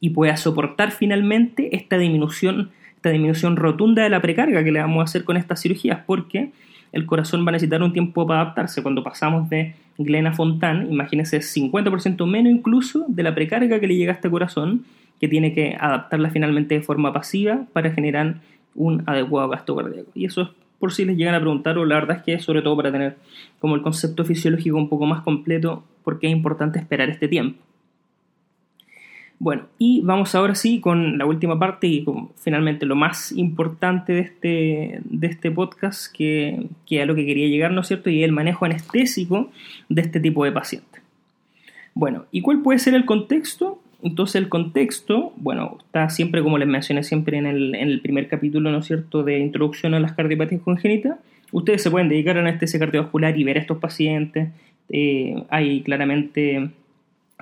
y 0.00 0.10
pueda 0.10 0.36
soportar 0.36 0.92
finalmente 0.92 1.74
esta 1.76 1.98
disminución, 1.98 2.70
esta 2.94 3.10
disminución 3.10 3.56
rotunda 3.56 4.04
de 4.04 4.10
la 4.10 4.22
precarga 4.22 4.62
que 4.62 4.72
le 4.72 4.80
vamos 4.80 5.00
a 5.00 5.04
hacer 5.04 5.24
con 5.24 5.36
estas 5.36 5.60
cirugías, 5.60 6.00
porque 6.06 6.52
el 6.92 7.06
corazón 7.06 7.44
va 7.44 7.50
a 7.50 7.52
necesitar 7.52 7.82
un 7.82 7.92
tiempo 7.92 8.26
para 8.26 8.42
adaptarse. 8.42 8.82
Cuando 8.82 9.02
pasamos 9.02 9.50
de 9.50 9.74
Glena 9.98 10.32
Fontán, 10.32 10.92
imagínense 10.92 11.38
50% 11.38 12.26
menos 12.26 12.52
incluso 12.52 13.04
de 13.08 13.22
la 13.22 13.34
precarga 13.34 13.80
que 13.80 13.86
le 13.86 13.96
llega 13.96 14.12
a 14.12 14.16
este 14.16 14.30
corazón, 14.30 14.84
que 15.20 15.28
tiene 15.28 15.54
que 15.54 15.76
adaptarla 15.78 16.30
finalmente 16.30 16.74
de 16.74 16.82
forma 16.82 17.12
pasiva 17.12 17.64
para 17.72 17.90
generar 17.90 18.36
un 18.74 19.02
adecuado 19.06 19.48
gasto 19.48 19.74
cardíaco. 19.74 20.10
Y 20.14 20.26
eso 20.26 20.42
es 20.42 20.48
por 20.78 20.92
si 20.92 21.04
les 21.04 21.16
llegan 21.16 21.34
a 21.34 21.40
preguntar, 21.40 21.78
o 21.78 21.84
la 21.84 21.94
verdad 21.94 22.18
es 22.18 22.22
que 22.22 22.38
sobre 22.38 22.62
todo 22.62 22.76
para 22.76 22.92
tener 22.92 23.16
como 23.58 23.74
el 23.74 23.82
concepto 23.82 24.24
fisiológico 24.24 24.76
un 24.76 24.88
poco 24.88 25.06
más 25.06 25.22
completo, 25.22 25.84
porque 26.04 26.26
es 26.26 26.32
importante 26.32 26.78
esperar 26.78 27.08
este 27.08 27.28
tiempo. 27.28 27.58
Bueno, 29.38 29.66
y 29.78 30.00
vamos 30.00 30.34
ahora 30.34 30.54
sí 30.54 30.80
con 30.80 31.18
la 31.18 31.26
última 31.26 31.58
parte 31.58 31.86
y 31.86 32.04
con 32.04 32.30
finalmente 32.36 32.86
lo 32.86 32.96
más 32.96 33.32
importante 33.32 34.14
de 34.14 34.20
este, 34.20 35.00
de 35.04 35.26
este 35.26 35.50
podcast, 35.50 36.10
que, 36.14 36.66
que 36.86 37.02
a 37.02 37.06
lo 37.06 37.14
que 37.14 37.26
quería 37.26 37.46
llegar, 37.48 37.70
¿no 37.72 37.82
es 37.82 37.88
cierto? 37.88 38.08
Y 38.08 38.22
el 38.22 38.32
manejo 38.32 38.64
anestésico 38.64 39.50
de 39.90 40.00
este 40.00 40.20
tipo 40.20 40.44
de 40.44 40.52
paciente. 40.52 41.00
Bueno, 41.94 42.24
¿y 42.32 42.40
cuál 42.40 42.62
puede 42.62 42.78
ser 42.78 42.94
el 42.94 43.04
contexto? 43.04 43.80
Entonces 44.02 44.36
el 44.36 44.48
contexto, 44.48 45.32
bueno, 45.36 45.78
está 45.80 46.08
siempre, 46.08 46.42
como 46.42 46.58
les 46.58 46.68
mencioné 46.68 47.02
siempre 47.02 47.38
en 47.38 47.46
el, 47.46 47.74
en 47.74 47.88
el 47.88 48.00
primer 48.00 48.28
capítulo, 48.28 48.70
¿no 48.70 48.78
es 48.78 48.86
cierto?, 48.86 49.22
de 49.22 49.38
introducción 49.38 49.94
a 49.94 50.00
las 50.00 50.12
cardiopatías 50.12 50.62
congénitas. 50.62 51.18
Ustedes 51.52 51.82
se 51.82 51.90
pueden 51.90 52.08
dedicar 52.08 52.36
a 52.36 52.40
anestesia 52.40 52.78
cardiovascular 52.78 53.38
y 53.38 53.44
ver 53.44 53.58
a 53.58 53.60
estos 53.60 53.78
pacientes. 53.78 54.48
Eh, 54.88 55.42
hay 55.50 55.82
claramente 55.82 56.70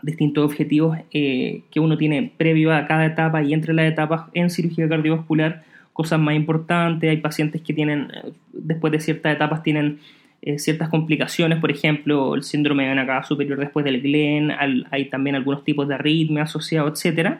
distintos 0.04 0.44
objetivos 0.44 0.98
eh, 1.12 1.62
que 1.70 1.80
uno 1.80 1.96
tiene 1.96 2.30
previo 2.36 2.72
a 2.74 2.86
cada 2.86 3.06
etapa 3.06 3.42
y 3.42 3.54
entre 3.54 3.72
las 3.72 3.86
etapas 3.86 4.24
en 4.34 4.50
cirugía 4.50 4.88
cardiovascular, 4.88 5.64
cosas 5.92 6.20
más 6.20 6.34
importantes. 6.34 7.08
Hay 7.08 7.16
pacientes 7.18 7.62
que 7.62 7.72
tienen, 7.72 8.08
eh, 8.12 8.32
después 8.52 8.92
de 8.92 9.00
ciertas 9.00 9.34
etapas, 9.34 9.62
tienen 9.62 10.00
eh, 10.42 10.58
ciertas 10.58 10.90
complicaciones, 10.90 11.58
por 11.58 11.70
ejemplo, 11.70 12.34
el 12.34 12.42
síndrome 12.42 12.82
de 12.82 12.90
vena 12.90 13.06
cava 13.06 13.24
superior 13.24 13.58
después 13.58 13.84
del 13.84 14.02
Glenn, 14.02 14.52
hay 14.90 15.06
también 15.06 15.36
algunos 15.36 15.64
tipos 15.64 15.88
de 15.88 15.94
arritmia 15.94 16.42
asociados, 16.42 17.02
etc. 17.02 17.38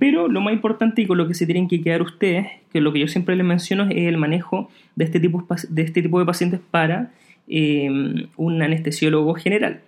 Pero 0.00 0.26
lo 0.26 0.40
más 0.40 0.52
importante 0.52 1.02
y 1.02 1.06
con 1.06 1.16
lo 1.16 1.28
que 1.28 1.34
se 1.34 1.46
tienen 1.46 1.68
que 1.68 1.80
quedar 1.80 2.02
ustedes, 2.02 2.48
que 2.72 2.80
lo 2.80 2.92
que 2.92 2.98
yo 2.98 3.06
siempre 3.06 3.36
les 3.36 3.46
menciono 3.46 3.84
es 3.84 4.08
el 4.08 4.16
manejo 4.16 4.68
de 4.96 5.04
este 5.04 5.20
tipo 5.20 5.46
de, 5.68 5.82
este 5.82 6.02
tipo 6.02 6.18
de 6.18 6.26
pacientes 6.26 6.58
para 6.72 7.12
un 7.46 8.62
anestesiólogo 8.62 9.34
general. 9.34 9.82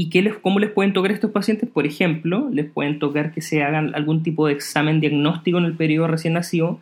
¿Y 0.00 0.10
qué 0.10 0.22
les, 0.22 0.36
cómo 0.36 0.60
les 0.60 0.70
pueden 0.70 0.92
tocar 0.92 1.10
a 1.10 1.14
estos 1.14 1.32
pacientes? 1.32 1.68
Por 1.68 1.84
ejemplo, 1.84 2.48
les 2.52 2.70
pueden 2.70 3.00
tocar 3.00 3.32
que 3.32 3.40
se 3.40 3.64
hagan 3.64 3.96
algún 3.96 4.22
tipo 4.22 4.46
de 4.46 4.52
examen 4.52 5.00
diagnóstico 5.00 5.58
en 5.58 5.64
el 5.64 5.74
periodo 5.74 6.06
recién 6.06 6.34
nacido 6.34 6.78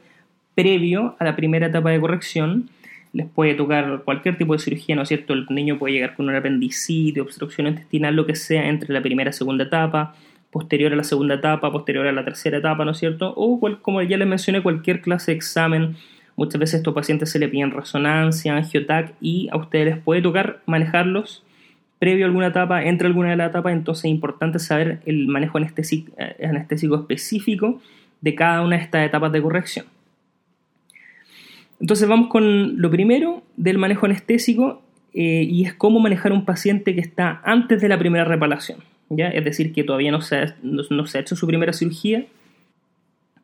previo 0.55 1.16
a 1.18 1.24
la 1.24 1.35
primera 1.35 1.68
etapa 1.68 1.88
de 1.88 1.98
corrección 1.98 2.68
les 3.14 3.26
puede 3.26 3.55
tocar 3.55 4.02
cualquier 4.05 4.37
tipo 4.37 4.52
de 4.52 4.59
cirugía, 4.59 4.94
¿no 4.96 5.02
es 5.05 5.09
cierto? 5.09 5.33
El 5.33 5.46
niño 5.48 5.79
puede 5.79 5.94
llegar 5.94 6.14
con 6.14 6.29
un 6.29 6.37
apendicitis, 6.37 7.22
obstrucción 7.22 7.66
intestinal, 7.66 8.14
lo 8.14 8.26
que 8.26 8.37
sea, 8.37 8.68
entre 8.68 8.92
la 8.92 9.00
primera 9.00 9.31
y 9.31 9.33
segunda 9.33 9.64
etapa, 9.64 10.14
posterior 10.50 10.92
a 10.92 10.96
la 10.96 11.02
segunda 11.02 11.37
etapa, 11.37 11.72
posterior 11.72 12.07
a 12.07 12.12
la 12.12 12.22
tercera 12.22 12.59
etapa, 12.59 12.85
¿no 12.85 12.90
es 12.90 12.98
cierto? 12.98 13.33
O, 13.35 13.59
como 13.81 14.02
ya 14.02 14.18
les 14.18 14.29
mencioné, 14.29 14.62
cualquier 14.62 15.00
clase 15.00 15.31
de 15.31 15.37
examen. 15.38 15.96
Muchas 16.37 16.61
veces 16.61 16.74
a 16.74 16.76
estos 16.76 16.92
pacientes 16.92 17.31
se 17.31 17.38
le 17.38 17.48
piden 17.48 17.70
resonancia, 17.70 18.55
angiotac, 18.55 19.14
y 19.22 19.48
a 19.50 19.57
ustedes 19.57 19.87
les 19.87 19.98
puede 19.98 20.20
tocar 20.20 20.61
manejarlos 20.66 21.45
previo 21.98 22.26
a 22.26 22.28
alguna 22.28 22.48
etapa, 22.48 22.85
entre 22.85 23.06
alguna 23.06 23.30
de 23.30 23.37
las 23.37 23.50
etapas, 23.50 23.72
entonces 23.72 24.04
es 24.04 24.11
importante 24.11 24.59
saber 24.59 25.00
el 25.06 25.28
manejo 25.28 25.59
anestésico, 25.59 26.12
eh, 26.18 26.46
anestésico 26.46 26.96
específico 26.96 27.80
de 28.20 28.35
cada 28.35 28.62
una 28.62 28.76
de 28.76 28.82
estas 28.82 29.06
etapas 29.06 29.32
de 29.32 29.42
corrección. 29.42 29.87
Entonces 31.80 32.09
vamos 32.09 32.28
con 32.28 32.80
lo 32.80 32.90
primero 32.90 33.42
del 33.56 33.78
manejo 33.78 34.06
anestésico 34.06 34.82
eh, 35.12 35.46
y 35.48 35.64
es 35.64 35.74
cómo 35.74 36.00
manejar 36.00 36.32
un 36.32 36.44
paciente 36.44 36.94
que 36.94 37.00
está 37.00 37.40
antes 37.44 37.80
de 37.80 37.88
la 37.88 37.98
primera 37.98 38.24
reparación. 38.24 38.78
¿ya? 39.09 39.28
Es 39.28 39.44
decir, 39.44 39.72
que 39.72 39.85
todavía 39.85 40.11
no 40.11 40.20
se, 40.20 40.37
ha, 40.37 40.56
no, 40.62 41.06
se 41.06 41.18
ha 41.18 41.20
hecho 41.20 41.37
su 41.37 41.46
primera 41.46 41.72
cirugía, 41.72 42.26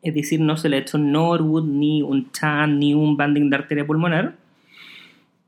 es 0.01 0.13
decir, 0.13 0.39
no 0.41 0.57
se 0.57 0.67
le 0.67 0.77
ha 0.77 0.79
hecho 0.79 0.97
Norwood, 0.97 1.65
ni 1.65 2.01
un 2.01 2.29
TAN, 2.29 2.79
ni 2.79 2.93
un 2.93 3.15
banding 3.15 3.49
de 3.49 3.55
arteria 3.55 3.87
pulmonar. 3.87 4.35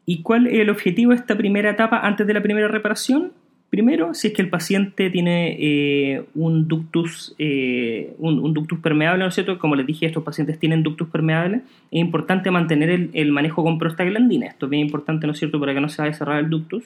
¿Y 0.05 0.21
cuál 0.21 0.47
es 0.47 0.59
el 0.59 0.69
objetivo 0.69 1.11
de 1.11 1.17
esta 1.17 1.35
primera 1.35 1.71
etapa 1.71 1.99
antes 1.99 2.27
de 2.27 2.33
la 2.33 2.41
primera 2.41 2.67
reparación? 2.67 3.31
Primero, 3.69 4.13
si 4.13 4.27
es 4.27 4.33
que 4.33 4.41
el 4.41 4.49
paciente 4.49 5.09
tiene 5.09 5.57
eh, 5.59 6.23
un, 6.35 6.67
ductus, 6.67 7.35
eh, 7.39 8.13
un, 8.19 8.53
ductus 8.53 8.79
permeable, 8.79 9.23
¿no 9.23 9.29
es 9.29 9.35
cierto? 9.35 9.57
Como 9.57 9.75
les 9.75 9.85
dije, 9.85 10.05
estos 10.05 10.23
pacientes 10.23 10.59
tienen 10.59 10.83
ductus 10.83 11.09
permeables, 11.09 11.61
es 11.91 11.99
importante 11.99 12.51
mantener 12.51 13.09
el, 13.11 13.31
manejo 13.31 13.63
con 13.63 13.79
prostaglandina. 13.79 14.45
Esto 14.45 14.67
es 14.67 14.69
bien 14.69 14.83
importante, 14.83 15.25
¿no 15.25 15.33
es 15.33 15.39
cierto?, 15.39 15.59
para 15.59 15.73
que 15.73 15.81
no 15.81 15.89
se 15.89 16.01
vaya 16.01 16.13
a 16.13 16.17
cerrar 16.17 16.39
el 16.39 16.49
ductus. 16.49 16.85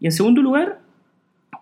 Y 0.00 0.06
en 0.06 0.12
segundo 0.12 0.40
lugar, 0.40 0.80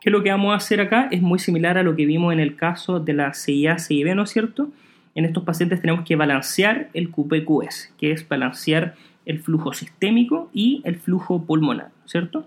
que 0.01 0.11
lo 0.11 0.23
que 0.23 0.31
vamos 0.31 0.53
a 0.53 0.57
hacer 0.57 0.81
acá 0.81 1.09
es 1.11 1.21
muy 1.21 1.41
similar 1.41 1.77
a 1.77 1.83
lo 1.83 1.97
que 1.97 2.07
vimos 2.07 2.33
en 2.33 2.41
el 2.41 2.57
caso 2.57 3.01
de 3.01 3.13
la 3.13 3.35
CIA, 3.35 3.79
CIB, 3.79 4.15
¿no 4.15 4.23
es 4.23 4.31
cierto? 4.31 4.71
En 5.15 5.25
estos 5.25 5.45
pacientes 5.45 5.81
tenemos 5.81 6.05
que 6.05 6.17
balancear 6.17 6.89
el 6.95 7.11
QPQS, 7.11 7.93
que 7.99 8.13
es 8.13 8.27
balancear 8.27 8.95
el 9.27 9.41
flujo 9.41 9.73
sistémico 9.73 10.51
y 10.53 10.83
el 10.85 10.97
flujo 10.97 11.45
pulmonar, 11.45 11.91
¿cierto? 12.07 12.47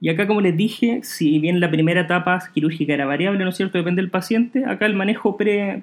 Y 0.00 0.10
acá, 0.10 0.26
como 0.26 0.40
les 0.40 0.56
dije, 0.56 1.00
si 1.02 1.38
bien 1.38 1.60
la 1.60 1.70
primera 1.70 2.02
etapa 2.02 2.38
quirúrgica 2.52 2.92
era 2.92 3.06
variable, 3.06 3.42
¿no 3.42 3.50
es 3.50 3.56
cierto? 3.56 3.78
Depende 3.78 4.02
del 4.02 4.10
paciente, 4.10 4.66
acá 4.66 4.86
el 4.86 4.94
manejo 4.94 5.36
pre, 5.36 5.82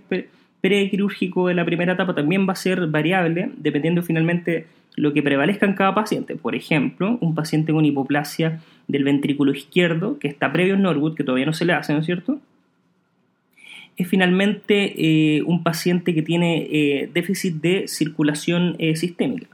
prequirúrgico 0.61 1.47
de 1.47 1.55
la 1.55 1.65
primera 1.65 1.93
etapa 1.93 2.13
también 2.13 2.47
va 2.47 2.53
a 2.53 2.55
ser 2.55 2.85
variable, 2.87 3.51
dependiendo 3.57 4.03
finalmente 4.03 4.67
lo 4.95 5.13
que 5.13 5.23
prevalezca 5.23 5.65
en 5.65 5.73
cada 5.73 5.95
paciente. 5.95 6.35
Por 6.35 6.55
ejemplo, 6.55 7.17
un 7.21 7.33
paciente 7.33 7.73
con 7.73 7.85
hipoplasia 7.85 8.61
del 8.87 9.03
ventrículo 9.03 9.51
izquierdo, 9.53 10.19
que 10.19 10.27
está 10.27 10.51
previo 10.51 10.75
en 10.75 10.83
Norwood, 10.83 11.15
que 11.15 11.23
todavía 11.23 11.45
no 11.45 11.53
se 11.53 11.65
le 11.65 11.73
hace, 11.73 11.93
¿no 11.93 11.99
es 11.99 12.05
cierto? 12.05 12.39
Es 14.01 14.07
finalmente 14.07 14.95
eh, 14.97 15.43
un 15.43 15.61
paciente 15.61 16.15
que 16.15 16.23
tiene 16.23 16.67
eh, 16.71 17.11
déficit 17.13 17.61
de 17.61 17.87
circulación 17.87 18.75
eh, 18.79 18.95
sistémica. 18.95 19.45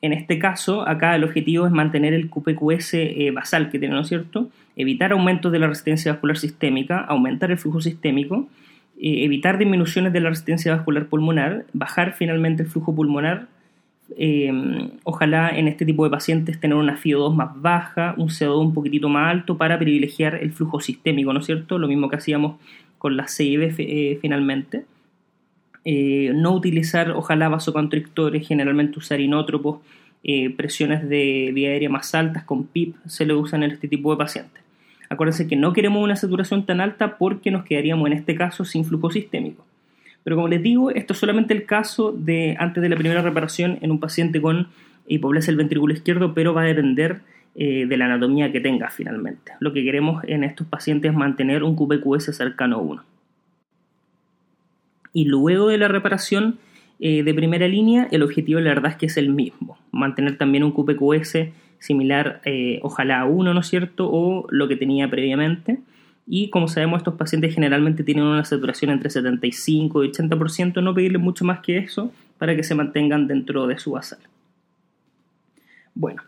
En 0.00 0.14
este 0.14 0.38
caso, 0.38 0.88
acá 0.88 1.14
el 1.14 1.22
objetivo 1.22 1.66
es 1.66 1.72
mantener 1.72 2.14
el 2.14 2.30
QPQS 2.30 2.96
basal 3.34 3.70
que 3.70 3.78
tiene, 3.78 3.94
¿no 3.94 4.00
es 4.00 4.08
cierto? 4.08 4.48
Evitar 4.74 5.12
aumentos 5.12 5.52
de 5.52 5.58
la 5.58 5.66
resistencia 5.66 6.12
vascular 6.12 6.38
sistémica, 6.38 6.98
aumentar 6.98 7.50
el 7.50 7.58
flujo 7.58 7.82
sistémico, 7.82 8.48
evitar 8.98 9.58
disminuciones 9.58 10.14
de 10.14 10.20
la 10.20 10.30
resistencia 10.30 10.74
vascular 10.74 11.06
pulmonar, 11.06 11.66
bajar 11.74 12.14
finalmente 12.14 12.62
el 12.62 12.70
flujo 12.70 12.94
pulmonar. 12.94 13.48
Eh, 14.16 14.52
ojalá 15.04 15.48
en 15.50 15.66
este 15.66 15.86
tipo 15.86 16.04
de 16.04 16.10
pacientes 16.10 16.60
tener 16.60 16.76
una 16.76 16.98
FIO2 16.98 17.34
más 17.34 17.60
baja, 17.60 18.14
un 18.18 18.28
CO2 18.28 18.60
un 18.60 18.74
poquitito 18.74 19.08
más 19.08 19.30
alto 19.30 19.56
para 19.56 19.78
privilegiar 19.78 20.34
el 20.36 20.52
flujo 20.52 20.80
sistémico, 20.80 21.32
¿no 21.32 21.40
es 21.40 21.46
cierto? 21.46 21.78
Lo 21.78 21.88
mismo 21.88 22.08
que 22.08 22.16
hacíamos 22.16 22.56
con 23.04 23.18
la 23.18 23.28
CIB 23.28 24.18
finalmente. 24.22 24.86
Eh, 25.84 26.32
no 26.34 26.54
utilizar, 26.54 27.10
ojalá, 27.10 27.50
vasoconstrictores, 27.50 28.48
generalmente 28.48 28.98
usar 28.98 29.20
inótropos, 29.20 29.80
eh, 30.22 30.48
presiones 30.48 31.06
de 31.06 31.50
vía 31.52 31.68
aérea 31.68 31.90
más 31.90 32.14
altas 32.14 32.44
con 32.44 32.64
PIP 32.64 32.96
se 33.06 33.26
le 33.26 33.34
usan 33.34 33.62
en 33.62 33.72
este 33.72 33.88
tipo 33.88 34.10
de 34.10 34.16
pacientes. 34.16 34.62
Acuérdense 35.10 35.46
que 35.46 35.54
no 35.54 35.74
queremos 35.74 36.02
una 36.02 36.16
saturación 36.16 36.64
tan 36.64 36.80
alta 36.80 37.18
porque 37.18 37.50
nos 37.50 37.66
quedaríamos 37.66 38.06
en 38.06 38.14
este 38.14 38.34
caso 38.36 38.64
sin 38.64 38.86
flujo 38.86 39.10
sistémico. 39.10 39.66
Pero 40.22 40.36
como 40.36 40.48
les 40.48 40.62
digo, 40.62 40.90
esto 40.90 41.12
es 41.12 41.18
solamente 41.18 41.52
el 41.52 41.66
caso 41.66 42.10
de 42.10 42.56
antes 42.58 42.82
de 42.82 42.88
la 42.88 42.96
primera 42.96 43.20
reparación 43.20 43.76
en 43.82 43.90
un 43.90 44.00
paciente 44.00 44.40
con 44.40 44.68
hipoplasia 45.06 45.50
del 45.50 45.58
ventrículo 45.58 45.92
izquierdo, 45.92 46.32
pero 46.32 46.54
va 46.54 46.62
a 46.62 46.64
depender 46.64 47.20
eh, 47.54 47.86
de 47.86 47.96
la 47.96 48.06
anatomía 48.06 48.50
que 48.52 48.60
tenga 48.60 48.90
finalmente. 48.90 49.52
Lo 49.60 49.72
que 49.72 49.84
queremos 49.84 50.22
en 50.24 50.44
estos 50.44 50.66
pacientes 50.66 51.10
es 51.10 51.16
mantener 51.16 51.62
un 51.62 51.76
QPQS 51.76 52.36
cercano 52.36 52.76
a 52.76 52.80
1 52.80 53.14
y 55.14 55.24
luego 55.24 55.68
de 55.68 55.78
la 55.78 55.88
reparación 55.88 56.58
eh, 57.00 57.22
de 57.22 57.34
primera 57.34 57.66
línea, 57.66 58.08
el 58.10 58.22
objetivo 58.22 58.60
la 58.60 58.70
verdad 58.70 58.90
es 58.90 58.98
que 58.98 59.06
es 59.06 59.16
el 59.16 59.30
mismo, 59.30 59.78
mantener 59.92 60.36
también 60.36 60.64
un 60.64 60.72
QPQS 60.72 61.48
similar, 61.78 62.40
eh, 62.44 62.80
ojalá 62.82 63.20
a 63.20 63.24
uno, 63.24 63.54
¿no 63.54 63.60
es 63.60 63.68
cierto?, 63.68 64.10
o 64.10 64.46
lo 64.50 64.68
que 64.68 64.76
tenía 64.76 65.08
previamente. 65.08 65.78
Y 66.26 66.48
como 66.48 66.68
sabemos, 66.68 66.98
estos 66.98 67.14
pacientes 67.14 67.54
generalmente 67.54 68.02
tienen 68.02 68.24
una 68.24 68.44
saturación 68.44 68.90
entre 68.90 69.10
75 69.10 70.04
y 70.04 70.10
80%, 70.10 70.82
no 70.82 70.94
pedirles 70.94 71.20
mucho 71.20 71.44
más 71.44 71.60
que 71.60 71.78
eso 71.78 72.12
para 72.38 72.56
que 72.56 72.64
se 72.64 72.74
mantengan 72.74 73.26
dentro 73.26 73.66
de 73.66 73.78
su 73.78 73.92
basal. 73.92 74.18
Bueno, 75.94 76.22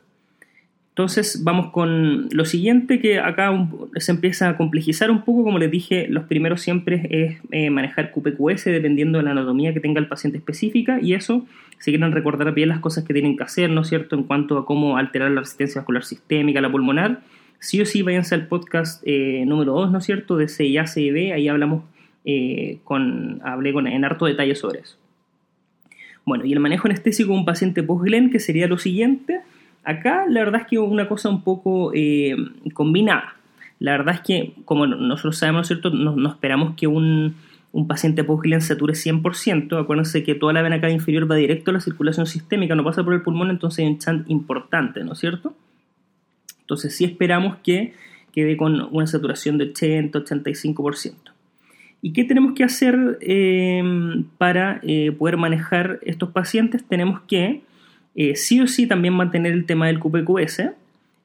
entonces 0.96 1.44
vamos 1.44 1.72
con 1.72 2.30
lo 2.30 2.46
siguiente 2.46 3.00
que 3.00 3.18
acá 3.18 3.52
se 3.96 4.12
empieza 4.12 4.48
a 4.48 4.56
complejizar 4.56 5.10
un 5.10 5.26
poco, 5.26 5.44
como 5.44 5.58
les 5.58 5.70
dije, 5.70 6.06
los 6.08 6.24
primeros 6.24 6.62
siempre 6.62 7.06
es 7.10 7.36
eh, 7.50 7.68
manejar 7.68 8.12
QPQS 8.12 8.64
dependiendo 8.64 9.18
de 9.18 9.24
la 9.24 9.32
anatomía 9.32 9.74
que 9.74 9.80
tenga 9.80 10.00
el 10.00 10.08
paciente 10.08 10.38
específica 10.38 10.98
y 11.02 11.12
eso, 11.12 11.44
si 11.80 11.90
quieren 11.90 12.12
recordar 12.12 12.54
bien 12.54 12.70
las 12.70 12.78
cosas 12.78 13.04
que 13.04 13.12
tienen 13.12 13.36
que 13.36 13.44
hacer, 13.44 13.68
¿no 13.68 13.82
es 13.82 13.88
cierto?, 13.88 14.16
en 14.16 14.22
cuanto 14.22 14.56
a 14.56 14.64
cómo 14.64 14.96
alterar 14.96 15.30
la 15.32 15.40
resistencia 15.40 15.82
vascular 15.82 16.02
sistémica, 16.02 16.62
la 16.62 16.72
pulmonar, 16.72 17.20
sí 17.58 17.78
o 17.82 17.84
sí 17.84 18.00
váyanse 18.00 18.34
al 18.34 18.46
podcast 18.46 19.02
eh, 19.04 19.44
número 19.46 19.74
2, 19.74 19.92
¿no 19.92 19.98
es 19.98 20.04
cierto?, 20.06 20.38
de 20.38 20.48
CIA, 20.48 20.86
CIB, 20.86 21.34
ahí 21.34 21.46
hablamos 21.48 21.84
eh, 22.24 22.78
con, 22.84 23.42
hablé 23.44 23.74
con, 23.74 23.86
en 23.86 24.02
harto 24.02 24.24
detalle 24.24 24.54
sobre 24.54 24.78
eso. 24.80 24.96
Bueno, 26.24 26.46
y 26.46 26.54
el 26.54 26.60
manejo 26.60 26.88
anestésico 26.88 27.34
de 27.34 27.38
un 27.38 27.44
paciente 27.44 27.82
post-GLEN, 27.82 28.30
que 28.30 28.40
sería 28.40 28.66
lo 28.66 28.78
siguiente, 28.78 29.42
Acá 29.86 30.26
la 30.28 30.40
verdad 30.40 30.62
es 30.62 30.66
que 30.66 30.80
una 30.80 31.06
cosa 31.06 31.28
un 31.28 31.42
poco 31.42 31.92
eh, 31.94 32.34
combinada. 32.74 33.36
La 33.78 33.92
verdad 33.92 34.16
es 34.16 34.20
que, 34.20 34.54
como 34.64 34.84
nosotros 34.84 35.38
sabemos, 35.38 35.68
¿cierto? 35.68 35.90
No, 35.90 36.28
esperamos 36.28 36.74
que 36.76 36.88
un, 36.88 37.36
paciente 37.86 38.24
post 38.24 38.46
sature 38.62 38.94
100%. 38.94 39.80
Acuérdense 39.80 40.24
que 40.24 40.34
toda 40.34 40.52
la 40.52 40.62
vena 40.62 40.80
cava 40.80 40.92
inferior 40.92 41.30
va 41.30 41.36
directo 41.36 41.70
a 41.70 41.74
la 41.74 41.80
circulación 41.80 42.26
sistémica, 42.26 42.74
no 42.74 42.82
pasa 42.82 43.04
por 43.04 43.14
el 43.14 43.22
pulmón, 43.22 43.50
entonces 43.50 43.84
hay 43.84 43.92
un 43.92 43.98
chant 43.98 44.28
importante, 44.28 45.04
¿no 45.04 45.12
es 45.12 45.20
cierto? 45.20 45.54
Entonces 46.62 46.96
sí 46.96 47.04
esperamos 47.04 47.58
que 47.62 47.92
quede 48.32 48.56
con 48.56 48.88
una 48.90 49.06
saturación 49.06 49.56
de 49.56 49.72
80-85%. 49.72 51.14
¿Y 52.02 52.12
qué 52.12 52.24
tenemos 52.24 52.54
que 52.54 52.64
hacer 52.64 53.18
eh, 53.20 53.84
para 54.36 54.80
eh, 54.82 55.12
poder 55.12 55.36
manejar 55.36 56.00
estos 56.02 56.30
pacientes? 56.30 56.84
Tenemos 56.88 57.20
que 57.28 57.62
eh, 58.16 58.34
sí 58.34 58.60
o 58.60 58.66
sí 58.66 58.86
también 58.86 59.14
mantener 59.14 59.52
el 59.52 59.66
tema 59.66 59.86
del 59.86 60.00
QPQS, 60.00 60.70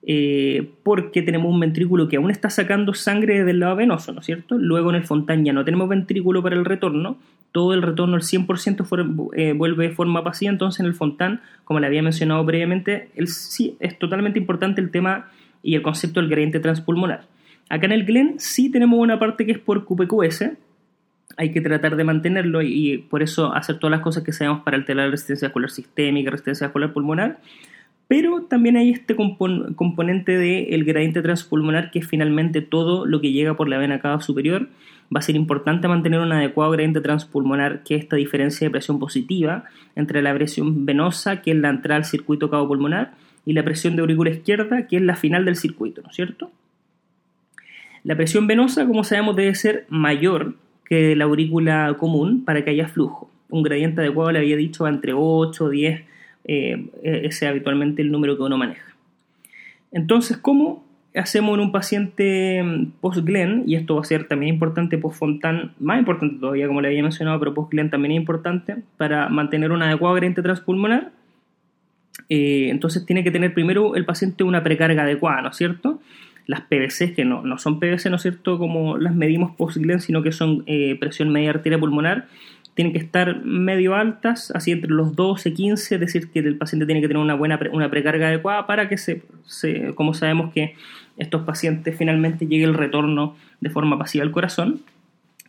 eh, 0.03 0.67
porque 0.83 1.21
tenemos 1.21 1.51
un 1.51 1.59
ventrículo 1.59 2.07
que 2.07 2.17
aún 2.17 2.31
está 2.31 2.49
sacando 2.49 2.93
sangre 2.93 3.43
del 3.43 3.59
lado 3.59 3.75
venoso, 3.75 4.11
¿no 4.11 4.19
es 4.19 4.25
cierto? 4.25 4.57
Luego 4.57 4.89
en 4.89 4.97
el 4.97 5.03
Fontán 5.03 5.45
ya 5.45 5.53
no 5.53 5.63
tenemos 5.63 5.87
ventrículo 5.87 6.43
para 6.43 6.55
el 6.55 6.65
retorno, 6.65 7.17
todo 7.51 7.73
el 7.73 7.81
retorno, 7.81 8.17
el 8.17 8.23
100% 8.23 9.31
eh, 9.35 9.53
vuelve 9.53 9.89
de 9.89 9.93
forma 9.93 10.23
pasiva, 10.23 10.51
entonces 10.51 10.79
en 10.79 10.87
el 10.87 10.93
Fontán, 10.93 11.41
como 11.63 11.79
le 11.79 11.87
había 11.87 12.01
mencionado 12.01 12.45
previamente, 12.45 13.09
el, 13.15 13.27
sí 13.27 13.77
es 13.79 13.97
totalmente 13.97 14.39
importante 14.39 14.81
el 14.81 14.89
tema 14.89 15.29
y 15.63 15.75
el 15.75 15.81
concepto 15.81 16.19
del 16.19 16.29
gradiente 16.29 16.59
transpulmonar. 16.59 17.25
Acá 17.69 17.85
en 17.85 17.93
el 17.93 18.05
GLEN 18.05 18.35
sí 18.37 18.69
tenemos 18.69 18.99
una 18.99 19.17
parte 19.17 19.45
que 19.45 19.53
es 19.53 19.59
por 19.59 19.85
QPQS, 19.85 20.45
hay 21.41 21.51
que 21.51 21.59
tratar 21.59 21.95
de 21.95 22.03
mantenerlo 22.03 22.61
y, 22.61 22.99
por 23.09 23.23
eso 23.23 23.51
hacer 23.51 23.79
todas 23.79 23.89
las 23.89 24.01
cosas 24.01 24.23
que 24.23 24.31
sabemos 24.31 24.61
para 24.61 24.77
alterar 24.77 25.05
la 25.05 25.11
resistencia 25.11 25.47
vascular 25.47 25.71
sistémica, 25.71 26.29
resistencia 26.29 26.67
vascular 26.67 26.93
pulmonar, 26.93 27.39
pero 28.07 28.43
también 28.43 28.77
hay 28.77 28.91
este 28.91 29.15
componente 29.15 30.37
del 30.37 30.83
gradiente 30.85 31.23
transpulmonar 31.23 31.89
que 31.89 31.97
es 31.97 32.07
finalmente 32.07 32.61
todo 32.61 33.07
lo 33.07 33.21
que 33.21 33.31
llega 33.31 33.55
por 33.55 33.69
la 33.69 33.79
vena 33.79 33.99
cava 34.01 34.21
superior. 34.21 34.67
Va 35.13 35.19
a 35.19 35.21
ser 35.23 35.35
importante 35.35 35.87
mantener 35.87 36.19
un 36.19 36.31
adecuado 36.31 36.69
gradiente 36.71 37.01
transpulmonar, 37.01 37.81
que 37.83 37.95
es 37.95 38.03
esta 38.03 38.17
diferencia 38.17 38.67
de 38.67 38.71
presión 38.71 38.99
positiva 38.99 39.63
entre 39.95 40.21
la 40.21 40.35
presión 40.35 40.85
venosa, 40.85 41.41
que 41.41 41.51
es 41.51 41.57
la 41.57 41.69
entrada 41.69 41.97
al 41.97 42.05
circuito 42.05 42.51
cavo 42.51 42.67
pulmonar, 42.67 43.13
y 43.45 43.53
la 43.53 43.63
presión 43.63 43.95
de 43.95 44.01
aurícula 44.01 44.29
izquierda, 44.29 44.85
que 44.87 44.97
es 44.97 45.01
la 45.01 45.15
final 45.15 45.43
del 45.43 45.55
circuito, 45.55 46.03
¿no 46.03 46.09
es 46.09 46.15
cierto? 46.15 46.51
La 48.03 48.15
presión 48.15 48.45
venosa, 48.45 48.85
como 48.85 49.03
sabemos, 49.03 49.35
debe 49.35 49.55
ser 49.55 49.85
mayor 49.89 50.55
que 50.91 51.15
la 51.15 51.23
aurícula 51.23 51.95
común 51.97 52.43
para 52.43 52.65
que 52.65 52.71
haya 52.71 52.89
flujo. 52.89 53.31
Un 53.49 53.63
gradiente 53.63 54.01
adecuado, 54.01 54.29
le 54.33 54.39
había 54.39 54.57
dicho, 54.57 54.85
entre 54.89 55.13
8 55.15 55.63
o 55.63 55.69
10 55.69 56.01
eh, 56.43 56.89
ese 57.01 57.27
es 57.27 57.43
habitualmente 57.43 58.01
el 58.01 58.11
número 58.11 58.35
que 58.35 58.43
uno 58.43 58.57
maneja. 58.57 58.93
Entonces, 59.93 60.35
¿cómo 60.35 60.83
hacemos 61.15 61.55
en 61.55 61.61
un 61.61 61.71
paciente 61.71 62.61
mm, 62.61 62.91
post-Glen? 62.99 63.63
Y 63.67 63.75
esto 63.75 63.95
va 63.95 64.01
a 64.01 64.03
ser 64.03 64.27
también 64.27 64.53
importante 64.53 64.97
post-Fontan, 64.97 65.75
más 65.79 65.97
importante 65.97 66.35
todavía, 66.41 66.67
como 66.67 66.81
le 66.81 66.89
había 66.89 67.03
mencionado, 67.03 67.39
pero 67.39 67.53
post-Glen 67.53 67.89
también 67.89 68.11
es 68.11 68.17
importante 68.17 68.75
para 68.97 69.29
mantener 69.29 69.71
un 69.71 69.83
adecuado 69.83 70.15
gradiente 70.15 70.41
transpulmonar. 70.41 71.13
Eh, 72.27 72.67
entonces, 72.69 73.05
tiene 73.05 73.23
que 73.23 73.31
tener 73.31 73.53
primero 73.53 73.95
el 73.95 74.03
paciente 74.03 74.43
una 74.43 74.61
precarga 74.61 75.03
adecuada, 75.03 75.41
¿no 75.41 75.51
es 75.51 75.55
cierto? 75.55 76.01
Las 76.51 76.61
PVC, 76.61 77.13
que 77.13 77.25
no, 77.25 77.41
no 77.43 77.57
son 77.57 77.79
PVC, 77.79 78.09
¿no 78.09 78.17
es 78.17 78.21
cierto?, 78.21 78.59
como 78.59 78.97
las 78.97 79.15
medimos 79.15 79.55
post-Glen, 79.55 80.01
sino 80.01 80.21
que 80.21 80.31
son 80.31 80.63
eh, 80.65 80.97
presión 80.99 81.29
media 81.29 81.51
arteria 81.51 81.79
pulmonar 81.79 82.27
tienen 82.73 82.93
que 82.93 82.99
estar 82.99 83.43
medio 83.43 83.95
altas, 83.95 84.51
así 84.55 84.71
entre 84.71 84.91
los 84.91 85.15
12 85.15 85.49
y 85.49 85.53
15, 85.53 85.95
es 85.95 86.01
decir, 86.01 86.31
que 86.31 86.39
el 86.39 86.57
paciente 86.57 86.85
tiene 86.85 87.01
que 87.01 87.07
tener 87.07 87.21
una 87.21 87.35
buena 87.35 87.59
una 87.73 87.89
precarga 87.89 88.27
adecuada 88.27 88.65
para 88.65 88.87
que 88.87 88.97
se, 88.97 89.23
como 89.95 90.13
sabemos 90.13 90.53
que 90.53 90.75
estos 91.17 91.43
pacientes 91.43 91.97
finalmente 91.97 92.47
llegue 92.47 92.63
el 92.63 92.73
retorno 92.73 93.35
de 93.59 93.69
forma 93.69 93.99
pasiva 93.99 94.23
al 94.23 94.31
corazón. 94.31 94.81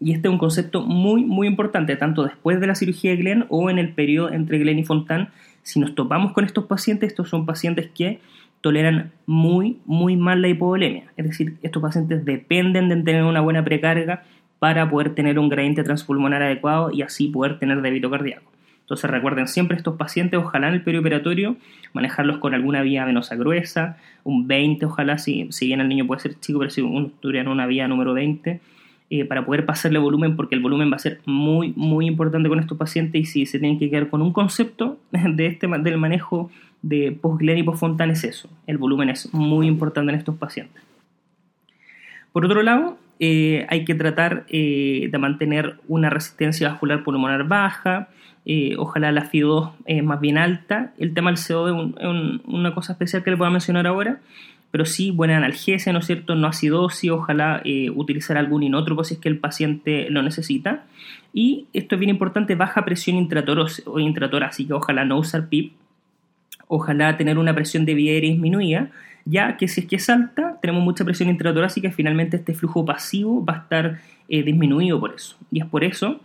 Y 0.01 0.13
este 0.13 0.27
es 0.27 0.33
un 0.33 0.39
concepto 0.39 0.83
muy, 0.83 1.25
muy 1.25 1.47
importante, 1.47 1.95
tanto 1.95 2.25
después 2.25 2.61
de 2.61 2.67
la 2.67 2.75
cirugía 2.75 3.13
de 3.13 3.19
Glenn 3.19 3.47
o 3.49 3.71
en 3.71 3.79
el 3.79 3.91
periodo 3.91 4.33
entre 4.33 4.59
Glenn 4.59 4.81
y 4.81 4.85
Fontan. 4.85 5.29
Si 5.63 5.79
nos 5.79 5.95
topamos 5.95 6.33
con 6.33 6.45
estos 6.45 6.67
pacientes, 6.67 7.11
estos 7.11 7.29
son 7.29 7.47
pacientes 7.47 7.89
que 7.95 8.19
toleran 8.63 9.13
muy, 9.27 9.81
muy 9.85 10.17
mal 10.17 10.41
la 10.41 10.49
hipovolemia. 10.49 11.13
Es 11.17 11.27
decir, 11.27 11.57
estos 11.63 11.83
pacientes 11.83 12.25
dependen 12.25 12.89
de 12.89 12.97
tener 13.03 13.25
una 13.25 13.43
buena 13.43 13.63
precarga 13.63 14.23
para 14.59 14.89
poder 14.89 15.15
tener 15.15 15.39
un 15.39 15.49
gradiente 15.49 15.83
transpulmonar 15.83 16.43
adecuado 16.43 16.91
y 16.91 17.03
así 17.03 17.29
poder 17.29 17.59
tener 17.59 17.83
débito 17.83 18.11
cardíaco. 18.11 18.51
Entonces 18.81 19.11
recuerden 19.11 19.49
siempre 19.49 19.77
estos 19.77 19.97
pacientes, 19.97 20.39
ojalá 20.39 20.69
en 20.69 20.75
el 20.75 20.83
perioperatorio, 20.83 21.57
manejarlos 21.93 22.39
con 22.39 22.55
alguna 22.55 22.83
vía 22.83 23.05
venosa 23.05 23.37
gruesa, 23.37 23.97
un 24.25 24.47
20, 24.47 24.87
ojalá, 24.87 25.19
si, 25.19 25.49
si 25.51 25.67
bien 25.67 25.81
el 25.81 25.89
niño 25.89 26.07
puede 26.07 26.21
ser 26.21 26.39
chico, 26.39 26.59
pero 26.59 26.71
si 26.71 26.81
uno 26.81 27.11
en 27.23 27.49
una 27.49 27.67
vía 27.67 27.89
número 27.89 28.13
20, 28.13 28.61
eh, 29.15 29.27
para 29.27 29.45
poder 29.45 29.67
pasarle 29.67 29.99
volumen, 29.99 30.37
porque 30.37 30.55
el 30.55 30.63
volumen 30.63 30.91
va 30.91 30.97
a 30.97 30.99
ser 30.99 31.21
muy, 31.27 31.75
muy 31.77 32.07
importante 32.07 32.49
con 32.49 32.59
estos 32.59 32.79
pacientes 32.79 33.21
y 33.21 33.27
si 33.27 33.45
se 33.45 33.59
tienen 33.59 33.79
que 33.79 33.91
quedar 33.91 34.09
con 34.09 34.23
un 34.23 34.33
concepto 34.33 34.97
de 35.11 35.49
este, 35.49 35.69
del 35.69 35.99
manejo 35.99 36.51
de 36.81 37.13
post-Glen 37.13 37.59
y 37.59 38.11
es 38.11 38.25
eso, 38.25 38.49
el 38.67 38.79
volumen 38.79 39.11
es 39.11 39.35
muy 39.35 39.67
importante 39.67 40.13
en 40.13 40.19
estos 40.19 40.37
pacientes. 40.39 40.83
Por 42.33 42.47
otro 42.47 42.63
lado, 42.63 42.97
eh, 43.21 43.67
hay 43.69 43.85
que 43.85 43.95
tratar 43.95 44.47
eh, 44.49 45.11
de 45.13 45.19
mantener 45.19 45.77
una 45.89 46.09
resistencia 46.09 46.71
vascular 46.71 47.05
pulmonar 47.05 47.47
baja, 47.47 48.09
ojalá 48.79 49.13
la 49.13 49.31
FIO2 49.31 50.03
más 50.03 50.21
bien 50.23 50.39
alta. 50.39 50.95
El 50.97 51.13
tema 51.13 51.31
del 51.31 51.39
CO2 51.39 51.97
es 52.01 52.41
una 52.47 52.75
cosa 52.75 52.95
especial 52.95 53.23
que 53.23 53.31
le 53.31 53.37
puedo 53.37 53.51
mencionar 53.51 53.87
ahora, 53.87 54.21
pero 54.73 54.85
sí 54.85 55.13
buena 55.13 55.37
analgesia, 55.37 55.93
¿no 55.93 56.01
es 56.01 56.07
cierto? 56.07 56.35
No 56.35 56.49
acidosis, 56.49 57.13
ojalá 57.13 57.63
utilizar 57.95 58.37
algún 58.37 58.65
inótropo 58.65 59.05
si 59.05 59.15
es 59.15 59.21
que 59.21 59.29
el 59.29 59.39
paciente 59.39 60.09
lo 60.11 60.23
necesita. 60.23 60.87
Y 61.33 61.67
esto 61.73 61.95
es 61.95 62.01
bien 62.01 62.11
importante, 62.11 62.57
baja 62.57 62.85
presión 62.85 63.17
intratorácica, 63.17 64.75
ojalá 64.75 65.05
no 65.05 65.19
usar 65.19 65.49
PIP, 65.49 65.75
ojalá 66.67 67.17
tener 67.17 67.39
una 67.39 67.55
presión 67.55 67.85
de 67.85 67.95
vía 67.95 68.13
aérea 68.13 68.33
disminuida 68.33 68.91
ya 69.25 69.57
que 69.57 69.69
si 69.69 69.83
es 69.83 69.87
que 69.87 69.97
es 69.97 70.11
alta, 70.11 70.59
tenemos 70.61 70.83
mucha 70.83 71.05
presión 71.05 71.29
intratorácica 71.29 71.89
y 71.89 71.93
finalmente 71.93 72.37
este 72.37 72.55
flujo 72.55 72.85
pasivo 72.85 73.45
va 73.45 73.55
a 73.55 73.59
estar 73.59 74.01
eh, 74.29 74.43
disminuido 74.43 74.99
por 74.99 75.15
eso. 75.15 75.37
Y 75.51 75.61
es 75.61 75.67
por 75.67 75.85
eso 75.85 76.21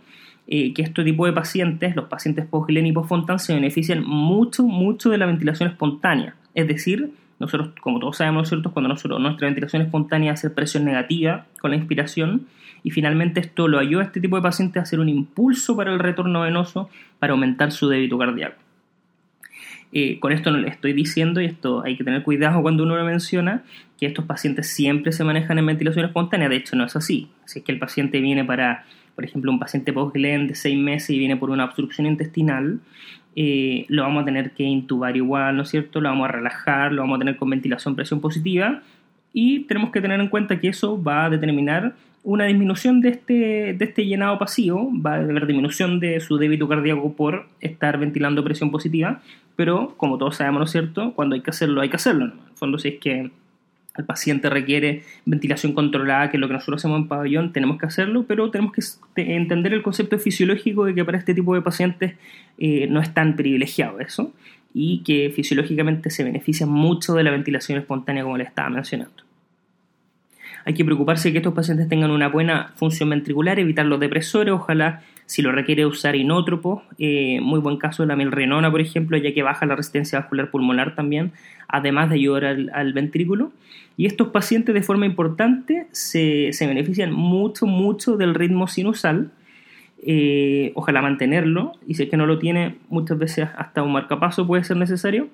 eh, 0.46 0.72
que 0.74 0.82
este 0.82 1.04
tipo 1.04 1.26
de 1.26 1.32
pacientes, 1.32 1.94
los 1.94 2.06
pacientes 2.06 2.46
post-Glen 2.46 2.86
y 2.86 2.92
post-Fontan, 2.92 3.38
se 3.38 3.54
benefician 3.54 4.04
mucho, 4.04 4.64
mucho 4.64 5.10
de 5.10 5.18
la 5.18 5.26
ventilación 5.26 5.68
espontánea. 5.68 6.34
Es 6.54 6.66
decir, 6.66 7.12
nosotros, 7.38 7.70
como 7.80 8.00
todos 8.00 8.16
sabemos, 8.16 8.48
¿cierto? 8.48 8.72
cuando 8.72 8.88
nosotros, 8.88 9.20
nuestra 9.20 9.46
ventilación 9.46 9.82
espontánea 9.82 10.32
hace 10.32 10.50
presión 10.50 10.84
negativa 10.84 11.46
con 11.60 11.70
la 11.70 11.76
inspiración, 11.76 12.46
y 12.82 12.90
finalmente 12.90 13.40
esto 13.40 13.68
lo 13.68 13.78
ayuda 13.78 14.02
a 14.02 14.06
este 14.06 14.20
tipo 14.20 14.36
de 14.36 14.42
pacientes 14.42 14.80
a 14.80 14.82
hacer 14.82 15.00
un 15.00 15.08
impulso 15.08 15.76
para 15.76 15.92
el 15.92 15.98
retorno 15.98 16.42
venoso 16.42 16.88
para 17.18 17.32
aumentar 17.32 17.72
su 17.72 17.88
débito 17.88 18.18
cardíaco. 18.18 18.56
Eh, 19.90 20.20
con 20.20 20.32
esto 20.32 20.50
no 20.50 20.58
le 20.58 20.68
estoy 20.68 20.92
diciendo, 20.92 21.40
y 21.40 21.46
esto 21.46 21.82
hay 21.84 21.96
que 21.96 22.04
tener 22.04 22.22
cuidado 22.22 22.60
cuando 22.62 22.82
uno 22.82 22.96
lo 22.96 23.04
menciona, 23.04 23.64
que 23.98 24.06
estos 24.06 24.24
pacientes 24.26 24.68
siempre 24.68 25.12
se 25.12 25.24
manejan 25.24 25.58
en 25.58 25.66
ventilación 25.66 26.04
espontánea. 26.04 26.48
De 26.48 26.56
hecho, 26.56 26.76
no 26.76 26.84
es 26.84 26.94
así. 26.94 27.30
Si 27.46 27.60
es 27.60 27.64
que 27.64 27.72
el 27.72 27.78
paciente 27.78 28.20
viene 28.20 28.44
para, 28.44 28.84
por 29.14 29.24
ejemplo, 29.24 29.50
un 29.50 29.58
paciente 29.58 29.92
post-GLEN 29.92 30.48
de 30.48 30.54
6 30.54 30.78
meses 30.78 31.10
y 31.10 31.18
viene 31.18 31.36
por 31.36 31.50
una 31.50 31.64
obstrucción 31.64 32.06
intestinal, 32.06 32.80
eh, 33.40 33.86
lo 33.86 34.02
vamos 34.02 34.22
a 34.22 34.24
tener 34.24 34.50
que 34.50 34.64
intubar 34.64 35.16
igual, 35.16 35.56
¿no 35.56 35.62
es 35.62 35.68
cierto? 35.68 36.00
Lo 36.00 36.08
vamos 36.08 36.28
a 36.28 36.32
relajar, 36.32 36.92
lo 36.92 37.02
vamos 37.02 37.14
a 37.14 37.18
tener 37.20 37.36
con 37.36 37.48
ventilación 37.48 37.94
presión 37.94 38.20
positiva 38.20 38.82
y 39.32 39.60
tenemos 39.60 39.92
que 39.92 40.00
tener 40.00 40.18
en 40.18 40.26
cuenta 40.26 40.58
que 40.58 40.66
eso 40.66 41.00
va 41.00 41.26
a 41.26 41.30
determinar 41.30 41.94
una 42.24 42.46
disminución 42.46 43.00
de 43.00 43.10
este, 43.10 43.74
de 43.74 43.84
este 43.84 44.06
llenado 44.06 44.40
pasivo, 44.40 44.90
va 44.92 45.14
a 45.14 45.18
haber 45.18 45.46
disminución 45.46 46.00
de 46.00 46.18
su 46.18 46.36
débito 46.36 46.66
cardíaco 46.66 47.12
por 47.14 47.46
estar 47.60 47.96
ventilando 48.00 48.42
presión 48.42 48.72
positiva, 48.72 49.22
pero 49.54 49.94
como 49.96 50.18
todos 50.18 50.38
sabemos, 50.38 50.58
¿no 50.58 50.64
es 50.64 50.72
cierto? 50.72 51.12
Cuando 51.14 51.36
hay 51.36 51.40
que 51.40 51.50
hacerlo, 51.50 51.80
hay 51.80 51.90
que 51.90 51.96
hacerlo. 51.96 52.24
En 52.24 52.32
el 52.32 52.56
fondo, 52.56 52.80
si 52.80 52.88
es 52.88 52.98
que 52.98 53.30
el 53.98 54.04
paciente 54.04 54.48
requiere 54.48 55.02
ventilación 55.26 55.72
controlada, 55.72 56.30
que 56.30 56.36
es 56.36 56.40
lo 56.40 56.46
que 56.46 56.54
nosotros 56.54 56.80
hacemos 56.80 57.00
en 57.00 57.08
pabellón, 57.08 57.52
tenemos 57.52 57.78
que 57.78 57.86
hacerlo, 57.86 58.24
pero 58.26 58.50
tenemos 58.50 58.72
que 58.72 58.82
entender 59.16 59.74
el 59.74 59.82
concepto 59.82 60.18
fisiológico 60.18 60.84
de 60.84 60.94
que 60.94 61.04
para 61.04 61.18
este 61.18 61.34
tipo 61.34 61.54
de 61.54 61.62
pacientes 61.62 62.14
eh, 62.58 62.86
no 62.88 63.00
es 63.00 63.12
tan 63.12 63.36
privilegiado 63.36 64.00
eso 64.00 64.32
y 64.72 65.02
que 65.02 65.32
fisiológicamente 65.34 66.10
se 66.10 66.24
beneficia 66.24 66.66
mucho 66.66 67.14
de 67.14 67.24
la 67.24 67.30
ventilación 67.30 67.78
espontánea 67.78 68.22
como 68.22 68.36
le 68.36 68.44
estaba 68.44 68.70
mencionando. 68.70 69.24
Hay 70.64 70.74
que 70.74 70.84
preocuparse 70.84 71.28
de 71.28 71.32
que 71.32 71.38
estos 71.38 71.54
pacientes 71.54 71.88
tengan 71.88 72.10
una 72.10 72.28
buena 72.28 72.72
función 72.76 73.08
ventricular, 73.10 73.58
evitar 73.58 73.86
los 73.86 73.98
depresores, 74.00 74.52
ojalá 74.52 75.02
si 75.28 75.42
lo 75.42 75.52
requiere 75.52 75.84
usar 75.84 76.16
inótropos, 76.16 76.82
eh, 76.98 77.38
muy 77.42 77.60
buen 77.60 77.76
caso 77.76 78.02
de 78.02 78.06
la 78.06 78.16
milrenona, 78.16 78.70
por 78.70 78.80
ejemplo, 78.80 79.18
ya 79.18 79.34
que 79.34 79.42
baja 79.42 79.66
la 79.66 79.76
resistencia 79.76 80.20
vascular 80.20 80.50
pulmonar 80.50 80.94
también, 80.94 81.32
además 81.68 82.08
de 82.08 82.14
ayudar 82.14 82.46
al, 82.46 82.92
ventrículo. 82.94 83.52
Y 83.98 84.06
estos 84.06 84.28
pacientes 84.28 84.74
de 84.74 84.82
forma 84.82 85.04
importante 85.04 85.86
se, 85.92 86.50
benefician 86.60 87.12
mucho, 87.12 87.66
mucho 87.66 88.16
del 88.16 88.34
ritmo 88.34 88.68
sinusal, 88.68 89.30
eh, 90.02 90.72
ojalá 90.74 91.02
mantenerlo, 91.02 91.72
y 91.86 91.96
si 91.96 92.04
es 92.04 92.08
que 92.08 92.16
no 92.16 92.24
lo 92.24 92.38
tiene, 92.38 92.76
muchas 92.88 93.18
veces 93.18 93.50
hasta 93.54 93.82
un 93.82 93.92
marcapaso 93.92 94.46
puede 94.46 94.64
ser 94.64 94.78
necesario. 94.78 95.28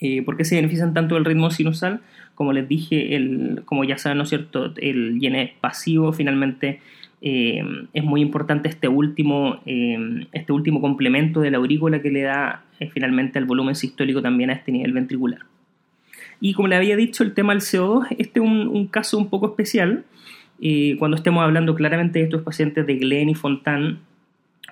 Eh, 0.00 0.22
¿Por 0.22 0.38
qué 0.38 0.46
se 0.46 0.56
benefician 0.56 0.94
tanto 0.94 1.16
del 1.16 1.26
ritmo 1.26 1.50
sinusal? 1.50 2.00
Como 2.34 2.54
les 2.54 2.66
dije, 2.66 3.16
el, 3.16 3.64
como 3.66 3.84
ya 3.84 3.98
saben, 3.98 4.16
¿no 4.16 4.24
es 4.24 4.30
cierto? 4.30 4.72
El 4.78 5.20
llene 5.20 5.56
pasivo 5.60 6.14
finalmente 6.14 6.80
eh, 7.22 7.64
es 7.92 8.04
muy 8.04 8.20
importante 8.20 8.68
este 8.68 8.88
último, 8.88 9.60
eh, 9.64 10.26
este 10.32 10.52
último 10.52 10.80
complemento 10.80 11.40
de 11.40 11.50
la 11.50 11.58
aurícula 11.58 12.02
que 12.02 12.10
le 12.10 12.22
da 12.22 12.64
finalmente 12.92 13.38
al 13.38 13.44
volumen 13.44 13.76
sistólico 13.76 14.20
también 14.20 14.50
a 14.50 14.54
este 14.54 14.72
nivel 14.72 14.92
ventricular. 14.92 15.40
Y 16.40 16.54
como 16.54 16.68
le 16.68 16.76
había 16.76 16.96
dicho, 16.96 17.22
el 17.22 17.32
tema 17.32 17.52
del 17.52 17.62
CO2, 17.62 18.08
este 18.18 18.40
es 18.40 18.44
un, 18.44 18.86
caso 18.88 19.16
un 19.16 19.30
poco 19.30 19.46
especial. 19.46 20.04
cuando 20.98 21.16
estemos 21.16 21.44
hablando 21.44 21.74
claramente 21.76 22.18
de 22.18 22.24
estos 22.24 22.42
pacientes 22.42 22.86
de 22.86 22.96
Glenn 22.96 23.28
y 23.28 23.34
Fontan 23.34 24.00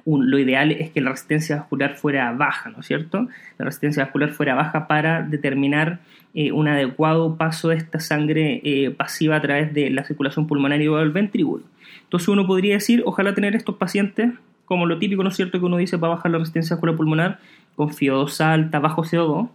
lo 0.06 0.38
ideal 0.38 0.72
es 0.72 0.90
que 0.90 1.00
la 1.00 1.10
resistencia 1.10 1.56
vascular 1.56 1.96
fuera 1.96 2.32
baja, 2.32 2.70
¿no 2.70 2.80
es 2.80 2.86
cierto? 2.86 3.28
La 3.58 3.64
resistencia 3.64 4.04
vascular 4.04 4.30
fuera 4.30 4.54
baja 4.54 4.86
para 4.86 5.22
determinar 5.22 6.00
eh, 6.34 6.52
un 6.52 6.68
adecuado 6.68 7.36
paso 7.36 7.68
de 7.68 7.76
esta 7.76 8.00
sangre 8.00 8.60
eh, 8.64 8.90
pasiva 8.90 9.36
a 9.36 9.42
través 9.42 9.74
de 9.74 9.90
la 9.90 10.04
circulación 10.04 10.46
pulmonar 10.46 10.80
y 10.80 10.86
del 10.86 11.10
ventrículo. 11.10 11.64
Entonces 12.10 12.26
uno 12.26 12.44
podría 12.44 12.74
decir, 12.74 13.04
ojalá 13.06 13.36
tener 13.36 13.54
estos 13.54 13.76
pacientes, 13.76 14.32
como 14.64 14.84
lo 14.84 14.98
típico, 14.98 15.22
¿no 15.22 15.28
es 15.28 15.36
cierto?, 15.36 15.60
que 15.60 15.64
uno 15.64 15.76
dice 15.76 15.96
para 15.96 16.14
bajar 16.14 16.32
la 16.32 16.38
resistencia 16.38 16.76
pulmonar 16.76 17.38
con 17.76 17.90
FIO2 17.90 18.40
alta, 18.40 18.80
bajo 18.80 19.04
CO2, 19.04 19.48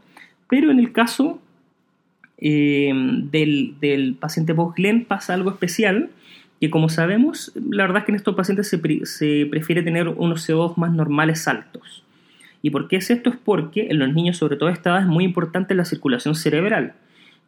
pero 0.47 0.71
en 0.71 0.79
el 0.79 0.93
caso 0.93 1.41
eh, 2.37 2.93
del, 2.95 3.75
del, 3.81 4.15
paciente 4.15 4.55
post-GLEN 4.55 5.03
pasa 5.03 5.33
algo 5.33 5.49
especial, 5.49 6.11
que 6.61 6.69
como 6.69 6.87
sabemos, 6.87 7.51
la 7.55 7.83
verdad 7.83 7.97
es 7.97 8.05
que 8.05 8.11
en 8.13 8.15
estos 8.15 8.35
pacientes 8.35 8.69
se, 8.69 9.05
se 9.05 9.45
prefiere 9.51 9.83
tener 9.83 10.07
unos 10.07 10.47
CO2 10.47 10.77
más 10.77 10.93
normales 10.93 11.49
altos. 11.49 12.05
¿Y 12.61 12.69
por 12.69 12.87
qué 12.87 12.95
es 12.95 13.09
esto? 13.09 13.31
Es 13.31 13.35
porque 13.35 13.87
en 13.89 13.99
los 13.99 14.13
niños, 14.13 14.37
sobre 14.37 14.55
todo 14.55 14.69
a 14.69 14.71
esta 14.71 14.91
edad, 14.91 15.01
es 15.01 15.07
muy 15.07 15.25
importante 15.25 15.75
la 15.75 15.83
circulación 15.83 16.35
cerebral. 16.35 16.93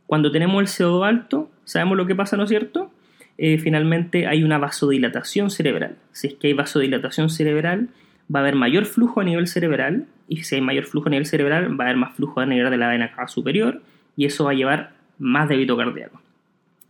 Cuando 0.06 0.34
tenemos 0.34 0.62
el 0.62 0.68
CO2 0.68 1.08
alto, 1.08 1.50
sabemos 1.64 1.96
lo 1.96 2.06
que 2.06 2.14
pasa, 2.14 2.36
¿no 2.36 2.44
es 2.44 2.50
cierto? 2.50 2.92
Eh, 3.38 3.58
finalmente 3.60 4.28
hay 4.28 4.44
una 4.44 4.58
vasodilatación 4.58 5.50
cerebral. 5.52 5.96
Si 6.12 6.28
es 6.28 6.34
que 6.34 6.48
hay 6.48 6.54
vasodilatación 6.54 7.30
cerebral, 7.30 7.90
va 8.34 8.40
a 8.40 8.44
haber 8.44 8.56
mayor 8.56 8.86
flujo 8.86 9.22
a 9.22 9.24
nivel 9.24 9.48
cerebral, 9.48 10.06
y 10.28 10.44
si 10.44 10.56
hay 10.56 10.62
mayor 10.62 10.86
flujo 10.86 11.08
a 11.08 11.12
nivel 11.12 11.26
cerebral, 11.26 11.80
va 11.80 11.86
a 11.86 11.88
haber 11.88 11.98
más 11.98 12.16
flujo 12.16 12.40
a 12.40 12.46
nivel 12.46 12.70
de 12.70 12.78
la 12.78 12.90
vena 12.90 13.12
cava 13.12 13.28
superior, 13.28 13.82
y 14.16 14.26
eso 14.26 14.46
va 14.46 14.52
a 14.52 14.56
llevar 14.56 14.92
más 15.20 15.48
débito 15.50 15.78
cardíaco. 15.78 16.22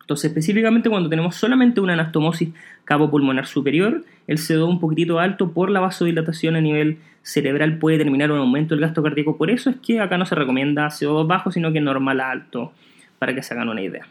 Entonces, 0.02 0.32
específicamente 0.32 0.90
cuando 0.90 1.10
tenemos 1.10 1.36
solamente 1.36 1.82
una 1.82 1.92
anastomosis 1.92 2.54
cavo-pulmonar 2.86 3.46
superior, 3.46 4.06
el 4.26 4.38
CO2 4.38 4.70
un 4.70 4.80
poquitito 4.80 5.20
alto 5.20 5.52
por 5.52 5.70
la 5.70 5.82
vasodilatación 5.82 6.56
a 6.56 6.62
nivel 6.62 7.00
cerebral 7.24 7.78
puede 7.78 7.98
terminar 7.98 8.32
un 8.32 8.40
aumento 8.40 8.74
del 8.74 8.86
gasto 8.86 9.04
cardíaco. 9.04 9.38
Por 9.38 9.52
eso 9.52 9.70
es 9.70 9.76
que 9.76 10.00
acá 10.00 10.18
no 10.18 10.26
se 10.26 10.36
recomienda 10.36 10.88
CO2 10.88 11.28
bajo, 11.28 11.52
sino 11.52 11.74
que 11.74 11.82
normal 11.82 12.22
alto, 12.22 12.72
para 13.20 13.36
que 13.36 13.44
se 13.44 13.54
hagan 13.54 13.68
una 13.68 13.82
idea. 13.82 14.08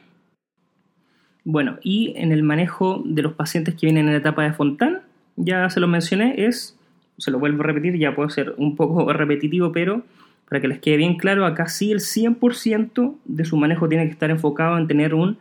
Bueno, 1.48 1.78
y 1.80 2.12
en 2.16 2.32
el 2.32 2.42
manejo 2.42 3.04
de 3.04 3.22
los 3.22 3.34
pacientes 3.34 3.76
que 3.76 3.86
vienen 3.86 4.06
en 4.06 4.14
la 4.14 4.18
etapa 4.18 4.42
de 4.42 4.52
Fontán, 4.52 5.02
ya 5.36 5.70
se 5.70 5.78
lo 5.78 5.86
mencioné, 5.86 6.44
es, 6.44 6.76
se 7.18 7.30
lo 7.30 7.38
vuelvo 7.38 7.62
a 7.62 7.66
repetir, 7.66 7.96
ya 7.96 8.16
puedo 8.16 8.28
ser 8.30 8.54
un 8.56 8.74
poco 8.74 9.12
repetitivo, 9.12 9.70
pero 9.70 10.02
para 10.48 10.60
que 10.60 10.66
les 10.66 10.80
quede 10.80 10.96
bien 10.96 11.16
claro, 11.16 11.46
acá 11.46 11.68
sí 11.68 11.92
el 11.92 12.00
100% 12.00 13.14
de 13.24 13.44
su 13.44 13.56
manejo 13.56 13.88
tiene 13.88 14.06
que 14.06 14.10
estar 14.10 14.28
enfocado 14.28 14.76
en 14.76 14.88
tener 14.88 15.14
un 15.14 15.38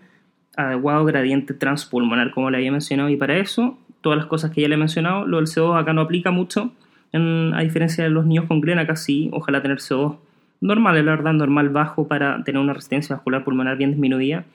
adecuado 0.56 1.06
gradiente 1.06 1.56
transpulmonar, 1.56 2.30
como 2.30 2.52
le 2.52 2.58
había 2.58 2.72
mencionado, 2.72 3.10
y 3.10 3.18
para 3.18 3.38
eso, 3.38 3.76
todas 4.02 4.18
las 4.18 4.28
cosas 4.28 4.52
que 4.52 4.62
ya 4.62 4.68
le 4.68 4.76
he 4.76 4.78
mencionado, 4.78 5.26
lo 5.26 5.38
del 5.38 5.48
CO2 5.48 5.82
acá 5.82 5.94
no 5.94 6.02
aplica 6.02 6.30
mucho, 6.30 6.72
a 7.14 7.62
diferencia 7.64 8.04
de 8.04 8.12
los 8.12 8.28
niños 8.28 8.46
con 8.46 8.62
GLEN, 8.62 8.78
acá 8.78 8.96
sí, 8.96 9.32
ojalá 9.34 9.64
tener 9.64 9.80
CO2 9.80 10.18
normal, 10.62 11.04
la 11.04 11.16
verdad, 11.16 11.34
normal 11.34 11.70
bajo 11.70 12.08
para 12.08 12.44
tener 12.44 12.62
una 12.62 12.74
resistencia 12.74 13.16
vascular 13.16 13.44
pulmonar 13.44 13.76
bien 13.76 13.90
disminuida. 13.90 14.46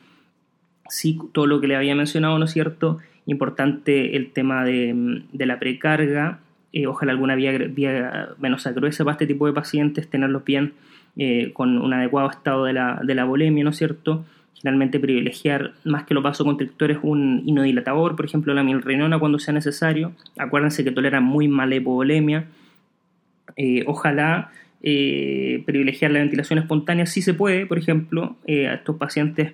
Sí, 0.91 1.19
todo 1.33 1.47
lo 1.47 1.61
que 1.61 1.69
le 1.69 1.77
había 1.77 1.95
mencionado, 1.95 2.37
¿no 2.39 2.47
es 2.47 2.51
cierto? 2.51 2.99
Importante 3.25 4.17
el 4.17 4.33
tema 4.33 4.65
de, 4.65 5.23
la 5.33 5.61
precarga, 5.61 6.41
eh, 6.73 6.89
ojalá 6.89 7.13
alguna 7.13 7.37
vía, 7.37 7.53
vía 7.53 8.31
venosa 8.39 8.73
gruesa 8.73 9.05
para 9.05 9.13
este 9.13 9.29
tipo 9.29 9.47
de 9.47 9.53
pacientes, 9.53 10.11
tenerlos 10.11 10.45
bien 10.45 10.73
eh, 11.17 11.53
con 11.53 11.79
un 11.79 11.93
adecuado 11.93 12.29
estado 12.29 12.65
de 12.65 12.73
la, 12.73 13.01
de 13.05 13.15
la 13.15 13.25
¿no 13.25 13.71
es 13.71 13.77
cierto? 13.77 14.25
Generalmente 14.55 14.99
privilegiar 14.99 15.75
más 15.85 16.05
que 16.05 16.15
los 16.15 16.25
vasoconstrictores 16.25 16.99
un 17.03 17.45
inodilatador, 17.47 18.17
por 18.17 18.25
ejemplo 18.25 18.53
la 18.53 18.65
milrinona 18.65 19.21
cuando 19.21 19.39
sea 19.39 19.55
necesario. 19.55 20.13
Acuérdense 20.39 20.83
que 20.83 20.91
toleran 20.91 21.23
muy 21.23 21.47
mal 21.47 21.73
hipovolemia. 21.73 22.47
Eh, 23.57 23.85
ojalá 23.87 24.51
privilegiar 24.83 26.11
la 26.11 26.21
ventilación 26.21 26.59
espontánea 26.59 27.07
si 27.07 27.23
se 27.23 27.35
puede, 27.35 27.67
por 27.67 27.79
ejemplo, 27.79 28.37
a 28.49 28.75
estos 28.75 28.97
pacientes, 28.97 29.53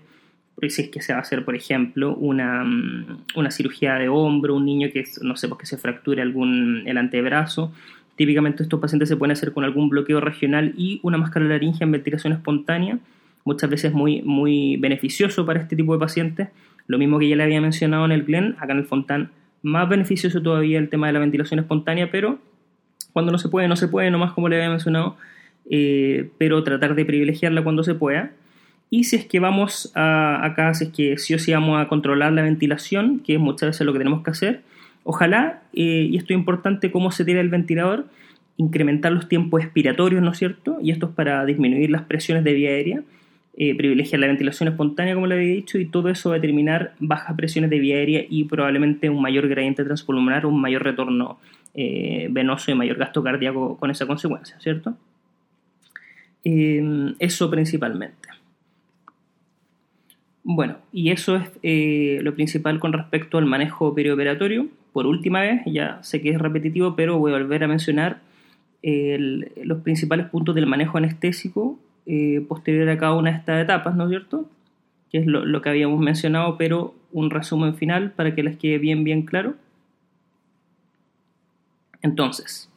si 0.69 0.83
es 0.83 0.89
que 0.89 1.03
se 1.03 1.13
va 1.13 1.19
a 1.19 1.23
hacer, 1.23 1.45
por 1.45 1.55
ejemplo, 1.55 2.15
una, 2.15 2.65
mm, 2.65 3.25
una 3.37 3.51
cirugía 3.51 3.95
de 3.95 4.09
hombro, 4.09 4.57
un 4.57 4.65
niño 4.65 4.89
que, 4.93 5.05
no 5.23 5.37
sé, 5.37 5.49
pues 5.49 5.61
que 5.61 5.67
se 5.67 5.79
fracture 5.79 6.23
algún, 6.23 6.83
el 6.87 6.99
antebrazo. 6.99 7.73
Típicamente 8.17 8.63
estos 8.63 8.81
pacientes 8.81 9.09
se 9.09 9.17
pueden 9.17 9.33
hacer 9.33 9.53
con 9.53 9.65
algún 9.65 9.89
bloqueo 9.89 10.21
regional 10.21 10.73
y 10.77 11.01
una 11.03 11.19
máscara 11.19 11.47
laringe 11.47 11.85
en 11.85 11.93
ventilación 11.93 12.33
espontánea 12.33 12.99
muchas 13.47 13.71
veces 13.71 13.93
muy, 13.93 14.21
muy 14.23 14.77
beneficioso 14.77 15.47
para 15.47 15.61
este 15.61 15.77
tipo 15.77 15.95
de 15.95 16.01
pacientes. 16.01 16.49
Lo 16.89 16.99
mismo 16.99 17.19
que 17.19 17.29
ya 17.29 17.37
le 17.37 17.45
había 17.45 17.61
mencionado 17.61 18.05
en 18.05 18.13
el 18.13 18.25
Glen, 18.25 18.57
acá 18.59 18.73
en 18.73 18.79
el 18.81 18.85
Fontán, 18.85 19.31
más 19.63 19.89
beneficioso 19.89 20.43
todavía 20.43 20.79
el 20.79 20.91
tema 20.91 21.07
de 21.07 21.15
la 21.15 21.21
ventilación 21.21 21.61
espontánea, 21.61 22.11
pero 22.11 22.39
cuando 23.13 23.33
no 23.33 23.39
se 23.39 23.49
puede, 23.49 23.69
no 23.69 23.77
se 23.77 23.89
puede, 23.89 24.11
nomás 24.11 24.33
como 24.33 24.49
le 24.49 24.57
había 24.57 24.69
mencionado, 24.69 25.17
eh, 25.71 26.29
pero 26.39 26.63
tratar 26.65 26.95
de 26.95 27.05
privilegiarla 27.05 27.63
cuando 27.63 27.83
se 27.83 27.95
pueda. 27.95 28.33
Y 28.89 29.05
si 29.05 29.17
es 29.17 29.27
que 29.27 29.41
vamos 29.41 29.93
a, 29.95 30.45
acá, 30.45 30.73
si 30.75 30.85
es 30.85 30.91
que 30.91 31.19
sí 31.19 31.35
o 31.35 31.39
sí 31.39 31.53
vamos 31.53 31.81
a 31.81 31.89
controlar 31.89 32.33
la 32.33 32.43
ventilación, 32.43 33.21
que 33.21 33.35
es 33.35 33.41
muchas 33.41 33.71
veces 33.71 33.87
lo 33.87 33.93
que 33.93 33.99
tenemos 33.99 34.23
que 34.23 34.31
hacer, 34.31 34.63
ojalá, 35.03 35.63
eh, 35.73 36.09
y 36.11 36.17
esto 36.17 36.33
es 36.33 36.39
importante, 36.39 36.91
cómo 36.91 37.11
se 37.11 37.25
tira 37.25 37.41
el 37.41 37.49
ventilador, 37.49 38.07
incrementar 38.57 39.13
los 39.13 39.29
tiempos 39.29 39.63
expiratorios, 39.63 40.23
¿no 40.23 40.31
es 40.33 40.39
cierto? 40.39 40.79
Y 40.81 40.91
esto 40.91 41.07
es 41.07 41.13
para 41.13 41.45
disminuir 41.45 41.91
las 41.91 42.03
presiones 42.03 42.45
de 42.45 42.53
vía 42.55 42.71
aérea 42.71 43.03
eh, 43.59 43.75
privilegiar 43.75 44.21
la 44.21 44.27
ventilación 44.27 44.69
espontánea, 44.69 45.15
como 45.15 45.27
le 45.27 45.37
había 45.37 45.55
dicho, 45.55 45.79
y 45.79 45.87
todo 45.87 46.11
eso 46.11 46.29
va 46.29 46.35
a 46.35 46.39
determinar 46.39 46.93
bajas 46.99 47.35
presiones 47.37 47.71
de 47.71 47.79
vía 47.79 47.97
aérea 47.97 48.23
y 48.29 48.45
probablemente 48.45 49.09
un 49.09 49.23
mayor 49.23 49.49
gradiente 49.49 49.83
transpulmonar, 49.83 50.45
un 50.45 50.61
mayor 50.61 50.85
retorno 50.85 51.39
eh, 51.73 52.29
venoso 52.31 52.71
y 52.71 52.75
mayor 52.75 52.99
gasto 52.99 53.23
cardíaco 53.23 53.79
con 53.79 53.91
esa 53.91 54.07
consecuencia, 54.07 54.61
¿cierto? 54.61 54.95
Eso 56.45 57.51
principalmente. 57.51 58.29
Bueno, 60.49 60.77
y 60.93 61.11
eso 61.11 61.43
es 61.63 62.23
lo 62.23 62.35
principal 62.35 62.79
con 62.79 62.93
respecto 62.93 63.37
al 63.37 63.47
manejo 63.47 63.93
perioperatorio. 63.95 64.69
Por 64.93 65.07
última 65.07 65.41
vez, 65.41 65.63
ya 65.67 66.01
sé 66.05 66.23
que 66.23 66.31
es 66.31 66.39
repetitivo, 66.39 66.95
pero 66.95 67.19
voy 67.19 67.33
a 67.33 67.39
volver 67.39 67.65
a 67.65 67.69
mencionar 67.69 68.21
los 68.81 69.83
principales 69.83 70.27
puntos 70.27 70.55
del 70.55 70.67
manejo 70.67 70.99
anestésico 70.99 71.81
eh, 72.07 72.47
posterior 72.49 72.89
a 72.89 72.97
cada 72.97 73.15
una 73.15 73.33
de 73.33 73.39
estas 73.39 73.65
etapas, 73.65 73.97
¿no 73.97 74.05
es 74.05 74.11
cierto? 74.11 74.49
Que 75.11 75.19
es 75.19 75.27
lo, 75.27 75.61
que 75.61 75.69
habíamos 75.69 75.99
mencionado, 75.99 76.57
pero 76.57 76.95
un 77.11 77.31
resumen 77.31 77.75
final 77.75 78.13
para 78.13 78.37
que 78.37 78.45
les 78.45 78.57
quede 78.57 78.79
bien, 78.79 79.03
bien 79.03 79.23
claro. 79.23 79.57
Entonces, 82.03 82.71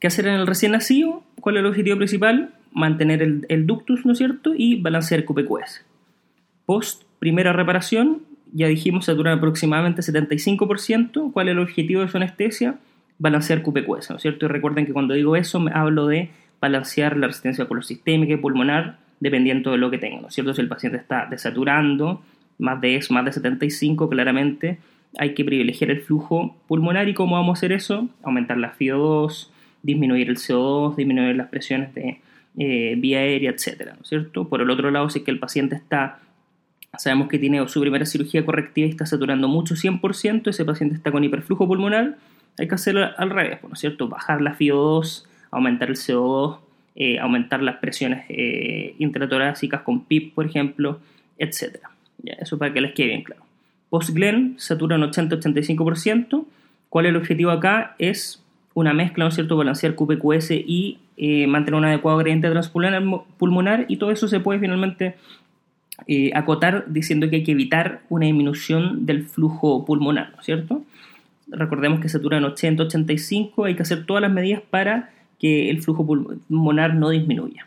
¿qué 0.00 0.08
hacer 0.08 0.26
en 0.26 0.34
el 0.34 0.48
recién 0.48 0.72
nacido? 0.72 1.22
¿Cuál 1.40 1.56
es 1.56 1.60
el 1.60 1.66
objetivo 1.66 1.96
principal? 1.96 2.52
Mantener 2.72 3.22
el, 3.22 3.66
ductus, 3.68 4.04
¿no 4.04 4.12
es 4.12 4.18
cierto? 4.18 4.52
Y 4.56 4.80
balancear 4.80 5.24
QPQS. 5.24 5.84
Post 6.66 7.03
primera 7.18 7.52
reparación, 7.52 8.22
ya 8.52 8.68
dijimos, 8.68 9.06
saturar 9.06 9.38
aproximadamente 9.38 10.02
75%. 10.02 11.32
¿Cuál 11.32 11.48
es 11.48 11.52
el 11.52 11.58
objetivo 11.58 12.02
de 12.02 12.08
su 12.08 12.16
anestesia? 12.16 12.76
Balancear 13.18 13.62
QPQS, 13.62 14.10
¿no 14.10 14.16
es 14.16 14.22
cierto? 14.22 14.46
Y 14.46 14.48
recuerden 14.48 14.86
que 14.86 14.92
cuando 14.92 15.14
digo 15.14 15.36
eso, 15.36 15.60
me 15.60 15.72
hablo 15.72 16.06
de 16.06 16.30
balancear 16.60 17.16
la 17.16 17.26
resistencia 17.26 17.66
sistémica 17.82 18.32
y 18.32 18.36
pulmonar 18.36 18.98
dependiendo 19.20 19.72
de 19.72 19.78
lo 19.78 19.90
que 19.90 19.98
tenga, 19.98 20.20
¿no 20.20 20.28
es 20.28 20.34
cierto? 20.34 20.54
Si 20.54 20.60
el 20.60 20.68
paciente 20.68 20.98
está 20.98 21.26
desaturando, 21.30 22.22
más 22.58 22.80
de 22.80 22.96
eso, 22.96 23.14
más 23.14 23.24
de 23.24 23.32
75, 23.32 24.08
claramente 24.08 24.78
hay 25.18 25.34
que 25.34 25.44
privilegiar 25.44 25.90
el 25.90 26.00
flujo 26.00 26.56
pulmonar 26.66 27.08
y 27.08 27.14
cómo 27.14 27.36
vamos 27.36 27.56
a 27.56 27.58
hacer 27.58 27.72
eso, 27.72 28.08
aumentar 28.22 28.58
la 28.58 28.74
FIO2, 28.74 29.48
disminuir 29.82 30.28
el 30.28 30.36
CO2, 30.36 30.96
disminuir 30.96 31.36
las 31.36 31.48
presiones 31.48 31.94
de 31.94 32.20
eh, 32.58 32.94
vía 32.98 33.18
aérea, 33.18 33.50
etcétera, 33.50 33.94
¿no 33.94 34.02
es 34.02 34.08
cierto? 34.08 34.48
Por 34.48 34.60
el 34.60 34.70
otro 34.70 34.90
lado, 34.90 35.08
si 35.10 35.20
es 35.20 35.24
que 35.24 35.30
el 35.30 35.38
paciente 35.38 35.76
está, 35.76 36.18
sabemos 36.98 37.28
que 37.28 37.38
tiene 37.38 37.66
su 37.68 37.80
primera 37.80 38.06
cirugía 38.06 38.44
correctiva 38.44 38.86
y 38.86 38.90
está 38.90 39.06
saturando 39.06 39.48
mucho, 39.48 39.74
100%, 39.74 40.48
ese 40.48 40.64
paciente 40.64 40.96
está 40.96 41.10
con 41.12 41.24
hiperflujo 41.24 41.66
pulmonar, 41.66 42.16
hay 42.58 42.68
que 42.68 42.74
hacerlo 42.74 43.08
al 43.16 43.30
revés, 43.30 43.58
¿no 43.62 43.72
es 43.72 43.80
cierto? 43.80 44.08
Bajar 44.08 44.40
la 44.40 44.56
FIO2, 44.56 45.24
aumentar 45.50 45.88
el 45.88 45.96
CO2, 45.96 46.58
eh, 46.96 47.18
aumentar 47.18 47.62
las 47.62 47.76
presiones 47.76 48.24
eh, 48.28 48.94
intratorácicas 48.98 49.82
con 49.82 50.04
PIP, 50.04 50.34
por 50.34 50.46
ejemplo, 50.46 51.00
etc. 51.38 51.78
eso 52.24 52.58
para 52.58 52.72
que 52.72 52.80
les 52.80 52.94
quede 52.94 53.08
bien 53.08 53.22
claro. 53.22 53.42
Post-GLEN 53.90 54.56
satura 54.58 54.96
un 54.96 55.02
80-85%. 55.02 56.46
¿Cuál 56.88 57.06
es 57.06 57.10
el 57.10 57.16
objetivo 57.16 57.50
acá? 57.50 57.94
Es 57.98 58.42
una 58.74 58.92
mezcla, 58.92 59.24
¿no 59.24 59.28
es 59.28 59.34
cierto?, 59.34 59.56
balancear 59.56 59.94
QPQS 59.94 60.50
y 60.50 60.98
eh, 61.16 61.46
mantener 61.46 61.78
un 61.78 61.84
adecuado 61.84 62.18
gradiente 62.18 62.50
transpulmonar 62.50 63.86
y 63.88 63.98
todo 63.98 64.10
eso 64.10 64.26
se 64.26 64.40
puede 64.40 64.58
finalmente 64.58 65.14
acotar 66.34 66.84
diciendo 66.88 67.30
que 67.30 67.36
hay 67.36 67.44
que 67.44 67.52
evitar 67.52 68.02
una 68.08 68.26
disminución 68.26 69.06
del 69.06 69.24
flujo 69.24 69.84
pulmonar, 69.84 70.30
¿no 70.32 70.40
es 70.40 70.46
cierto? 70.46 70.82
Recordemos 71.48 72.00
que 72.00 72.08
satura 72.08 72.38
en 72.38 72.44
80-85, 72.44 73.66
hay 73.66 73.74
que 73.74 73.82
hacer 73.82 74.06
todas 74.06 74.22
las 74.22 74.32
medidas 74.32 74.62
para 74.68 75.10
que 75.38 75.70
el 75.70 75.82
flujo 75.82 76.06
pulmonar 76.06 76.94
no 76.94 77.10
disminuya. 77.10 77.66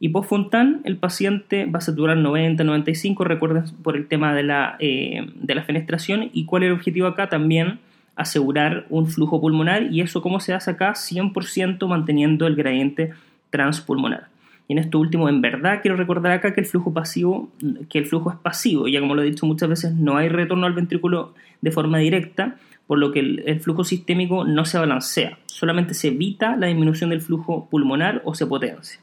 Y 0.00 0.10
post 0.10 0.28
Fontan, 0.28 0.80
el 0.84 0.96
paciente 0.96 1.66
va 1.66 1.78
a 1.78 1.82
saturar 1.82 2.18
90-95, 2.18 3.24
recuerden 3.24 3.64
por 3.82 3.96
el 3.96 4.06
tema 4.06 4.34
de 4.34 4.42
la, 4.44 4.76
eh, 4.78 5.26
de 5.34 5.54
la 5.54 5.62
fenestración. 5.62 6.30
¿Y 6.32 6.44
cuál 6.44 6.62
es 6.62 6.68
el 6.68 6.74
objetivo 6.74 7.08
acá? 7.08 7.28
También 7.28 7.80
asegurar 8.14 8.86
un 8.90 9.06
flujo 9.06 9.40
pulmonar 9.40 9.92
y 9.92 10.00
eso 10.00 10.22
cómo 10.22 10.40
se 10.40 10.54
hace 10.54 10.70
acá 10.70 10.92
100% 10.92 11.86
manteniendo 11.88 12.46
el 12.46 12.54
gradiente 12.54 13.12
transpulmonar. 13.50 14.28
Y 14.68 14.74
en 14.74 14.78
esto 14.78 14.98
último, 14.98 15.30
en 15.30 15.40
verdad, 15.40 15.80
quiero 15.80 15.96
recordar 15.96 16.30
acá 16.30 16.52
que 16.52 16.60
el 16.60 16.66
flujo 16.66 16.92
pasivo, 16.92 17.48
que 17.88 17.98
el 17.98 18.06
flujo 18.06 18.30
es 18.30 18.36
pasivo, 18.36 18.86
ya 18.86 19.00
como 19.00 19.14
lo 19.14 19.22
he 19.22 19.24
dicho 19.24 19.46
muchas 19.46 19.68
veces, 19.70 19.94
no 19.94 20.18
hay 20.18 20.28
retorno 20.28 20.66
al 20.66 20.74
ventrículo 20.74 21.32
de 21.62 21.70
forma 21.70 21.96
directa, 21.98 22.56
por 22.86 22.98
lo 22.98 23.10
que 23.10 23.20
el, 23.20 23.60
flujo 23.60 23.82
sistémico 23.82 24.44
no 24.44 24.66
se 24.66 24.78
balancea, 24.78 25.38
solamente 25.46 25.94
se 25.94 26.08
evita 26.08 26.54
la 26.56 26.66
disminución 26.66 27.10
del 27.10 27.22
flujo 27.22 27.66
pulmonar 27.70 28.20
o 28.26 28.34
se 28.34 28.46
potencia. 28.46 29.00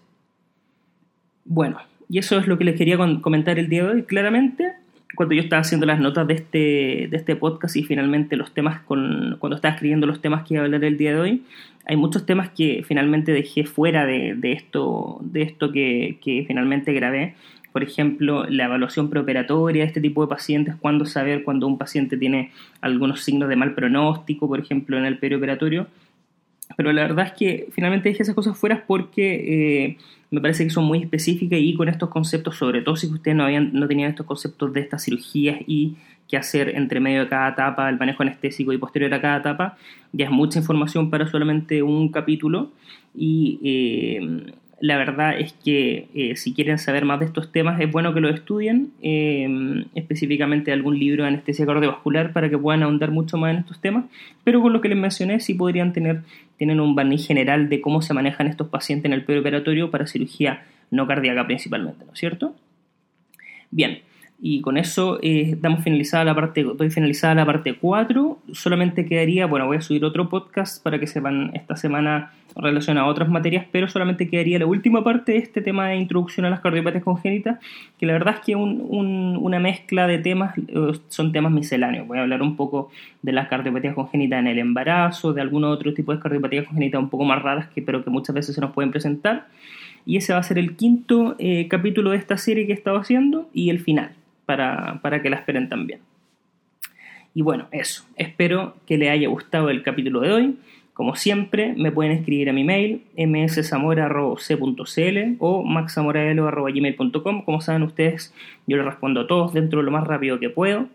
Bueno, 1.45 1.79
y 2.09 2.19
eso 2.19 2.37
es 2.37 2.45
lo 2.45 2.59
que 2.59 2.63
les 2.63 2.77
quería 2.77 2.97
comentar 3.21 3.57
el 3.57 3.67
día 3.67 3.85
de 3.85 3.89
hoy. 3.89 4.03
Claramente, 4.03 4.73
cuando 5.15 5.35
yo 5.35 5.41
estaba 5.41 5.61
haciendo 5.61 5.85
las 5.85 5.99
notas 5.99 6.27
de 6.27 6.33
este, 6.35 7.07
de 7.09 7.17
este 7.17 7.35
podcast 7.35 7.75
y 7.75 7.83
finalmente 7.83 8.35
los 8.35 8.53
temas, 8.53 8.81
con, 8.81 9.37
cuando 9.39 9.55
estaba 9.55 9.73
escribiendo 9.73 10.05
los 10.07 10.21
temas 10.21 10.43
que 10.43 10.55
iba 10.55 10.63
a 10.63 10.65
hablar 10.65 10.83
el 10.83 10.97
día 10.97 11.13
de 11.13 11.19
hoy, 11.19 11.43
hay 11.85 11.95
muchos 11.95 12.25
temas 12.25 12.49
que 12.49 12.83
finalmente 12.87 13.31
dejé 13.31 13.65
fuera 13.65 14.05
de, 14.05 14.37
esto, 14.51 15.19
de 15.21 15.43
esto 15.43 15.71
que, 15.71 16.45
finalmente 16.47 16.93
grabé. 16.93 17.35
Por 17.71 17.83
ejemplo, 17.83 18.45
la 18.47 18.65
evaluación 18.65 19.09
preoperatoria 19.09 19.83
de 19.83 19.87
este 19.87 20.01
tipo 20.01 20.21
de 20.21 20.29
pacientes, 20.29 20.75
cuándo 20.75 21.05
saber 21.05 21.43
cuando 21.43 21.67
un 21.67 21.77
paciente 21.77 22.17
tiene 22.17 22.51
algunos 22.81 23.21
signos 23.21 23.49
de 23.49 23.57
mal 23.57 23.75
pronóstico, 23.75 24.47
por 24.47 24.59
ejemplo, 24.59 24.97
en 24.97 25.05
el 25.05 25.17
perioperatorio. 25.17 25.87
Pero 26.75 26.91
la 26.91 27.03
verdad 27.03 27.27
es 27.27 27.33
que 27.33 27.67
finalmente 27.71 28.09
dejé 28.09 28.23
esas 28.23 28.35
cosas 28.35 28.57
fuera 28.57 28.83
porque 28.85 29.85
eh, 29.85 29.97
me 30.31 30.41
parece 30.41 30.63
que 30.63 30.69
son 30.69 30.85
muy 30.85 30.99
específicas 30.99 31.59
y 31.59 31.73
con 31.75 31.87
estos 31.87 32.09
conceptos, 32.09 32.57
sobre 32.57 32.81
todo 32.81 32.95
si 32.95 33.07
ustedes 33.07 33.37
no, 33.37 33.43
habían, 33.45 33.71
no 33.73 33.87
tenían 33.87 34.09
estos 34.09 34.25
conceptos 34.25 34.73
de 34.73 34.81
estas 34.81 35.03
cirugías 35.03 35.59
y 35.67 35.95
qué 36.27 36.37
hacer 36.37 36.69
entre 36.75 36.99
medio 36.99 37.21
de 37.21 37.29
cada 37.29 37.49
etapa, 37.49 37.89
el 37.89 37.97
manejo 37.97 38.23
anestésico 38.23 38.73
y 38.73 38.77
posterior 38.77 39.13
a 39.13 39.21
cada 39.21 39.37
etapa, 39.37 39.77
ya 40.11 40.25
es 40.25 40.31
mucha 40.31 40.59
información 40.59 41.09
para 41.09 41.27
solamente 41.27 41.83
un 41.83 42.09
capítulo 42.09 42.71
y 43.15 43.59
eh, 43.63 44.53
la 44.81 44.97
verdad 44.97 45.39
es 45.39 45.53
que 45.53 46.09
eh, 46.13 46.35
si 46.35 46.53
quieren 46.53 46.77
saber 46.77 47.05
más 47.05 47.19
de 47.19 47.25
estos 47.25 47.51
temas 47.51 47.79
es 47.79 47.91
bueno 47.91 48.13
que 48.13 48.19
lo 48.19 48.29
estudien, 48.29 48.91
eh, 49.01 49.85
específicamente 49.95 50.71
algún 50.71 50.99
libro 50.99 51.23
de 51.23 51.29
anestesia 51.29 51.65
cardiovascular 51.65 52.33
para 52.33 52.49
que 52.49 52.57
puedan 52.57 52.83
ahondar 52.83 53.11
mucho 53.11 53.37
más 53.37 53.51
en 53.53 53.59
estos 53.59 53.79
temas, 53.79 54.05
pero 54.43 54.61
con 54.61 54.73
lo 54.73 54.81
que 54.81 54.89
les 54.89 54.97
mencioné 54.97 55.39
sí 55.39 55.53
podrían 55.53 55.93
tener 55.93 56.23
tienen 56.57 56.79
un 56.79 56.95
barniz 56.95 57.27
general 57.27 57.69
de 57.69 57.81
cómo 57.81 58.01
se 58.01 58.13
manejan 58.13 58.47
estos 58.47 58.69
pacientes 58.69 59.05
en 59.05 59.13
el 59.13 59.23
perioperatorio 59.23 59.91
para 59.91 60.07
cirugía 60.07 60.63
no 60.91 61.07
cardíaca 61.07 61.45
principalmente, 61.45 62.05
¿no 62.05 62.13
es 62.13 62.19
cierto? 62.19 62.55
Bien, 63.71 63.99
y 64.47 64.61
con 64.61 64.77
eso 64.77 65.17
eh, 65.23 65.57
damos 65.59 65.83
finalizada 65.83 66.23
la 66.23 66.35
parte, 66.35 66.61
doy 66.61 66.91
finalizada 66.91 67.33
la 67.33 67.47
parte 67.47 67.77
4. 67.81 68.37
Solamente 68.51 69.07
quedaría, 69.07 69.47
bueno, 69.47 69.65
voy 69.65 69.77
a 69.77 69.81
subir 69.81 70.05
otro 70.05 70.29
podcast 70.29 70.83
para 70.83 70.99
que 70.99 71.07
sepan 71.07 71.49
esta 71.55 71.75
semana 71.75 72.31
relacionado 72.55 73.07
a 73.07 73.09
otras 73.09 73.27
materias, 73.27 73.65
pero 73.71 73.87
solamente 73.87 74.29
quedaría 74.29 74.59
la 74.59 74.67
última 74.67 75.03
parte 75.03 75.31
de 75.31 75.39
este 75.39 75.63
tema 75.63 75.87
de 75.87 75.95
introducción 75.95 76.45
a 76.45 76.51
las 76.51 76.59
cardiopatías 76.59 77.03
congénitas, 77.03 77.57
que 77.97 78.05
la 78.05 78.13
verdad 78.13 78.35
es 78.35 78.41
que 78.41 78.55
un, 78.55 78.85
una 79.41 79.59
mezcla 79.59 80.05
de 80.05 80.19
temas, 80.19 80.55
eh, 80.59 80.91
son 81.07 81.31
temas 81.31 81.51
misceláneos. 81.51 82.07
Voy 82.07 82.19
a 82.19 82.21
hablar 82.21 82.43
un 82.43 82.55
poco 82.55 82.91
de 83.23 83.31
las 83.31 83.47
cardiopatías 83.47 83.95
congénitas 83.95 84.41
en 84.41 84.45
el 84.45 84.59
embarazo, 84.59 85.33
de 85.33 85.41
algunos 85.41 85.73
otros 85.73 85.95
tipos 85.95 86.17
de 86.17 86.21
cardiopatías 86.21 86.67
congénitas 86.67 87.01
un 87.01 87.09
poco 87.09 87.25
más 87.25 87.41
raras, 87.41 87.69
que, 87.69 87.81
pero 87.81 88.03
que 88.03 88.11
muchas 88.11 88.35
veces 88.35 88.53
se 88.53 88.61
nos 88.61 88.73
pueden 88.73 88.91
presentar. 88.91 89.47
Y 90.05 90.17
ese 90.17 90.33
va 90.33 90.39
a 90.39 90.43
ser 90.43 90.59
el 90.59 90.75
quinto 90.75 91.35
eh, 91.39 91.67
capítulo 91.67 92.11
de 92.11 92.17
esta 92.17 92.37
serie 92.37 92.67
que 92.67 92.73
he 92.73 92.75
estado 92.75 92.97
haciendo 92.99 93.49
y 93.51 93.71
el 93.71 93.79
final 93.79 94.11
para, 94.45 95.21
que 95.21 95.29
la 95.29 95.37
esperen 95.37 95.69
también. 95.69 95.99
Y 97.33 97.41
bueno, 97.41 97.67
eso. 97.71 98.05
Espero 98.15 98.75
que 98.85 98.97
les 98.97 99.09
haya 99.09 99.27
gustado 99.27 99.69
el 99.69 99.83
capítulo 99.83 100.21
de 100.21 100.31
hoy. 100.31 100.55
Como 100.93 101.15
siempre, 101.15 101.73
me 101.75 101.91
pueden 101.91 102.13
escribir 102.13 102.49
a 102.49 102.53
mi 102.53 102.63
mail 102.63 103.01
mszamora.c.cl 103.17 104.37
o 105.39 105.63
maxzamoraelo.gmail.com. 105.63 107.43
Como 107.43 107.59
saben 107.61 107.83
ustedes, 107.83 108.33
yo 108.65 108.77
les 108.77 108.85
respondo 108.85 109.21
a 109.21 109.27
todos 109.27 109.53
dentro 109.53 109.79
de 109.79 109.85
lo 109.85 109.91
más 109.91 110.07
rápido 110.07 110.39
que 110.39 110.49
puedo. 110.49 110.87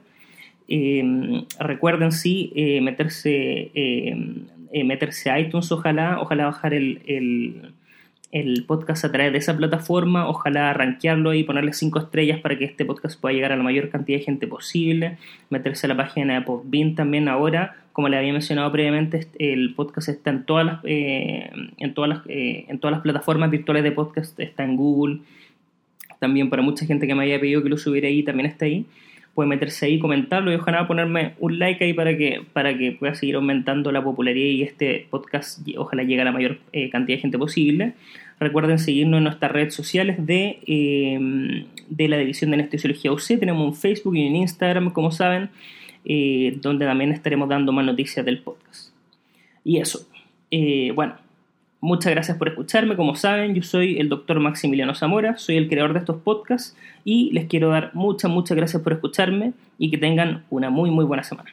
Eh, 0.69 1.45
recuerden 1.59 2.13
sí 2.13 2.53
eh, 2.55 2.81
meterse, 2.81 3.71
eh, 3.75 4.85
meterse 4.85 5.31
a 5.31 5.39
iTunes, 5.39 5.71
ojalá, 5.73 6.21
ojalá 6.21 6.47
bajar 6.47 6.73
el 6.73 7.75
podcast 8.67 9.05
a 9.05 9.13
través 9.13 9.33
de 9.33 9.39
esa 9.39 9.57
plataforma, 9.57 10.29
ojalá 10.29 10.73
rankearlo 10.73 11.35
y 11.35 11.45
ponerle 11.45 11.73
5 11.73 11.99
estrellas 11.99 12.41
para 12.41 12.57
que 12.57 12.65
este 12.65 12.85
podcast 12.85 13.21
pueda 13.21 13.35
llegar 13.35 13.53
a 13.53 13.57
la 13.57 13.63
mayor 13.63 13.91
cantidad 13.91 14.19
de 14.19 14.25
gente 14.25 14.47
posible, 14.47 15.19
meterse 15.49 15.87
a 15.87 15.89
la 15.89 15.97
página 15.97 16.35
de 16.35 16.43
Podbean 16.43 16.95
también 16.95 17.29
ahora, 17.29 17.77
como 17.93 18.09
le 18.09 18.17
había 18.17 18.33
mencionado 18.33 18.71
previamente, 18.71 19.27
el 19.39 19.75
podcast 19.75 20.09
está 20.09 20.31
en 20.31 20.45
todas 20.45 20.65
las, 20.65 20.81
eh, 20.85 21.51
en 21.79 21.95
todas 21.95 22.09
las, 22.09 22.21
eh, 22.29 22.67
en 22.69 22.79
todas 22.79 22.93
las 22.93 23.03
plataformas 23.03 23.51
virtuales 23.51 23.83
de 23.83 23.93
podcast, 23.93 24.39
está 24.39 24.65
en 24.65 24.77
Google, 24.77 25.21
también 26.21 26.51
para 26.51 26.63
mucha 26.63 26.87
gente 26.87 27.09
que 27.09 27.15
me 27.17 27.25
haya 27.25 27.41
pedido 27.41 27.63
que 27.65 27.69
lo 27.69 27.79
subiera 27.79 28.07
ahí, 28.07 28.23
también 28.23 28.47
está 28.47 28.67
ahí. 28.67 28.87
Puede 29.35 29.49
meterse 29.49 29.87
ahí, 29.87 29.99
comentarlo 29.99 30.53
y 30.53 30.57
ojalá 30.57 30.87
ponerme 30.87 31.35
un 31.39 31.59
like 31.59 31.83
ahí 31.83 31.93
para 31.95 32.17
que, 32.17 32.43
para 32.53 32.77
que 32.77 32.93
pueda 32.93 33.15
seguir 33.15 33.37
aumentando 33.37 33.91
la 33.91 34.03
popularidad 34.03 34.51
y 34.51 34.63
este 34.63 35.07
podcast 35.09 35.67
ojalá 35.77 36.03
llegue 36.03 36.21
a 36.21 36.25
la 36.25 36.33
mayor 36.33 36.59
eh, 36.73 36.91
cantidad 36.91 37.17
de 37.17 37.23
gente 37.23 37.39
posible. 37.39 37.95
Recuerden 38.41 38.79
seguirnos 38.79 39.19
en 39.19 39.25
nuestras 39.25 39.53
redes 39.53 39.75
sociales 39.75 40.17
de, 40.27 40.61
em, 40.67 41.67
de 41.89 42.09
la 42.09 42.17
División 42.17 42.51
de 42.51 42.57
Anestesiología 42.57 43.13
UC. 43.13 43.39
Tenemos 43.39 43.65
un 43.65 43.75
Facebook 43.75 44.17
y 44.17 44.27
un 44.27 44.37
Instagram, 44.37 44.91
como 44.91 45.13
saben, 45.13 45.51
eh, 46.05 46.59
donde 46.61 46.87
también 46.87 47.13
estaremos 47.13 47.49
dando 47.49 47.71
más 47.71 47.85
noticias 47.85 48.25
del 48.25 48.39
podcast. 48.39 48.93
Y 49.63 49.77
eso. 49.79 50.09
Eh, 50.51 50.91
bueno, 50.95 51.15
Muchas 51.83 52.13
gracias 52.13 52.37
por 52.37 52.49
escucharme. 52.49 52.95
Como 52.95 53.15
saben, 53.17 53.55
yo 53.55 53.63
soy 53.63 53.99
el 53.99 54.11
doctor 54.11 54.39
Maximiliano 54.39 54.95
Zamora, 54.95 55.39
soy 55.39 55.57
el 55.57 55.67
creador 55.67 55.95
de 55.95 56.01
estos 56.01 56.21
podcasts 56.21 56.77
y 57.05 57.31
les 57.33 57.47
quiero 57.47 57.71
dar 57.71 57.91
muchas, 57.95 58.31
muchas 58.31 58.55
gracias 58.55 58.83
por 58.83 58.93
escucharme 58.93 59.55
y 59.79 59.91
que 59.91 59.97
tengan 59.97 60.45
una 60.51 60.69
muy, 60.69 60.91
muy 60.91 61.07
buena 61.07 61.23
semana. 61.23 61.51